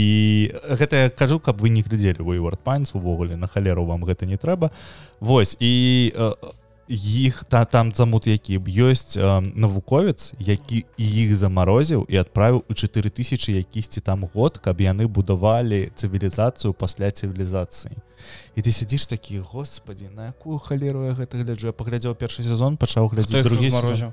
гэта 0.63 0.95
я 0.95 1.09
кажу 1.11 1.43
каб 1.43 1.59
вы 1.59 1.76
не 1.76 1.84
глядзелі 1.84 2.24
Wayward 2.24 2.63
Pines 2.63 2.95
увогуле 2.95 3.36
на 3.36 3.51
халеру 3.51 3.84
вам 3.84 4.07
гэта 4.07 4.24
не 4.24 4.39
трэба. 4.39 4.72
Вось 5.19 5.59
і 5.59 6.13
э, 6.15 6.34
іх 6.91 7.43
та 7.43 7.65
там 7.65 7.91
замут 7.91 8.27
які 8.27 8.59
ёсць 8.59 9.15
э, 9.15 9.41
навуковец 9.55 10.33
які 10.39 10.85
іх 10.97 11.35
замарозіў 11.35 12.05
і 12.09 12.15
адправіў 12.19 12.63
у 12.67 12.73
4000 12.73 13.55
якісьці 13.55 14.01
там 14.01 14.27
год 14.33 14.57
каб 14.57 14.81
яны 14.81 15.07
будавалі 15.07 15.91
цывілізацыю 15.95 16.73
пасля 16.73 17.07
цывілізацыі 17.11 17.95
і 18.55 18.59
ты 18.61 18.71
сядзіш 18.71 19.07
такі 19.07 19.39
господі 19.39 20.11
на 20.11 20.35
якую 20.35 20.59
халеру 20.59 21.07
я 21.07 21.15
гэта 21.15 21.39
гляджу? 21.39 21.71
Я 21.71 21.73
паглядзеў 21.73 22.15
першы 22.15 22.43
сезон 22.43 22.75
пачаў 22.75 23.07
глядзець 23.07 23.47
другі 23.47 23.71
сезон. 23.71 24.11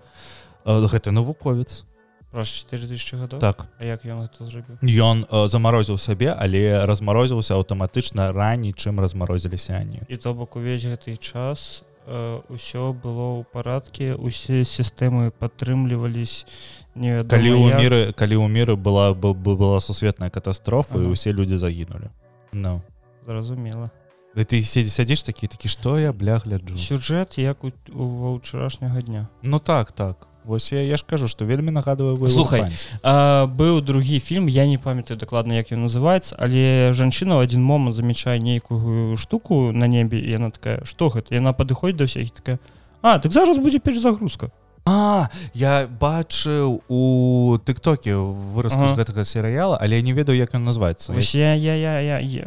Э, 0.65 0.87
гэта 0.87 1.11
навуковец 1.11 1.83
праз 2.31 2.47
4000 2.47 3.19
гадоў 3.19 3.41
так. 3.41 3.67
А 3.79 3.85
як 3.85 4.07
ён 4.07 4.23
гэта 4.23 4.47
зрабіў 4.47 4.79
ён 4.87 5.27
э, 5.27 5.49
замарозіў 5.51 5.99
сябе 5.99 6.31
але 6.31 6.87
размарозіўся 6.87 7.59
аўтаматычна 7.59 8.31
раней 8.31 8.71
чым 8.71 9.03
размарозіліся 9.03 9.83
они 9.83 10.07
і 10.07 10.17
то 10.17 10.31
бок 10.35 10.55
увесь 10.55 10.87
гэты 10.87 11.19
час 11.19 11.83
э, 12.09 12.41
усё 12.49 12.93
было 12.97 13.39
ў 13.41 13.45
парадке 13.53 14.15
усе 14.15 14.65
сістэмы 14.65 15.31
падтрымлівались 15.31 16.47
невядома 16.95 17.31
калі 17.31 17.51
як. 17.69 17.81
міры 17.81 18.01
калі 18.17 18.37
ў 18.41 18.49
міры 18.49 18.75
была 18.77 19.13
б- 19.15 19.35
б- 19.35 19.55
была 19.57 19.81
сусветная 19.81 20.31
катастрофа 20.31 20.99
і 20.99 21.01
Ага. 21.05 21.13
усе 21.13 21.33
людзі 21.33 21.57
загінулі 21.57 22.09
Ну. 22.53 22.81
Зразумела 23.27 23.91
І 24.37 24.41
ты 24.41 24.63
седзі 24.63 24.91
сядзіш 24.91 25.23
такі 25.23 25.47
такі 25.47 25.69
што 25.69 25.99
я 25.99 26.13
бля 26.13 26.39
гляджу 26.39 26.77
сюжэт 26.79 27.39
як 27.39 27.65
у, 27.65 27.73
у 27.93 28.05
ва 28.09 28.29
ўчарашняга 28.39 29.03
дня. 29.03 29.29
Ну 29.43 29.59
так 29.59 29.93
так 29.93 30.29
вось 30.49 30.73
я, 30.73 30.81
я 30.83 30.97
ж 30.97 31.05
кажу 31.07 31.29
што 31.29 31.45
вельмі 31.45 31.71
нагадваю 31.71 32.17
Wayward 32.17 32.33
Слухай, 32.33 32.63
а, 33.05 33.47
быў 33.47 33.81
другі 33.85 34.19
фільм 34.19 34.49
я 34.49 34.65
не 34.67 34.79
памятаю 34.81 35.21
дакладна 35.21 35.53
як 35.61 35.69
ён 35.77 35.85
называецца 35.85 36.35
але 36.41 36.91
жанчына 36.97 37.37
ў 37.37 37.45
адзін 37.45 37.63
момант 37.63 37.95
замячае 37.95 38.41
нейкую 38.41 39.15
штуку 39.21 39.71
на 39.77 39.87
небе 39.87 40.19
і 40.19 40.31
яна 40.41 40.51
такая 40.51 40.81
што 40.89 41.13
гэта? 41.13 41.37
Яна 41.37 41.53
падыходзіць 41.53 42.01
да 42.01 42.05
ўсіх 42.09 42.27
і 42.27 42.35
такая 42.35 42.59
А 43.05 43.19
так 43.23 43.31
зараз 43.31 43.61
будзе 43.63 43.79
перезагрузка 43.79 44.49
А 44.89 45.29
я 45.53 45.85
бачыў 45.87 46.81
у 46.89 47.59
тыктоке 47.61 48.17
выразку 48.17 48.89
Ага. 48.89 48.95
з 48.95 48.99
гэтага 48.99 49.23
серыяла 49.29 49.77
але 49.77 50.01
я 50.01 50.03
не 50.03 50.17
ведаю 50.17 50.39
як 50.41 50.55
ён 50.57 50.65
называецца. 50.65 51.13
Вось 51.13 51.35
я 51.37 51.53
я 51.55 51.77
я 51.77 52.01
я, 52.01 52.19
я... 52.19 52.45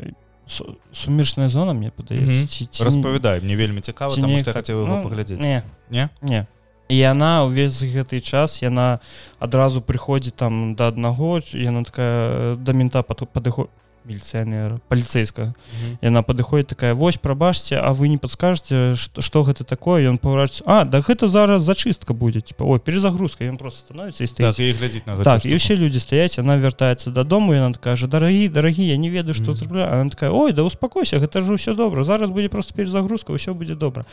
Су- 0.50 0.76
сумешная 0.92 1.48
зона 1.48 1.72
мне 1.78 1.92
падаецца 1.96 2.48
ці, 2.50 2.66
ці, 2.66 2.84
распавядай 2.84 3.40
мне 3.46 3.56
вельмі 3.56 3.80
цікава 3.86 4.18
я 4.18 4.44
так. 4.44 4.58
хацеў 4.58 4.82
яго 4.84 4.98
Ну, 4.98 5.04
паглядзець. 5.06 5.40
не 5.40 5.64
не? 5.90 6.10
не 6.22 6.48
і 6.92 6.96
яна 7.00 7.48
ўвесь 7.48 7.80
гэты 7.88 8.20
час 8.20 8.60
яна 8.60 9.00
адразу 9.40 9.80
прыходзіць 9.80 10.36
там 10.36 10.76
да 10.76 10.92
аднаго 10.92 11.40
яна 11.56 11.88
такая 11.88 12.60
да 12.60 12.76
мента 12.76 13.00
падыход 13.08 13.72
міліцыянера 14.06 14.80
паліцейскага 14.90 15.54
яна 16.02 16.22
падыходит 16.26 16.68
такая 16.68 16.94
вось 16.94 17.18
прабачце 17.18 17.78
А 17.78 17.94
вы 17.94 18.08
не 18.08 18.18
подскажете 18.18 18.96
что 18.96 19.22
что 19.22 19.44
гэта 19.44 19.64
такое? 19.64 20.10
Ён 20.10 20.18
паврач 20.18 20.62
А 20.66 20.86
да 20.86 21.02
гэта 21.02 21.28
зараз 21.28 21.64
зачыстка 21.64 22.14
будет 22.14 22.46
типа 22.46 22.64
ой 22.64 22.80
перезагрузка 22.80 23.46
ён 23.46 23.58
просто 23.58 23.80
становится 23.80 24.26
так, 24.36 24.60
і 24.60 24.72
глядзіць 24.72 25.06
на 25.06 25.16
так 25.24 25.46
і 25.46 25.56
все 25.56 25.76
люди 25.76 26.00
стаяць 26.00 26.40
она 26.40 26.58
вяртаецца 26.58 27.12
дадому 27.12 27.54
яна 27.54 27.74
кажа 27.74 28.08
дарагі 28.08 28.50
дарагі 28.50 28.88
я 28.88 28.98
не 28.98 29.10
ведаю 29.10 29.34
что 29.34 29.54
зрабля 29.54 29.88
она 29.92 30.10
такая 30.10 30.32
ой 30.32 30.54
да 30.54 30.64
успакойся 30.64 31.20
гэта 31.20 31.42
ж 31.42 31.54
ўсё 31.54 31.76
добра 31.76 32.04
зараз 32.04 32.32
будзе 32.32 32.50
просто 32.50 32.74
перезагрузка 32.74 33.34
ўсё 33.34 33.54
будзе 33.54 33.76
добра 33.76 34.06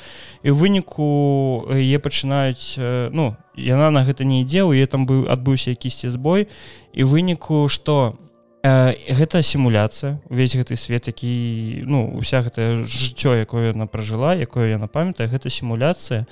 і 0.43 0.51
выніку 0.51 1.69
е 1.73 1.99
пачынаюць 1.99 2.77
ну 3.13 3.37
яна 3.57 3.91
на 3.91 4.05
гэта 4.05 4.25
не 4.25 4.43
ідзе 4.43 4.63
у 4.63 4.73
е 4.73 4.87
там 4.87 5.07
быў 5.07 5.29
адбыўся 5.33 5.71
якісьці 5.71 6.09
збой 6.09 6.49
і 6.93 7.05
выніку 7.05 7.69
что 7.69 8.19
у 8.21 8.28
Э, 8.28 8.28
гэта 8.63 9.43
сімуляцыя 9.43 10.21
увесь 10.29 10.57
гэты 10.57 10.77
свет 10.77 11.07
які 11.07 11.85
ну 11.87 12.11
уся 12.19 12.43
гэтае 12.43 12.85
жыццё 12.85 13.39
якое 13.39 13.71
яна 13.71 13.87
пражыла 13.87 14.35
якое 14.35 14.75
яна 14.75 14.87
памятае 14.87 15.29
гэта 15.29 15.51
сімуляцыя 15.51 16.27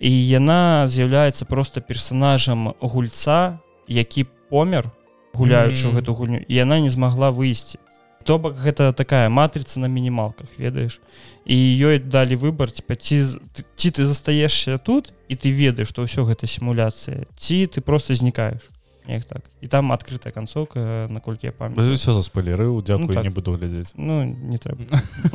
і 0.00 0.10
яна 0.10 0.88
з'яўляецца 0.88 1.44
просто 1.44 1.80
персонажам 1.80 2.74
гульца 2.80 3.60
які 3.86 4.26
помер 4.50 4.90
гуляючы 5.34 5.86
mm 5.86 5.90
-hmm. 5.90 5.96
гэту 5.96 6.14
гульню 6.14 6.40
і 6.48 6.54
яна 6.54 6.80
не 6.80 6.90
змагла 6.90 7.30
выйсці 7.30 7.78
то 8.24 8.38
бок 8.38 8.58
гэта 8.60 8.92
такая 8.92 9.30
матрыца 9.30 9.80
на 9.80 9.88
мінімалках 9.88 10.48
ведаеш? 10.58 11.00
І 11.46 11.56
ёй 11.80 11.98
далі 11.98 12.36
выбар 12.36 12.70
ці 12.70 12.82
ці, 12.82 13.40
ці 13.76 13.88
ты 13.90 14.04
застаешься 14.04 14.78
тут 14.78 15.12
і 15.28 15.34
ты 15.34 15.48
ведаеш 15.48 15.88
што 15.88 16.02
ўсё 16.02 16.28
гэта 16.28 16.46
сімуляцыя 16.46 17.24
ці 17.36 17.66
ты 17.66 17.80
просто 17.80 18.14
знікаеш 18.14 18.68
неяк 19.08 19.24
так. 19.24 19.42
І 19.60 19.66
там 19.66 19.92
адкрытая 19.92 20.32
канцоўка 20.32 21.08
наколькі 21.10 21.48
я 21.48 21.52
памятаю 21.52 21.96
все 21.96 22.12
заспалерыў 22.12 22.82
дзякую 22.84 23.08
ну, 23.08 23.14
так. 23.14 23.24
не 23.24 23.30
буду 23.30 23.56
глядзець 23.56 23.96
ну 23.96 24.24
не 24.24 24.58
трэба 24.60 24.84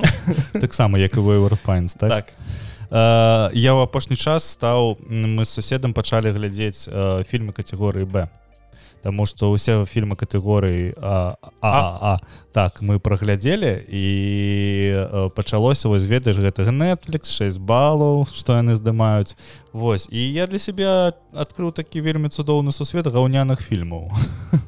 таксама 0.63 0.99
як 0.99 1.17
і 1.17 1.19
вайфайн 1.19 1.88
так, 1.88 2.09
так. 2.09 2.34
Uh, 2.93 3.49
я 3.57 3.74
ў 3.74 3.89
апошні 3.89 4.15
час 4.15 4.45
стаў 4.53 5.01
мы 5.09 5.45
з 5.45 5.49
суседам 5.49 5.97
пачалі 5.97 6.30
глядзець 6.30 6.86
uh, 6.86 7.26
фільмы 7.26 7.49
катэгорыі 7.57 8.05
б 8.05 8.30
Таму 9.03 9.27
што 9.27 9.51
ўсе 9.51 9.83
фільмы 9.83 10.15
катэгорыі 10.15 10.95
а, 10.95 11.35
а, 11.59 11.67
а, 11.67 11.83
а 11.99 12.13
так 12.55 12.79
мы 12.79 13.03
праглядзелі 13.03 13.83
і 13.91 14.05
пачалося 15.35 15.91
вось 15.91 16.07
ведаеш 16.07 16.39
гэтага 16.39 16.71
Netflix 16.71 17.35
6 17.35 17.59
балаў 17.59 18.23
што 18.31 18.55
яны 18.55 18.79
здымаюць 18.79 19.35
Вось. 19.73 20.07
І 20.11 20.21
я 20.31 20.47
для 20.47 20.59
сябе 20.61 21.11
адкрыў 21.33 21.73
такі 21.75 21.99
вельмі 21.99 22.29
цудоўны 22.29 22.71
сусвет 22.71 23.11
гаўняных 23.11 23.59
фільмаў 23.59 24.07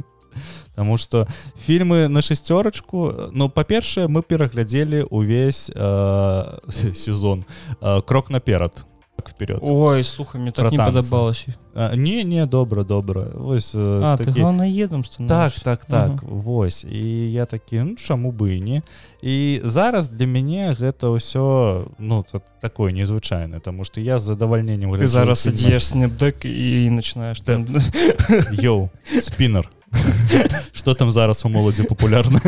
Таму 0.75 0.97
што 0.99 1.23
фільмы 1.55 2.11
на 2.11 2.19
шасцёрачку 2.19 3.31
ну 3.31 3.47
па-першае 3.47 4.11
мы 4.11 4.19
пераглядзелі 4.19 5.07
ўвесь 5.07 5.71
э, 5.71 6.59
сезон 6.93 7.47
э, 7.79 8.01
крок 8.03 8.29
наперад 8.29 8.83
так 9.25 9.33
вперед 9.33 9.59
ой 9.61 10.03
слухай 10.03 10.41
мне 10.41 10.51
так 10.51 10.71
не 10.71 10.77
падабалася 10.77 11.53
не 11.93 12.23
не 12.23 12.45
добра 12.45 12.83
добра 12.83 13.27
вось 13.33 13.75
а, 13.75 14.17
такі... 14.17 14.39
наедам 14.39 15.03
так 15.27 15.51
так 15.53 15.85
так. 15.85 16.09
Ага. 16.09 16.19
вось. 16.21 16.83
І 16.83 17.31
я 17.31 17.45
такі 17.45 17.79
ну, 17.79 17.95
чаму 17.95 18.31
бы 18.31 18.57
і 18.57 18.61
не 18.61 18.81
і 19.21 19.61
зараз 19.63 20.09
для 20.09 20.25
мяне 20.25 20.75
гэта 20.79 21.09
ўсё 21.09 21.87
ну 21.99 22.25
такое 22.61 22.91
незвычайна 22.91 23.59
тому 23.59 23.83
что 23.83 24.01
я 24.01 24.19
з 24.19 24.23
задавальненнем 24.23 24.93
ты 24.93 25.07
зараз 25.07 25.47
ідзеш 25.47 25.83
снепдэк 25.83 26.45
і 26.45 26.89
начинаешь 26.89 27.41
там. 27.41 27.67
Йоу 28.51 28.89
спиннер 29.21 29.69
что 30.73 30.93
там 30.99 31.11
зараз 31.11 31.45
у 31.45 31.49
моладзі 31.49 31.83
популярна 31.83 32.39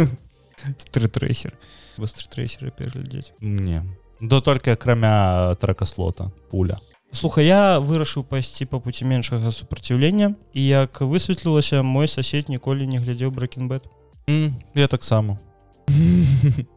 стритрэсер 0.77 1.53
востртрейсеры 1.97 2.71
пераглядзець. 2.71 3.33
Не 3.41 3.83
Да 4.19 4.41
только 4.41 4.73
акрамя 4.73 5.55
тракаслота 5.55 6.31
пуля. 6.49 6.79
Слуха 7.11 7.41
я 7.41 7.79
вырашыў 7.79 8.25
пайсці 8.27 8.65
па 8.67 8.79
пуці 8.83 9.05
меншага 9.07 9.51
супраціўлення 9.51 10.35
і 10.53 10.61
як 10.67 11.01
высветлілася 11.01 11.81
мой 11.81 12.07
сосед 12.07 12.49
ніколі 12.49 12.87
не 12.87 12.97
глядзеў 12.97 13.31
бракенбет 13.31 13.87
mm, 14.27 14.51
я 14.75 14.87
таксама. 14.87 15.39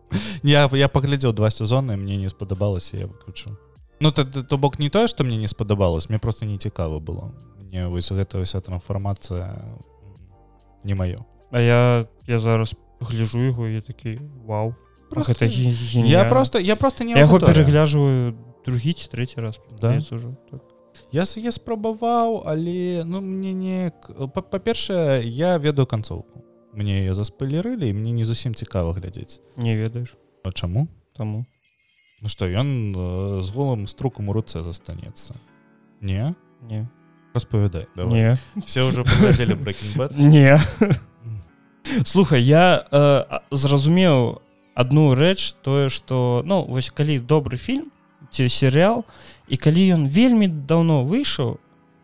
Я 0.42 0.68
я 0.72 0.88
паглядзеў 0.88 1.32
два 1.32 1.50
сезоны 1.50 1.96
мне 1.96 2.16
не 2.16 2.28
спадабалася 2.28 2.96
я 2.96 3.06
выключу 3.06 3.56
Ну 4.00 4.10
то, 4.12 4.24
то 4.24 4.58
бок 4.58 4.78
не 4.78 4.90
тое 4.90 5.06
што 5.06 5.24
мне 5.24 5.36
не 5.36 5.46
спадабалось 5.46 6.08
мне 6.08 6.18
просто 6.18 6.46
не 6.46 6.58
цікава 6.58 6.98
было. 6.98 7.34
Мне 7.58 7.86
вось 7.86 8.10
гэта 8.10 8.42
вся 8.42 8.60
трансфармацыя 8.60 9.62
не 10.84 10.94
маё. 10.94 11.24
А 11.50 11.60
я 11.60 12.06
я 12.26 12.38
зараз 12.38 12.74
гляжу 13.00 13.42
яго 13.42 13.66
я 13.68 13.80
такі 13.80 14.20
вау 14.46 14.74
просто... 15.10 15.32
гэта 15.32 15.44
я 16.06 16.24
просто 16.24 16.58
я 16.58 16.76
просто 16.76 17.04
не 17.04 17.12
яго 17.12 17.38
перагляжваю 17.38 18.38
другі 18.66 18.92
ці 18.92 19.08
третий 19.10 19.42
раз 19.42 19.60
да? 19.80 19.98
уже 19.98 20.36
так. 20.50 20.62
я 21.12 21.24
я 21.36 21.52
спрабаваў 21.52 22.46
але 22.46 23.02
ну 23.04 23.20
мне 23.20 23.52
не 23.52 23.92
па-першае 24.34 25.26
я 25.26 25.58
ведаю 25.58 25.86
канцоўку 25.86 26.44
мне 26.72 27.04
я 27.04 27.14
заспалерылі 27.14 27.88
і 27.88 27.92
мне 27.92 28.12
не 28.12 28.24
зусім 28.24 28.54
цікава 28.54 28.92
глядзець. 28.92 29.40
Не 29.56 29.76
ведаеш 29.76 30.16
А 30.44 30.52
чаму? 30.52 30.88
Таму 31.16 31.46
Ну 32.22 32.28
што 32.28 32.46
ён 32.46 32.92
э, 32.92 33.42
з 33.42 33.50
голым 33.50 33.86
струкам 33.86 34.28
у 34.28 34.32
руцэ 34.32 34.60
застанецца. 34.60 35.34
Не? 36.00 36.34
Не. 36.68 36.88
Распавядай 37.34 37.86
не. 37.96 38.36
Все 38.66 38.84
ўжо 38.84 39.04
не. 40.16 40.58
Слухай 42.04 42.42
я 42.42 42.84
э, 42.92 43.40
зразумеў 43.50 44.42
одну 44.80 45.14
рэч 45.14 45.60
тое 45.60 45.88
что 45.92 46.42
ну 46.46 46.64
вось 46.64 46.88
калі 46.88 47.20
добры 47.20 47.60
фільм 47.60 47.92
ці 48.32 48.48
серыал 48.48 49.04
і 49.48 49.60
калі 49.60 49.84
ён 50.00 50.08
вельмі 50.08 50.48
давно 50.48 51.04
выйшаў 51.04 51.60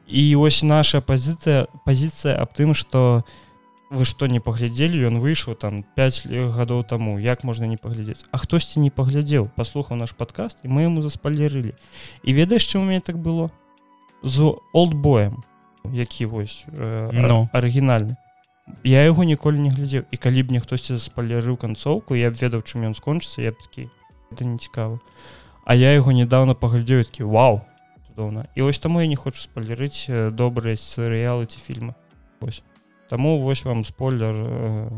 і 0.07 0.23
ось 0.37 0.61
наша 0.63 1.01
пазіцыя 1.01 1.67
пазіцыя 1.89 2.37
аб 2.37 2.53
тым 2.53 2.77
что 2.77 3.25
вы 3.89 4.05
что 4.05 4.27
не 4.27 4.41
паглядзелі 4.45 5.09
ён 5.09 5.17
выйшаў 5.25 5.57
там 5.57 5.85
5 5.97 6.29
гадоў 6.53 6.85
таму 6.85 7.17
як 7.19 7.45
можна 7.49 7.65
не 7.65 7.81
паглядзець 7.81 8.29
А 8.31 8.37
хтосьці 8.37 8.85
не 8.85 8.91
паглядзеў 8.91 9.49
паслухаў 9.57 9.97
наш 9.97 10.13
подкаст 10.13 10.61
і 10.63 10.69
мы 10.69 10.85
ему 10.85 11.01
заспалерылі 11.01 11.73
і 12.23 12.31
ведаеш 12.37 12.69
чым 12.69 12.85
у 12.85 12.87
мяне 12.93 13.01
так 13.01 13.17
было 13.17 13.51
з 14.23 14.53
олдбоем 14.77 15.45
які 15.93 16.27
вось 16.27 16.67
э, 16.69 17.11
ну. 17.13 17.49
арыгінальны 17.53 18.21
я 18.85 19.05
яго 19.05 19.25
ніколі 19.25 19.61
не 19.61 19.71
глядзеў 19.71 20.05
і 20.11 20.17
калі 20.17 20.43
б 20.43 20.51
мне 20.51 20.61
хтосьці 20.61 20.99
спалярыў 20.99 21.57
канцоўку 21.57 22.15
я 22.19 22.31
б 22.31 22.39
ведаў 22.39 22.63
чым 22.67 22.87
ён 22.91 22.95
скончыцца 22.95 23.43
я 23.43 23.53
б 23.53 23.59
такі 23.63 23.89
это 24.31 24.45
не 24.45 24.59
цікава 24.59 24.99
А 25.67 25.75
я 25.75 25.91
яго 25.99 26.13
недавно 26.15 26.55
паглядзеў 26.55 27.03
такі 27.03 27.27
вау! 27.27 27.67
Цудоўна 28.07 28.47
і 28.55 28.63
вось 28.63 28.79
таму 28.79 29.03
я 29.03 29.11
не 29.11 29.17
хочу 29.17 29.43
спалерыць 29.43 30.07
добрыя 30.31 30.79
серыялы 30.79 31.47
ці 31.47 31.59
фільмы 31.59 31.95
ось. 32.41 32.63
Таму 33.11 33.39
вось 33.39 33.65
вам 33.65 33.85
спойлер 33.85 34.35
э, 34.35 34.91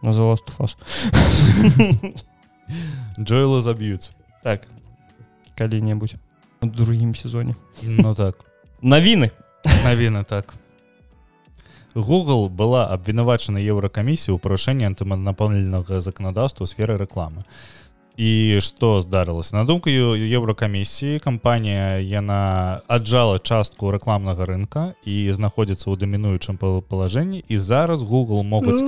на 0.00 0.12
заласт 0.12 0.48
фас 0.48 0.76
Джойлы 3.20 3.60
заб'юць 3.60 4.12
так. 4.42 4.64
Калі-небудзь 5.56 6.16
у 6.62 6.66
другім 6.66 7.14
сезоне. 7.14 7.54
Ну 7.82 8.14
так. 8.14 8.40
Навіны 8.80 9.30
навіны 9.84 10.24
так 10.24 10.56
Google 11.94 12.48
была 12.48 12.86
абвінавачана 12.86 13.58
еўракамісію 13.58 14.36
ў 14.36 14.42
парушэнні 14.42 14.86
антыманапольнага 14.90 15.98
заканадаўства 15.98 16.64
ў 16.64 16.70
сферы 16.70 16.94
рэкламы. 17.00 17.42
І 18.20 18.60
што 18.60 19.00
здарылася 19.00 19.56
на 19.56 19.64
думку 19.64 19.88
еўракамісіі 19.88 21.18
кампанія 21.24 21.98
яна 22.04 22.82
аджала 22.84 23.38
частку 23.38 23.90
рэкламнага 23.90 24.44
рынка 24.44 24.94
і 25.08 25.32
знаходзіцца 25.32 25.88
ў 25.88 25.96
дамінуючым 25.96 26.60
палажэнні 26.60 27.40
і 27.48 27.56
зараз 27.56 28.04
Google 28.04 28.44
могуць 28.44 28.82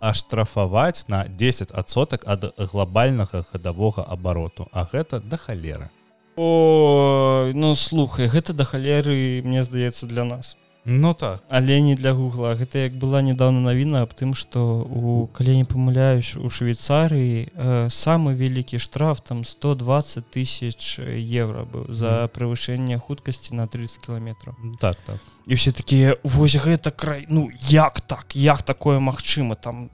аштрафаваць 0.00 1.06
на 1.06 1.24
10сотак 1.30 2.26
ад 2.26 2.50
глобальнага 2.58 3.46
хадавога 3.46 4.02
абароту 4.02 4.66
а 4.72 4.88
гэта 4.90 5.22
да 5.22 5.36
халеры 5.38 5.88
О 6.34 7.50
ну 7.54 7.74
слухай 7.74 8.26
гэта 8.26 8.52
да 8.52 8.64
халеры 8.64 9.40
мне 9.44 9.62
здаецца 9.62 10.10
для 10.10 10.24
нас 10.24 10.58
Ну 10.90 11.14
так. 11.14 11.42
Але 11.50 11.80
не 11.80 11.94
для 11.94 12.14
гугла. 12.14 12.54
Гэта 12.54 12.88
як 12.88 12.96
была 12.96 13.20
недавно 13.20 13.60
навіна 13.60 14.08
аб 14.08 14.16
тым 14.16 14.32
что 14.32 14.88
у 14.88 15.28
калі 15.36 15.60
не 15.60 15.64
памыляюсь 15.68 16.32
у 16.40 16.48
швейцарыі 16.48 17.52
э, 17.52 17.88
самы 17.92 18.32
вялікі 18.32 18.80
штраф 18.80 19.20
там 19.20 19.44
120 19.44 20.24
тысяч 20.32 20.96
евро 21.12 21.68
быў 21.68 21.92
за 21.92 22.32
превышэнне 22.32 22.96
хуткасці 22.96 23.54
на 23.54 23.66
30 23.66 24.06
кіметров 24.06 24.56
так 24.80 24.96
так. 25.04 25.20
І 25.46 25.54
все 25.54 25.72
такія 25.72 26.16
вось 26.24 26.56
гэта 26.56 26.90
край 26.90 27.26
ну 27.28 27.50
як 27.68 28.00
так? 28.00 28.32
Як 28.32 28.62
такое 28.62 28.98
магчыма? 28.98 29.56
Там 29.60 29.90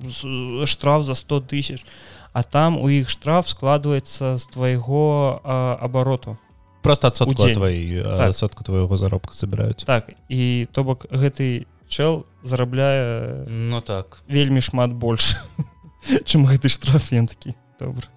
штраф 0.65 1.03
за 1.03 1.15
100 1.15 1.41
тысяч. 1.41 1.85
А 2.33 2.43
там 2.43 2.79
у 2.79 2.89
іх 2.89 3.11
штраф 3.11 3.49
складваецца 3.49 4.37
з 4.37 4.45
твайго 4.47 5.43
э, 5.43 5.51
абароту 5.83 6.39
просто 6.85 7.09
адсотку 7.09 7.35
твоей 7.35 8.03
так. 8.03 8.29
адсотку 8.29 8.65
твоего 8.65 8.97
заробка 8.97 9.35
забіраюць 9.35 9.85
так 9.89 10.13
і 10.29 10.69
то 10.73 10.85
бок 10.85 11.09
гэты 11.11 11.67
чэл 11.89 12.27
зарабляе 12.45 13.47
Ну 13.49 13.81
так. 13.81 14.23
вельмі 14.29 14.61
шмат 14.61 14.93
больш 14.93 15.37
чым 16.29 16.45
гэты 16.45 16.69
штраф. 16.69 17.13
Ён 17.13 17.27
такі 17.27 17.55
добра. 17.81 18.09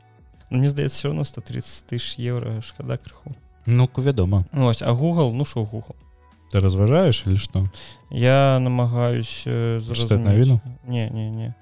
Ну, 0.50 0.60
мне 0.60 0.68
здаецца 0.68 0.98
все 0.98 1.08
равно 1.08 1.24
130 1.24 1.86
тысяч 1.88 2.20
евро 2.20 2.62
шкада 2.62 2.98
крыху. 2.98 3.36
Ну 3.66 3.90
вядома. 3.98 4.46
Ну, 4.52 4.68
ось, 4.68 4.82
а 4.82 4.92
Google 4.92 5.34
ну 5.34 5.46
що 5.46 5.60
Google? 5.64 5.96
Ты 6.54 6.60
разважаешь 6.60 7.24
или 7.26 7.36
что? 7.36 7.70
Я 8.10 8.60
намагаюсь 8.60 9.44
э, 9.46 10.18
навіну? 10.18 10.60
не 10.88 11.10
не 11.10 11.30
не. 11.30 11.54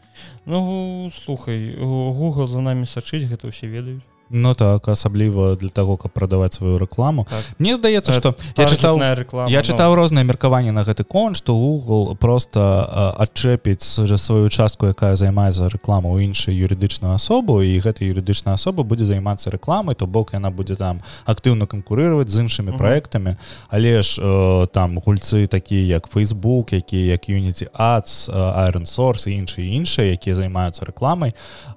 Ну 0.45 1.11
слухай 1.13 1.75
Google 1.75 2.47
за 2.47 2.61
нами 2.61 2.85
сачыць 2.85 3.25
гэта 3.25 3.49
ўсе 3.49 3.67
ведаюць 3.67 4.05
Ну 4.30 4.53
так 4.53 4.88
асабліва 4.88 5.55
для 5.55 5.69
того 5.69 5.97
каб 5.97 6.11
прадаваць 6.11 6.53
сваю 6.53 6.78
рэкламу 6.78 7.28
Так. 7.30 7.43
Мне 7.59 7.76
здаецца 7.76 8.11
Э, 8.11 8.13
что 8.19 8.36
я 8.57 8.65
чытаў 8.65 8.97
реклама 9.19 9.49
я 9.49 9.59
ну. 9.59 9.63
чытаў 9.63 9.95
розныя 9.95 10.23
меркаванні 10.26 10.71
на 10.71 10.84
гэты 10.84 11.03
конт 11.03 11.38
што 11.38 11.53
Google 11.53 12.15
просто 12.15 13.13
адчэпіць 13.17 14.05
же 14.07 14.17
сваю 14.17 14.49
частку 14.49 14.88
якая 14.88 15.15
займаецца 15.15 15.69
рэкламу 15.69 16.09
ў 16.17 16.26
іншай 16.26 16.55
юрыдычную 16.55 17.13
асобу 17.13 17.61
і 17.61 17.80
гэта 17.80 18.05
юрыдычная 18.05 18.53
асоба 18.55 18.84
будзе 18.84 19.05
займацца 19.05 19.51
рэкламай 19.51 19.95
то 19.95 20.07
бок 20.07 20.34
яна 20.34 20.49
будзе 20.49 20.76
там 20.76 21.01
актыўна 21.26 21.67
канкурыраваць 21.67 22.30
з 22.30 22.39
іншымі 22.41 22.71
Мгм. 22.73 22.78
праектамі 22.78 23.36
але 23.69 24.01
ж 24.01 24.21
э, 24.21 24.67
там 24.73 24.97
гульцы 24.99 25.47
такія 25.47 25.97
як 26.01 26.09
Facebook 26.09 26.73
якія 26.73 27.13
як 27.13 27.30
Unity 27.30 27.67
ads 27.73 28.30
Iron 28.34 28.86
source 28.89 29.30
і 29.30 29.38
іншыя 29.38 29.69
іншыя 29.69 30.11
якія 30.11 30.36
займаюцца 30.36 30.86
рэкламай 30.86 31.34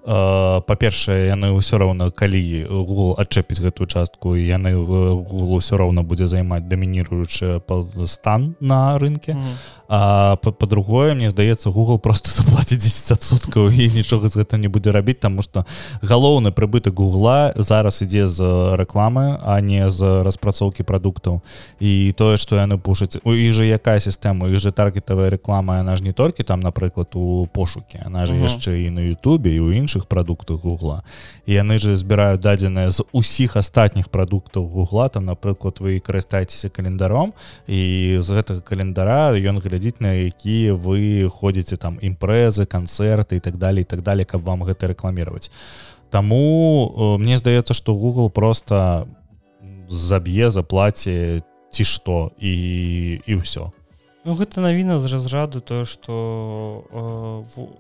э, 0.07 0.61
па-першае 0.62 1.28
яны 1.28 1.53
ўсё 1.53 1.78
роўна 1.78 2.11
калі 2.11 2.38
Google 2.68 3.14
адчэпіць 3.18 3.61
гэтую 3.61 3.86
частку 3.86 4.34
яны 4.36 4.74
Google 4.74 5.59
ўсё 5.59 5.76
роўна 5.76 6.03
будзе 6.03 6.26
займаць 6.26 6.68
дамініруючы 6.68 7.61
стан 8.07 8.55
на 8.61 8.99
рынке 8.99 9.34
Мгм. 9.34 9.55
а 9.89 10.36
па- 10.36 10.53
па-другое 10.53 11.14
мне 11.14 11.30
здаецца 11.30 11.70
Google 11.70 11.99
просто 11.99 12.28
заплаціць 12.43 12.84
10соткаў 12.84 13.72
і 13.72 13.89
нічога 13.95 14.28
з 14.28 14.36
гэта 14.45 14.59
не 14.59 14.68
будзе 14.68 14.93
рабіць 14.93 15.20
тому 15.20 15.43
что 15.43 15.64
галоўны 16.03 16.53
прыбытак 16.53 16.95
гугла 16.95 17.53
зараз 17.57 18.03
ідзе 18.03 18.26
з 18.26 18.43
рэкламы 18.76 19.39
а 19.43 19.61
не 19.61 19.89
з 19.91 20.22
распрацоўкі 20.22 20.82
прадуктаў 20.84 21.41
і 21.80 22.12
тое 22.16 22.36
што 22.36 22.57
яны 22.57 22.76
пушаць 22.78 23.16
у 23.24 23.32
іх 23.32 23.53
жа 23.57 23.64
якая 23.64 23.99
сістэма 24.01 24.49
іх 24.53 24.61
же 24.61 24.72
таргетавая 24.72 25.30
рэклама 25.32 25.78
яна 25.80 25.97
ж 25.97 26.05
не 26.05 26.12
толькі 26.12 26.43
там 26.45 26.61
напрыклад 26.61 27.09
у 27.16 27.47
пошуке 27.53 28.03
она 28.05 28.26
же 28.26 28.34
Мгм. 28.34 28.45
яшчэ 28.45 28.86
і 28.86 28.91
на 28.91 29.01
Ютубе 29.01 29.57
і 29.57 29.61
ў 29.64 29.80
іншых 29.80 30.05
прадуктах 30.05 30.61
гугла 30.61 31.01
і 31.47 31.53
яны 31.57 31.78
же 31.78 31.97
збіраюць 31.97 32.27
дадзеныя 32.36 32.90
з 32.90 33.04
усіх 33.12 33.56
астатніх 33.56 34.08
прадуктаў 34.10 34.66
гугла 34.66 35.08
там 35.08 35.24
напрыклад 35.24 35.80
вы 35.80 36.00
карыстаецеся 36.00 36.68
календаром 36.68 37.32
і 37.66 38.18
з 38.20 38.28
гэтага 38.28 38.60
календара 38.60 39.32
ён 39.32 39.62
глядзіць 39.62 40.00
на 40.00 40.12
якія 40.28 40.74
вы 40.74 41.30
ходзіце 41.30 41.76
там 41.76 41.98
імпрэзы 42.02 42.66
канцэрты 42.66 43.36
і 43.36 43.40
так 43.40 43.56
далее 43.56 43.84
так 43.84 44.02
далее 44.02 44.24
каб 44.26 44.42
вам 44.42 44.64
гэта 44.64 44.88
рэкламировать 44.88 45.50
Таму 46.10 46.88
э, 46.96 47.18
мне 47.20 47.36
здаецца 47.36 47.74
што 47.74 47.92
Google 47.92 48.30
просто 48.30 49.06
заб'е 49.88 50.48
заплаце 50.50 51.42
ці 51.70 51.84
што 51.84 52.32
і 52.40 53.20
і 53.26 53.32
ўсё. 53.44 53.72
Ну 54.24 54.32
гэта 54.32 54.60
навіна 54.64 54.98
з 54.98 55.12
разраду 55.12 55.60
тое 55.60 55.84
што 55.84 56.84
э, 56.88 57.44
в- 57.56 57.76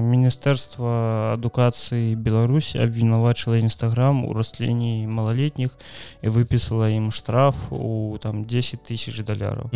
міністэрства 0.00 1.34
адукацыі 1.34 2.14
Беларусі 2.16 2.78
абвінавачыла 2.78 3.58
нстаграм 3.62 4.24
у 4.24 4.32
расленні 4.32 5.06
малалетніх 5.06 5.78
і 6.22 6.28
выпісала 6.28 6.88
ім 6.90 7.10
штраф 7.10 7.72
у 7.72 8.16
там 8.22 8.44
10 8.44 8.82
тысяч 8.82 9.18
даляраў 9.24 9.70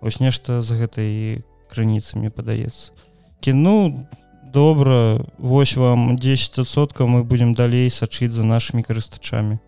вось 0.00 0.20
нешта 0.20 0.62
з 0.62 0.70
гэтай 0.78 1.44
крыніцы 1.70 2.18
мне 2.18 2.30
падаецца 2.30 2.92
кіну 3.40 4.06
добра 4.48 5.20
вось 5.38 5.76
вам 5.76 6.16
10соткаў 6.16 7.06
мы 7.06 7.24
будзем 7.24 7.52
далей 7.54 7.90
сачыць 7.90 8.32
за 8.32 8.44
нашымі 8.44 8.82
карыстачамі 8.82 9.58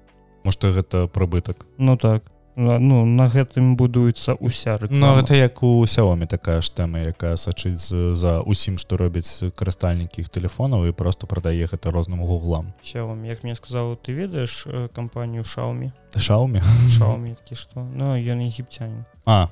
может 0.44 0.64
гэта 0.64 1.06
прыбытак 1.06 1.66
Ну 1.78 1.96
так. 1.96 2.24
на- 2.24 2.39
ну 2.78 3.04
на 3.06 3.26
гэтым 3.28 3.76
будуецца 3.76 4.34
уся 4.40 4.76
Ну 4.80 4.86
рэклама. 4.86 5.16
гэта 5.22 5.34
як 5.34 5.62
у 5.62 5.86
сяомі 5.86 6.26
такая 6.26 6.60
ж 6.60 6.70
тэма 6.70 6.98
якая 7.06 7.36
сачыць 7.36 7.78
з- 7.78 8.14
за 8.14 8.40
усім 8.40 8.78
што 8.78 8.96
робяць 8.96 9.42
карыстальнікі 9.56 10.20
іх 10.20 10.28
тэлефонаў 10.28 10.88
і 10.88 10.92
просто 10.92 11.26
прадае 11.26 11.66
гэта 11.66 11.90
розным 11.90 12.20
гуглам. 12.26 12.72
Xiaomi. 12.84 13.26
як 13.28 13.42
мне 13.44 13.54
сказаў 13.54 13.96
ты 13.96 14.12
ведаеш 14.14 14.66
кампанію 14.92 15.42
Xiaomi? 15.42 15.90
Шауме 16.16 16.60
Xiaomi 16.90 17.34
такі 17.36 17.54
што? 17.54 17.86
Ну 17.94 18.14
ён 18.14 18.40
егіпцянин 18.46 19.04
а. 19.26 19.48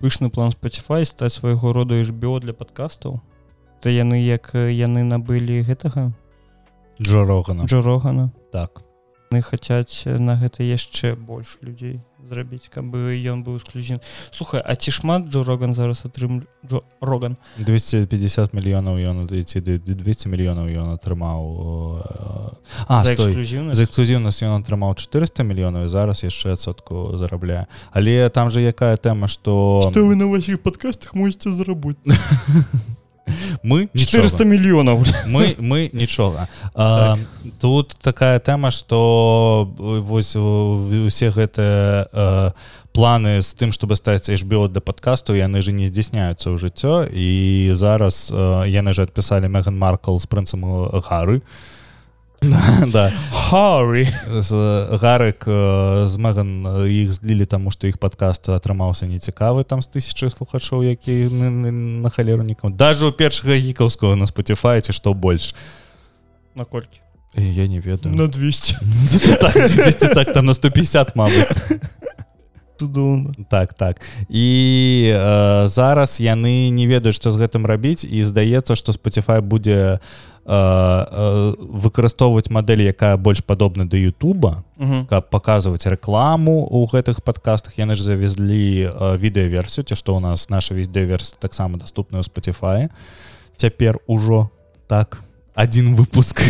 Пышны 0.00 0.28
план 0.28 0.50
Spotify 0.50 1.04
стаць 1.04 1.32
свайго 1.32 1.72
роду 1.72 1.94
HBO 1.94 2.38
для 2.40 2.52
падкастаў. 2.52 3.20
То 3.80 3.88
яны 3.88 4.20
як 4.24 4.52
яны 4.54 5.04
набылі 5.04 5.62
гэтага? 5.64 6.12
Джо 7.00 7.24
Рогана. 7.24 7.64
Джо 7.64 7.80
Рогана. 7.82 8.30
Так 8.52 8.82
яны 9.30 9.42
хацяць 9.42 10.06
на 10.06 10.36
гэта 10.36 10.62
яшчэ 10.62 11.16
больш 11.16 11.58
людзей 11.62 12.00
зрабіць 12.26 12.68
каб 12.70 12.90
бы 12.90 13.14
ён 13.14 13.42
быў 13.46 13.58
эксклюзін 13.58 14.00
слухай 14.34 14.60
а 14.60 14.74
ці 14.74 14.90
шмат 14.90 15.30
Джо 15.30 15.44
Роган 15.46 15.74
зараз 15.74 16.04
атрым 16.06 16.46
Джо 16.66 16.82
Роган? 17.00 17.36
250 17.58 18.54
мільёнаў 18.54 18.98
ён 18.98 19.26
ці 19.26 19.60
200 19.60 20.28
мільёнаў 20.28 20.66
ён 20.66 20.88
атрымаў 20.98 21.40
э, 22.02 22.56
а 22.88 23.02
за 23.02 23.14
эксклюзіўнасць? 23.14 23.76
за 23.78 23.84
эксклюзіўнасць 23.84 24.42
ён 24.42 24.62
атрымаў 24.62 24.94
400 24.94 25.46
мільёнаў 25.46 25.86
зараз 25.88 26.22
яшчэ 26.26 26.56
сотку 26.58 27.16
зарабляе. 27.16 27.66
Але 27.92 28.28
там 28.28 28.50
же 28.50 28.60
якая 28.60 28.96
тэма 28.96 29.28
что 29.28 29.90
вы 29.94 30.14
на 30.16 30.26
ваших 30.26 30.62
подкастах 30.62 31.14
можете 31.14 31.52
заработать 31.52 32.02
мы 33.62 33.88
400 33.94 34.44
мільёнаў 34.44 35.02
мы 35.26 35.54
мы 35.58 35.90
нічога 35.92 36.48
а, 36.74 37.16
тут 37.60 37.96
такая 38.00 38.38
тэма 38.38 38.70
что 38.70 39.68
вось 39.76 40.36
у- 40.36 41.06
усе 41.06 41.30
гэтыя 41.30 42.06
э, 42.12 42.50
планы 42.92 43.40
з 43.40 43.54
тым 43.54 43.72
чтобы 43.72 43.96
стаць 43.96 44.28
HBO 44.30 44.68
для 44.68 44.80
подкасту 44.80 45.34
яны 45.34 45.60
же 45.62 45.72
не 45.72 45.86
здзяйсняюцца 45.86 46.50
ў 46.50 46.56
жыццё 46.56 47.06
і 47.10 47.70
зараз 47.74 48.32
э, 48.32 48.70
яны 48.70 48.92
же 48.92 49.02
адпісалі 49.02 49.48
Меган 49.48 49.76
Маркл 49.78 50.16
з 50.18 50.26
прынцам 50.26 50.64
гары 51.02 51.42
да. 52.92 53.12
З 54.40 54.52
гарык 55.02 55.44
з 56.06 56.16
Меган 56.18 56.66
э, 56.66 57.04
іх 57.04 57.12
злілі 57.12 57.46
таму 57.46 57.70
што 57.70 57.86
іх 57.86 57.98
падкаст 57.98 58.48
атрымаўся 58.52 59.06
нецікавы 59.06 59.64
там 59.64 59.80
з 59.82 59.88
тысячы 59.88 60.30
слухачоў 60.30 60.84
які 60.84 61.30
на, 61.32 61.50
на, 61.50 61.70
на 61.72 62.10
халерунікам 62.10 62.76
даже 62.76 63.06
у 63.06 63.12
першага 63.12 63.56
гікаўскага 63.56 64.16
на 64.16 64.26
Spotify 64.26 64.80
ці 64.82 64.92
што 64.92 65.14
больш 65.14 65.54
наколькі 66.54 67.00
я 67.36 67.68
не 67.68 67.80
ведаю. 67.80 68.14
На 68.14 68.26
200 68.26 68.76
так, 69.40 69.52
дзесьці 69.52 70.08
так 70.08 70.32
там 70.32 70.46
на 70.46 70.54
150 70.54 71.16
Мабыць 71.16 71.56
цудоўна 72.76 73.34
так 73.48 73.74
так. 73.74 74.00
І 74.28 75.12
э, 75.14 75.68
зараз 75.68 76.20
яны 76.20 76.68
не 76.70 76.86
ведаюць 76.86 77.16
што 77.16 77.30
з 77.30 77.40
гэтым 77.40 77.66
рабіць 77.66 78.04
і 78.04 78.22
здаецца 78.22 78.76
што 78.76 78.92
Spotify 78.92 79.40
будзе 79.40 79.96
э, 79.96 79.98
выкарыстоўваць 80.46 82.54
мадэль 82.54 82.86
якая 82.86 83.18
больш 83.18 83.42
падобна 83.42 83.82
да 83.84 83.98
Ютуба 83.98 84.62
каб 84.78 85.30
паказваць 85.30 85.86
рэкламу 85.88 86.68
ў 86.68 86.84
гэтых 86.92 87.24
падкастах. 87.24 87.80
Яны 87.80 87.96
ж 87.96 88.04
завезлі 88.04 88.86
э, 88.86 89.16
відэаверсію 89.16 89.88
ці 89.88 89.96
што 89.96 90.14
ў 90.14 90.20
нас 90.20 90.52
наша 90.52 90.76
вездэверсія 90.76 91.40
таксама 91.40 91.80
доступная 91.80 92.20
ў 92.20 92.28
Spotify. 92.28 92.92
Цяпер 93.56 93.98
ужо 94.06 94.50
так 94.86 95.18
один 95.54 95.96
выпуск. 95.96 96.44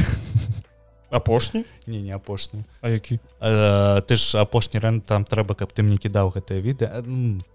Апошні? 1.10 1.64
Не 1.86 2.02
не 2.02 2.12
апошні. 2.12 2.64
А 2.80 2.88
які? 2.88 3.20
Э, 3.40 4.02
ты 4.02 4.16
ж 4.16 4.42
апошні 4.42 4.80
рэн 4.80 5.00
там 5.00 5.24
трэба 5.24 5.54
каб 5.54 5.72
ты 5.72 5.86
мне 5.86 5.96
кідаў 5.96 6.34
гэтае 6.34 6.60
відэа 6.60 7.04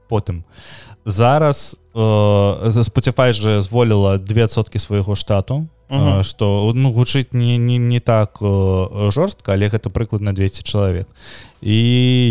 потым. 0.07 0.43
Зараз 1.05 1.77
э, 1.93 2.81
Spotify 2.81 3.33
же 3.33 3.61
зволіла 3.61 4.17
двесоткі 4.17 4.79
свайго 4.79 5.15
штату 5.15 5.67
Мгм. 5.91 6.23
что 6.23 6.71
ну 6.73 6.91
гучыць 6.91 7.33
не 7.33 7.57
не, 7.57 7.77
не 7.77 7.99
так 7.99 8.37
э, 8.41 9.09
жорстка 9.11 9.53
але 9.53 9.67
гэта 9.67 9.89
прыкладна 9.89 10.33
200 10.33 10.63
чалавек 10.63 11.07
і 11.61 11.77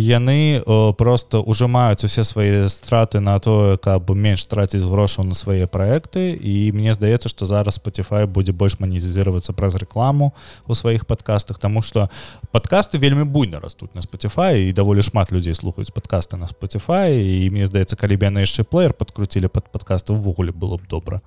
яны 0.03 0.59
э, 0.59 0.93
просто 0.99 1.41
ужимаюць 1.41 2.05
усе 2.05 2.25
свае 2.25 2.69
страты 2.69 3.21
на 3.21 3.39
тое 3.39 3.79
каб 3.79 4.11
менш 4.11 4.45
траціць 4.51 4.83
грошаў 4.83 5.25
на 5.25 5.35
свае 5.35 5.71
праекты. 5.71 6.35
І 6.35 6.73
мне 6.75 6.95
здаецца 6.95 7.29
что 7.29 7.47
зараз 7.47 7.79
Spotify 7.79 8.27
будзе 8.27 8.53
больш 8.53 8.81
манізізироваться 8.81 9.53
праз 9.53 9.79
рэкламу 9.79 10.35
у 10.67 10.75
сваіх 10.75 11.07
подкастах 11.07 11.59
тому 11.59 11.83
что 11.83 12.11
подкасты 12.51 12.99
вельмі 12.99 13.25
буйна 13.25 13.61
растуць 13.61 13.95
на 13.95 14.01
Spotify 14.03 14.67
і 14.67 14.73
даволі 14.73 15.03
шмат 15.03 15.33
людзей 15.33 15.55
слухаюць 15.55 15.95
подкасты 15.95 16.37
на 16.37 16.47
Spotify. 16.51 17.15
І 17.15 17.51
мне 17.51 17.67
здаецца 17.67 17.95
калі 17.97 18.17
б 18.17 18.27
яны 18.27 18.43
яшчэ 18.43 18.67
плеер 18.67 18.93
подкруцілі 18.95 19.47
под 19.47 19.71
подкасты 19.71 20.13
увогуле 20.13 20.51
было 20.51 20.77
б 20.77 20.83
добра. 20.91 21.23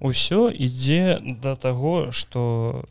Усё 0.00 0.50
ідзе 0.50 1.22
да 1.22 1.54
таго 1.54 2.10
что 2.10 2.82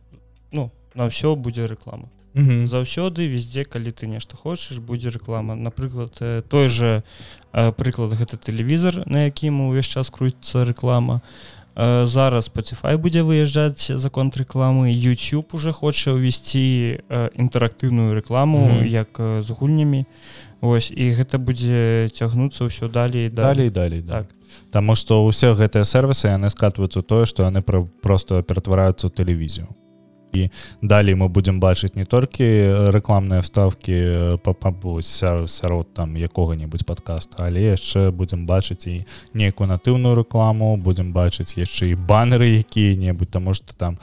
ну 0.52 0.72
на 0.96 1.12
ўсё 1.12 1.36
будзе 1.36 1.68
рэклама 1.68 2.08
заўсёды 2.36 3.28
везде 3.30 3.64
калі 3.66 3.92
ты 3.92 4.08
нешта 4.08 4.36
хочаш 4.38 4.80
будзе 4.80 5.10
рэклама 5.10 5.56
напрыклад 5.56 6.18
э, 6.22 6.42
той 6.50 6.68
же 6.68 7.04
э, 7.54 7.72
прыклад 7.72 8.14
гэта 8.18 8.38
тэлевізор 8.38 9.04
на 9.06 9.26
якім 9.30 9.62
увесь 9.70 9.86
час 9.86 10.10
круціцца 10.10 10.66
рэклама 10.66 11.22
э, 11.76 12.06
зараз 12.06 12.50
Spotify 12.50 12.98
будзе 12.98 13.22
выязджаць 13.22 13.92
за 13.98 14.10
конт 14.10 14.38
рэкламы 14.38 14.90
YouTube 14.90 15.54
уже 15.54 15.72
хоча 15.72 16.14
ўвесці 16.18 16.98
інтэрактыўную 17.38 18.14
рэкламу 18.18 18.82
Мгм. 18.82 18.86
як 18.88 19.10
э, 19.20 19.42
з 19.42 19.50
гульнямі 19.52 20.06
Вось 20.64 20.92
і 20.96 21.12
гэта 21.12 21.38
будзе 21.44 22.08
цягнуцца 22.16 22.64
ўсё 22.66 22.88
далей 22.88 23.28
далей 23.30 23.70
далей 23.70 24.02
да. 24.02 24.24
Так. 24.24 24.28
Таму 24.72 24.96
што 24.96 25.20
ўсе 25.28 25.52
гэтыя 25.54 25.84
сервісы 25.84 26.32
яны 26.32 26.48
скатваюцца 26.50 27.02
тое 27.04 27.26
што 27.26 27.44
яны 27.44 27.62
пра- 27.62 27.84
просто 28.02 28.42
ператвараюцца 28.42 29.08
ў 29.08 29.12
тэлевізію 29.12 29.68
і 30.36 30.50
далей 30.82 31.16
мы 31.16 31.30
будзем 31.30 31.60
бачыць 31.60 31.96
не 31.96 32.06
толькі 32.06 32.46
рэкламныя 32.96 33.42
вставкі 33.42 33.96
сярод 35.48 35.94
там 35.94 36.16
якога-небудзь 36.16 36.86
подкаста 36.86 37.46
але 37.46 37.74
яшчэ 37.74 38.12
будзем 38.12 38.46
бачыць 38.46 38.88
і 38.88 39.06
нейкую 39.34 39.68
натыўную 39.70 40.16
рэкламу 40.16 40.78
будзем 40.78 41.14
бачыць 41.14 41.58
яшчэ 41.58 41.94
і 41.94 42.00
банеры 42.00 42.50
якія-небудзь 42.60 43.34
таму 43.34 43.54
што 43.54 43.74
там 43.74 44.00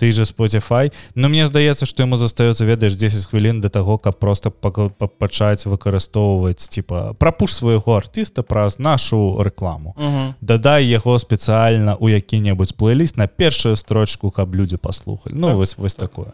ты 0.00 0.12
же 0.12 0.22
Spotify. 0.24 0.88
Но 1.14 1.28
мне 1.28 1.44
здаецца 1.46 1.84
што 1.84 2.02
яму 2.02 2.16
застаецца 2.16 2.64
ведаеш 2.64 2.96
10 2.96 3.26
хвілін 3.28 3.60
да 3.60 3.68
таго 3.68 3.98
каб 4.00 4.16
просто 4.18 4.48
пачаць 4.50 5.66
выкарыстоўваць 5.68 6.68
типа 6.72 7.12
прапуш 7.20 7.52
свайго 7.54 7.96
артыста 8.00 8.42
праз 8.42 8.78
нашу 8.80 9.36
рэкламу 9.44 9.92
Угу. 10.00 10.34
дадай 10.40 10.86
яго 10.88 11.18
спецыяльна 11.20 11.92
ў 12.00 12.16
які-небудзь 12.16 12.72
плейліст 12.72 13.16
на 13.20 13.26
першую 13.28 13.76
строчку 13.76 14.30
каб 14.30 14.54
людзі 14.54 14.76
паслухали 14.80 15.34
ну 15.36 15.48
Так, 15.48 15.56
вось 15.56 15.76
вось 15.78 15.94
так. 15.94 16.08
такое. 16.08 16.32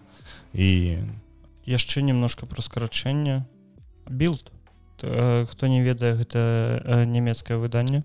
І 0.55 0.99
яшчэ 1.67 2.01
немножко 2.03 2.47
про 2.47 2.63
скарачэнне 2.63 3.43
билд 4.09 4.53
хто 5.03 5.67
не 5.67 5.83
ведае 5.83 6.15
гэта 6.15 7.05
нямецкае 7.05 7.59
выданне 7.59 8.05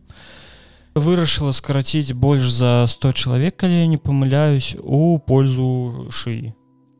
вырашыла 0.95 1.51
скараціць 1.51 2.13
больш 2.13 2.49
за 2.51 2.85
100 2.87 3.11
чалавек 3.13 3.55
калі 3.57 3.79
я 3.79 3.87
не 3.87 3.97
памыляюсь 3.97 4.75
у 4.83 5.19
пользу 5.19 6.09
шыі 6.11 6.53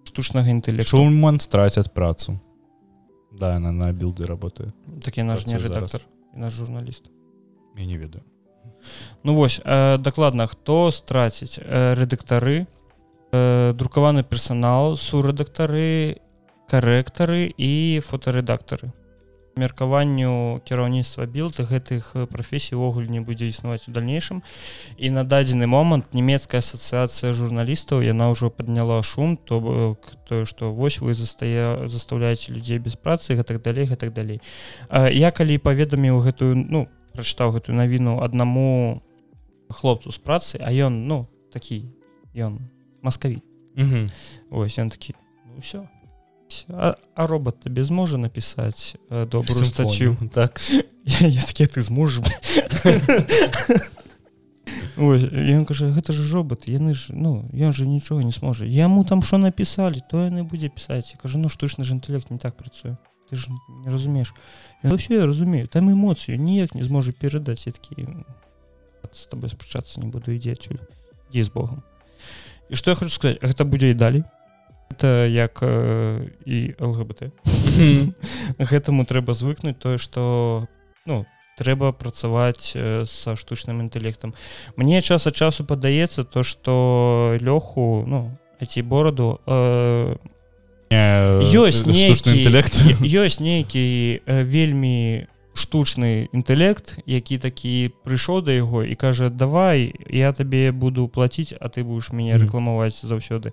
штучнага 0.07 0.51
інтэлекту. 0.51 0.97
Шуман 0.97 1.39
страцяць 1.39 1.91
працу. 1.91 2.39
Да 3.31 3.55
яна 3.55 3.71
на 3.71 3.91
білды 3.91 4.27
работаю 4.27 4.71
такі 5.03 5.23
наш 5.23 5.47
не 5.47 5.57
і 5.57 6.39
наш 6.39 6.53
журналіст. 6.53 7.11
Я 7.77 7.85
не 7.85 7.97
ведаю. 7.97 8.23
Ну 9.23 9.35
вось 9.35 9.61
э, 9.63 9.97
дакладна 9.97 10.47
хто 10.47 10.91
страціць? 10.91 11.59
Э, 11.59 11.93
рэдактары 11.93 12.67
э, 13.31 13.73
друкаваны 13.73 14.23
персанал 14.23 14.97
сурэдактары 14.97 16.17
карэктары 16.67 17.53
і 17.57 17.99
фотарэдактары 17.99 18.91
меркаванню 19.55 20.61
кіраўніцтва 20.65 21.25
білд 21.25 21.59
гэтых 21.59 22.15
э, 22.15 22.25
прафесій 22.25 22.75
увогуле 22.75 23.07
не 23.07 23.21
будзе 23.21 23.47
існаваць 23.47 23.87
у 23.87 23.91
дальнейшым. 23.91 24.43
І 24.97 25.09
на 25.09 25.23
дадзены 25.23 25.67
момант 25.67 26.13
нямецкая 26.13 26.59
асацыяцыя 26.59 27.33
журналістаў 27.33 28.01
яна 28.01 28.31
ўжо 28.31 28.49
падняла 28.49 29.03
шум 29.03 29.37
то 29.37 29.59
бок 29.59 30.13
тое 30.27 30.45
што 30.45 30.71
вось 30.71 30.99
вы 30.99 31.13
застая 31.13 31.87
заставляеце 31.87 32.51
людзей 32.51 32.79
без 32.79 32.95
працы 32.95 33.35
гэтак 33.35 33.61
далей 33.61 33.85
гэтак 33.85 34.13
далей. 34.13 34.41
Я 34.91 35.31
калі 35.31 35.57
паведаміў 35.57 36.19
гэтую 36.19 36.55
ну 36.55 36.87
прачытаў 37.13 37.59
гэтую 37.59 37.75
навіну 37.75 38.23
аднаму 38.23 39.03
хлопцу 39.69 40.11
з 40.11 40.19
працы 40.19 40.59
а 40.59 40.71
ён 40.71 41.07
ну 41.07 41.27
такі 41.51 41.91
ён 42.35 42.59
маскаві 43.01 43.43
ось 44.51 44.79
ён 44.79 44.89
такі 44.89 45.15
ну, 45.45 45.59
все 45.59 45.87
а, 46.69 46.95
а 47.15 47.27
робот 47.27 47.61
табе 47.61 47.83
зможа 47.83 48.17
напісаць 48.17 48.95
э, 49.09 49.25
добрую 49.25 49.65
статью? 49.65 50.17
Так. 50.33 50.61
Я, 51.05 51.27
я 51.27 51.41
такі 51.41 51.65
ты 51.65 51.81
Ой, 54.97 55.23
і 55.23 55.55
ён 55.55 55.65
кажа 55.65 55.89
гэта 55.89 56.13
ж 56.13 56.21
робот 56.33 56.67
яны 56.67 56.93
ж 56.93 57.15
ну 57.15 57.49
ён 57.53 57.71
же 57.71 57.87
нічога 57.87 58.23
не 58.23 58.31
сможа 58.31 58.65
яму 58.65 59.03
там 59.03 59.23
що 59.23 59.37
напісалі 59.37 60.01
то 60.11 60.27
яны 60.27 60.43
будзе 60.43 60.69
пісаць 60.69 61.13
Я 61.13 61.17
кажу 61.17 61.39
ну 61.39 61.49
штучны 61.49 61.83
ж 61.83 61.95
інтэлект 61.95 62.29
не 62.29 62.37
так 62.37 62.57
працуе 62.57 62.97
ты 63.29 63.35
ж 63.35 63.49
не 63.49 63.89
разумееш 63.89 64.33
все 64.83 65.15
я 65.15 65.25
разумею 65.25 65.67
там 65.67 65.89
эмоцыю 65.89 66.37
ніяк 66.37 66.75
не 66.75 66.83
зможа 66.83 67.11
перадаць 67.11 67.65
такі 67.65 68.07
з 69.11 69.25
тобой 69.25 69.49
спрачацца 69.49 70.01
не 70.01 70.07
буду 70.07 70.31
ідзе 70.31 70.53
адсюль 70.53 70.83
ідзі 71.31 71.43
з 71.43 71.49
Богом 71.49 71.83
і 72.69 72.75
што 72.75 72.91
я 72.91 72.95
хочу 72.95 73.11
сказать 73.11 73.41
гэта 73.41 73.65
будзе 73.65 73.91
і 73.91 73.97
далей 73.97 74.23
это 75.01 75.27
як 75.27 75.59
э, 75.63 76.27
і 76.45 76.75
лгбт 76.79 77.23
гэтаму 78.59 79.05
трэба 79.05 79.33
звыкнуць 79.33 79.79
тое 79.81 79.97
што 79.97 80.67
ну 81.05 81.25
трэба 81.57 81.91
працаваць 81.91 82.73
э, 82.75 83.05
са 83.05 83.35
штучным 83.35 83.81
інтэлектам. 83.81 84.33
Мне 84.75 85.01
час 85.01 85.27
ад 85.27 85.35
часу 85.35 85.65
падаецца 85.65 86.23
то 86.23 86.43
што 86.43 87.37
лёху 87.41 88.05
ну 88.05 88.37
ці 88.61 88.81
бораду 88.81 89.41
э, 89.47 90.15
ёсць 91.41 91.81
штучны 91.81 91.93
нейкі- 91.93 92.37
інтэлект. 92.37 92.73
Е- 92.85 93.25
ёсць 93.25 93.41
нейкі 93.41 94.21
э, 94.25 94.43
вельмі 94.43 95.25
штучны 95.53 96.29
інтэлект 96.31 97.01
які 97.05 97.37
такі 97.37 97.91
прыйшоў 98.05 98.41
да 98.41 98.53
яго 98.53 98.83
і 98.83 98.95
кажа 98.95 99.29
давай 99.29 99.93
я 100.09 100.31
табе 100.31 100.71
буду 100.71 101.07
плаціць 101.07 101.53
а 101.59 101.67
ты 101.67 101.83
будешь 101.83 102.11
мяне 102.11 102.37
рэкламаваць 102.37 103.01
заўсёды 103.03 103.51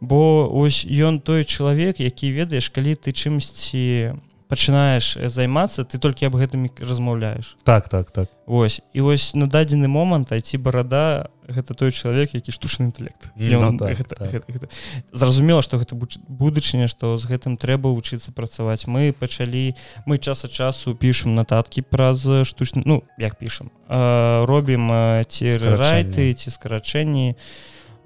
бо 0.00 0.48
ось 0.52 0.84
ён 0.84 1.20
той 1.20 1.44
чалавек 1.44 2.00
які 2.00 2.32
ведаеш 2.32 2.68
калі 2.70 2.94
ты 2.94 3.12
чымсьці 3.12 4.16
пачынаеш 4.48 5.16
э, 5.18 5.28
займацца 5.28 5.82
ты 5.82 5.98
толькі 5.98 6.26
аб 6.30 6.38
гэтым 6.38 6.66
і 6.66 6.70
размаўляеш 6.82 7.56
так 7.64 7.88
так 7.88 8.10
так 8.10 8.28
Вось 8.46 8.80
і 8.94 9.00
вось 9.02 9.34
на 9.34 9.50
дадзены 9.50 9.88
момант 9.90 10.30
айці 10.30 10.58
барада 10.62 11.26
гэта 11.50 11.74
той 11.74 11.90
чалавек 11.90 12.34
які 12.34 12.52
штучны 12.54 12.86
інтэлект 12.86 13.34
Ну 13.34 13.76
так, 13.78 13.98
гэта, 13.98 14.14
так. 14.14 14.30
гэта, 14.30 14.46
гэта. 14.46 14.66
зразумела 15.10 15.62
што 15.62 15.78
гэта 15.82 15.98
будучыня 16.28 16.86
што 16.86 17.18
з 17.18 17.26
гэтым 17.26 17.58
трэба 17.58 17.90
вучыцца 17.90 18.30
працаваць 18.30 18.86
мы 18.86 19.10
пачалі 19.10 19.74
мы 20.06 20.18
час 20.18 20.44
ад 20.46 20.52
часу 20.54 20.94
пішам 20.94 21.34
нататкі 21.34 21.82
праз 21.82 22.22
штучны 22.46 22.82
ну 22.86 23.02
як 23.18 23.38
пішам 23.38 23.70
э, 23.88 24.46
робім 24.46 24.90
э, 24.92 25.24
ці 25.26 25.58
Скарачэнні. 25.58 25.74
райты 25.82 26.34
ці 26.34 26.50
скарачэнні 26.50 27.34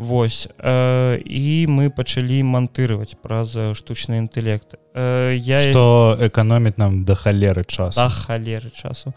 Вось 0.01 0.49
э, 0.57 1.21
і 1.21 1.67
мы 1.69 1.93
пачалі 1.93 2.41
мантырваць 2.49 3.21
праз 3.21 3.53
штучны 3.77 4.17
інтэлект. 4.17 4.81
Э, 4.97 5.37
я 5.37 5.61
што 5.61 6.17
эканоміць 6.17 6.81
нам 6.81 7.05
да 7.05 7.13
халеры 7.13 7.69
час 7.69 8.01
да 8.01 8.09
халеры 8.09 8.73
часу. 8.73 9.13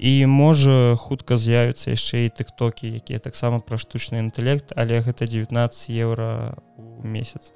І 0.00 0.24
можа 0.24 0.96
хутка 0.96 1.36
з'явіцца 1.36 1.92
яшчэ 1.92 2.24
і 2.24 2.32
тыктокі 2.32 2.96
якія 2.96 3.20
таксама 3.20 3.60
пра 3.60 3.76
штучны 3.76 4.24
інтэлект 4.24 4.72
але 4.72 5.04
гэта 5.04 5.28
19 5.28 5.52
еўра 6.00 6.56
у 6.80 7.04
месяц. 7.04 7.52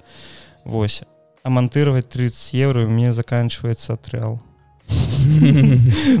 Вось 0.61 1.01
а 1.41 1.49
мантырваць 1.49 2.05
30 2.05 2.53
еўра 2.61 2.85
мне 2.85 3.09
заканчивается 3.09 3.97
атрыал. 3.97 4.37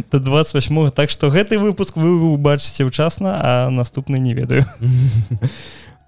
До 0.09 0.17
28 0.17 0.89
так 0.89 1.13
что 1.13 1.29
гэты 1.29 1.61
выпуск 1.61 2.01
вы 2.01 2.17
убачыце 2.33 2.89
ўчасна 2.89 3.37
а 3.45 3.69
наступны 3.69 4.17
не 4.17 4.33
ведаю 4.33 4.65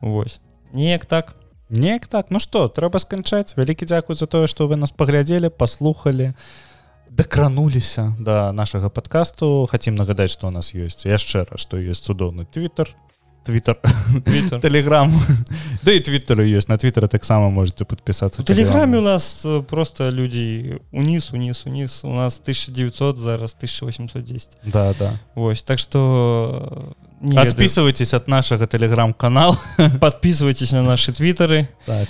Вось. 0.02 0.40
Неяк 0.74 1.06
так. 1.06 1.36
Неяк 1.70 2.08
так. 2.08 2.32
Ну 2.32 2.40
што 2.40 2.68
трэба 2.68 3.00
сканчаць. 3.00 3.58
Вялікі 3.58 3.86
дзякуй 3.86 4.16
за 4.16 4.26
тое 4.26 4.48
што 4.48 4.68
вы 4.68 4.76
нас 4.76 4.92
паглядзелі 4.92 5.50
паслухали 5.50 6.34
дакрануліся 7.10 8.16
да 8.20 8.52
нашага 8.52 8.90
подкасту 8.90 9.68
хацім 9.72 9.96
нагадаць 9.96 10.32
што 10.32 10.48
у 10.48 10.52
нас 10.56 10.72
ёсць 10.78 11.10
яшчэ 11.10 11.44
раз 11.50 11.66
што 11.66 11.82
ёсць 11.82 12.06
цудоўны 12.06 12.46
твиттер 12.46 12.94
твиттер 13.44 13.80
Twitter. 14.26 14.60
телеграм 14.62 15.12
да 15.84 15.92
і 15.92 16.00
твиттеры 16.00 16.46
ёсць. 16.46 16.70
На 16.70 16.78
твиттера 16.78 17.08
таксама 17.08 17.50
можете 17.50 17.86
подпісацца 17.86 18.42
У 18.42 18.46
тэлеграме 18.46 19.00
у 19.00 19.02
нас 19.02 19.44
э, 19.46 19.64
просто 19.64 20.12
людзі 20.12 20.80
уніз 20.92 21.34
уніз 21.34 21.66
уніз 21.66 22.02
у 22.04 22.14
нас 22.14 22.40
1900 22.40 23.18
зараз 23.18 23.56
1810 23.58 24.58
да 24.66 24.94
да. 25.00 25.14
Вось 25.36 25.64
так 25.64 25.80
что 25.80 26.96
не 27.22 27.32
ведаю. 27.36 27.48
адпісывайтесь 27.48 28.14
от 28.14 28.28
нашага 28.28 28.68
телеграм-канал 28.68 29.58
подписывайтесь 30.02 30.72
на 30.72 30.84
наши 30.84 31.12
твиттеры. 31.12 31.68
Так. 31.86 32.08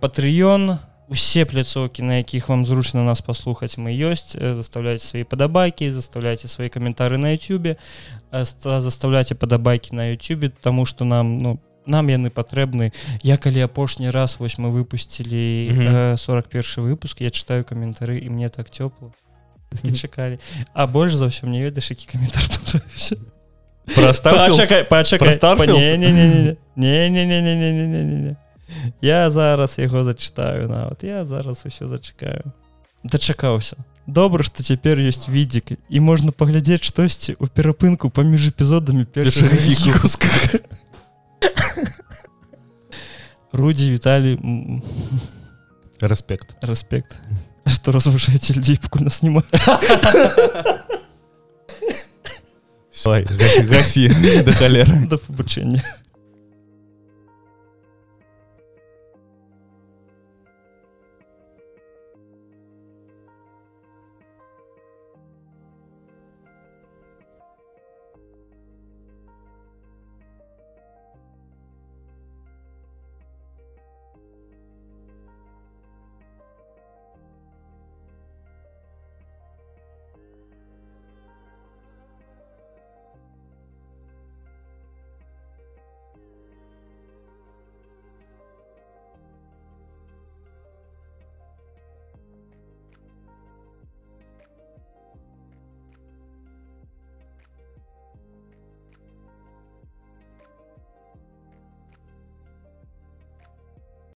Патreon 0.00 0.78
усе 1.08 1.44
пляцоўкі 1.44 2.02
на 2.02 2.16
якіх 2.22 2.48
вам 2.48 2.64
зручна 2.64 3.02
нас 3.04 3.20
паслухаць 3.20 3.78
мы 3.78 3.90
ёсць 3.90 4.36
Э, 4.38 4.54
заставляйте 4.54 5.04
свои 5.04 5.24
падабайкі 5.24 5.90
заставляйте 5.92 6.46
свои 6.48 6.68
каментары 6.68 7.16
на 7.18 7.34
youtube 7.34 7.76
заставляйте 8.62 9.34
падабайкі 9.34 9.96
на 9.96 10.12
youtube 10.12 10.52
тому 10.62 10.86
что 10.86 11.04
нам 11.04 11.38
ну 11.38 11.58
нам 11.86 12.06
яны 12.06 12.30
патрэбны 12.30 12.92
я 13.22 13.36
калі 13.36 13.60
апошні 13.66 14.10
раз 14.10 14.38
вось 14.38 14.58
мы 14.58 14.70
выпусцілі 14.70 15.70
Мгм. 15.72 16.14
э, 16.14 16.16
41 16.16 16.84
выпуск. 16.84 17.20
Я 17.20 17.30
читаю 17.30 17.64
каментары 17.64 18.18
і 18.18 18.28
мне 18.30 18.48
так 18.48 18.70
цёпла 18.70 19.10
чакалі 19.98 20.38
а 20.74 20.86
больш 20.86 21.14
за 21.14 21.26
ўсё 21.26 21.46
мне 21.46 21.62
ведаеш 21.64 21.90
які 21.90 22.06
каментар 22.06 22.42
Пра 23.94 24.14
Старфілд? 24.14 24.48
Пачакай, 24.56 24.84
пачакай. 24.84 25.28
Пра 25.28 25.32
Старфілд? 25.32 25.78
Не-не-не. 25.78 26.56
Не-не-не-не-не-не-не. 26.76 28.36
Я 29.00 29.30
зараз 29.30 29.78
яго 29.78 30.04
зачытаю 30.04 30.68
нават. 30.68 31.04
Я 31.04 31.24
зараз 31.24 31.62
усё 31.66 31.88
зачакаю. 31.88 32.52
Дачакаўся. 33.04 33.76
Добра, 34.06 34.42
што 34.42 34.62
цяпер 34.62 34.98
ёсць 34.98 35.28
відзік 35.28 35.78
і 35.88 36.00
можна 36.00 36.32
паглядзець 36.32 36.84
штосьці 36.84 37.36
ў 37.38 37.46
перапынку 37.48 38.10
паміж 38.10 38.50
эпізодамі 38.50 39.04
першага 39.04 39.54
выпуска. 39.54 40.26
Рудзі 43.52 43.92
Віталій 43.92 44.38
Респект. 46.00 46.56
Респект. 46.62 47.16
Что 47.66 47.92
разважаете 47.92 48.54
людей, 48.54 48.78
пока 48.82 49.04
нас 49.04 49.18
снимают. 49.18 49.46
Ой, 53.04 53.24
гаси, 53.24 53.62
гаси, 53.62 54.42
да 54.44 54.52
халеры. 54.52 55.06
да 55.08 55.16
пабачэння 55.18 55.82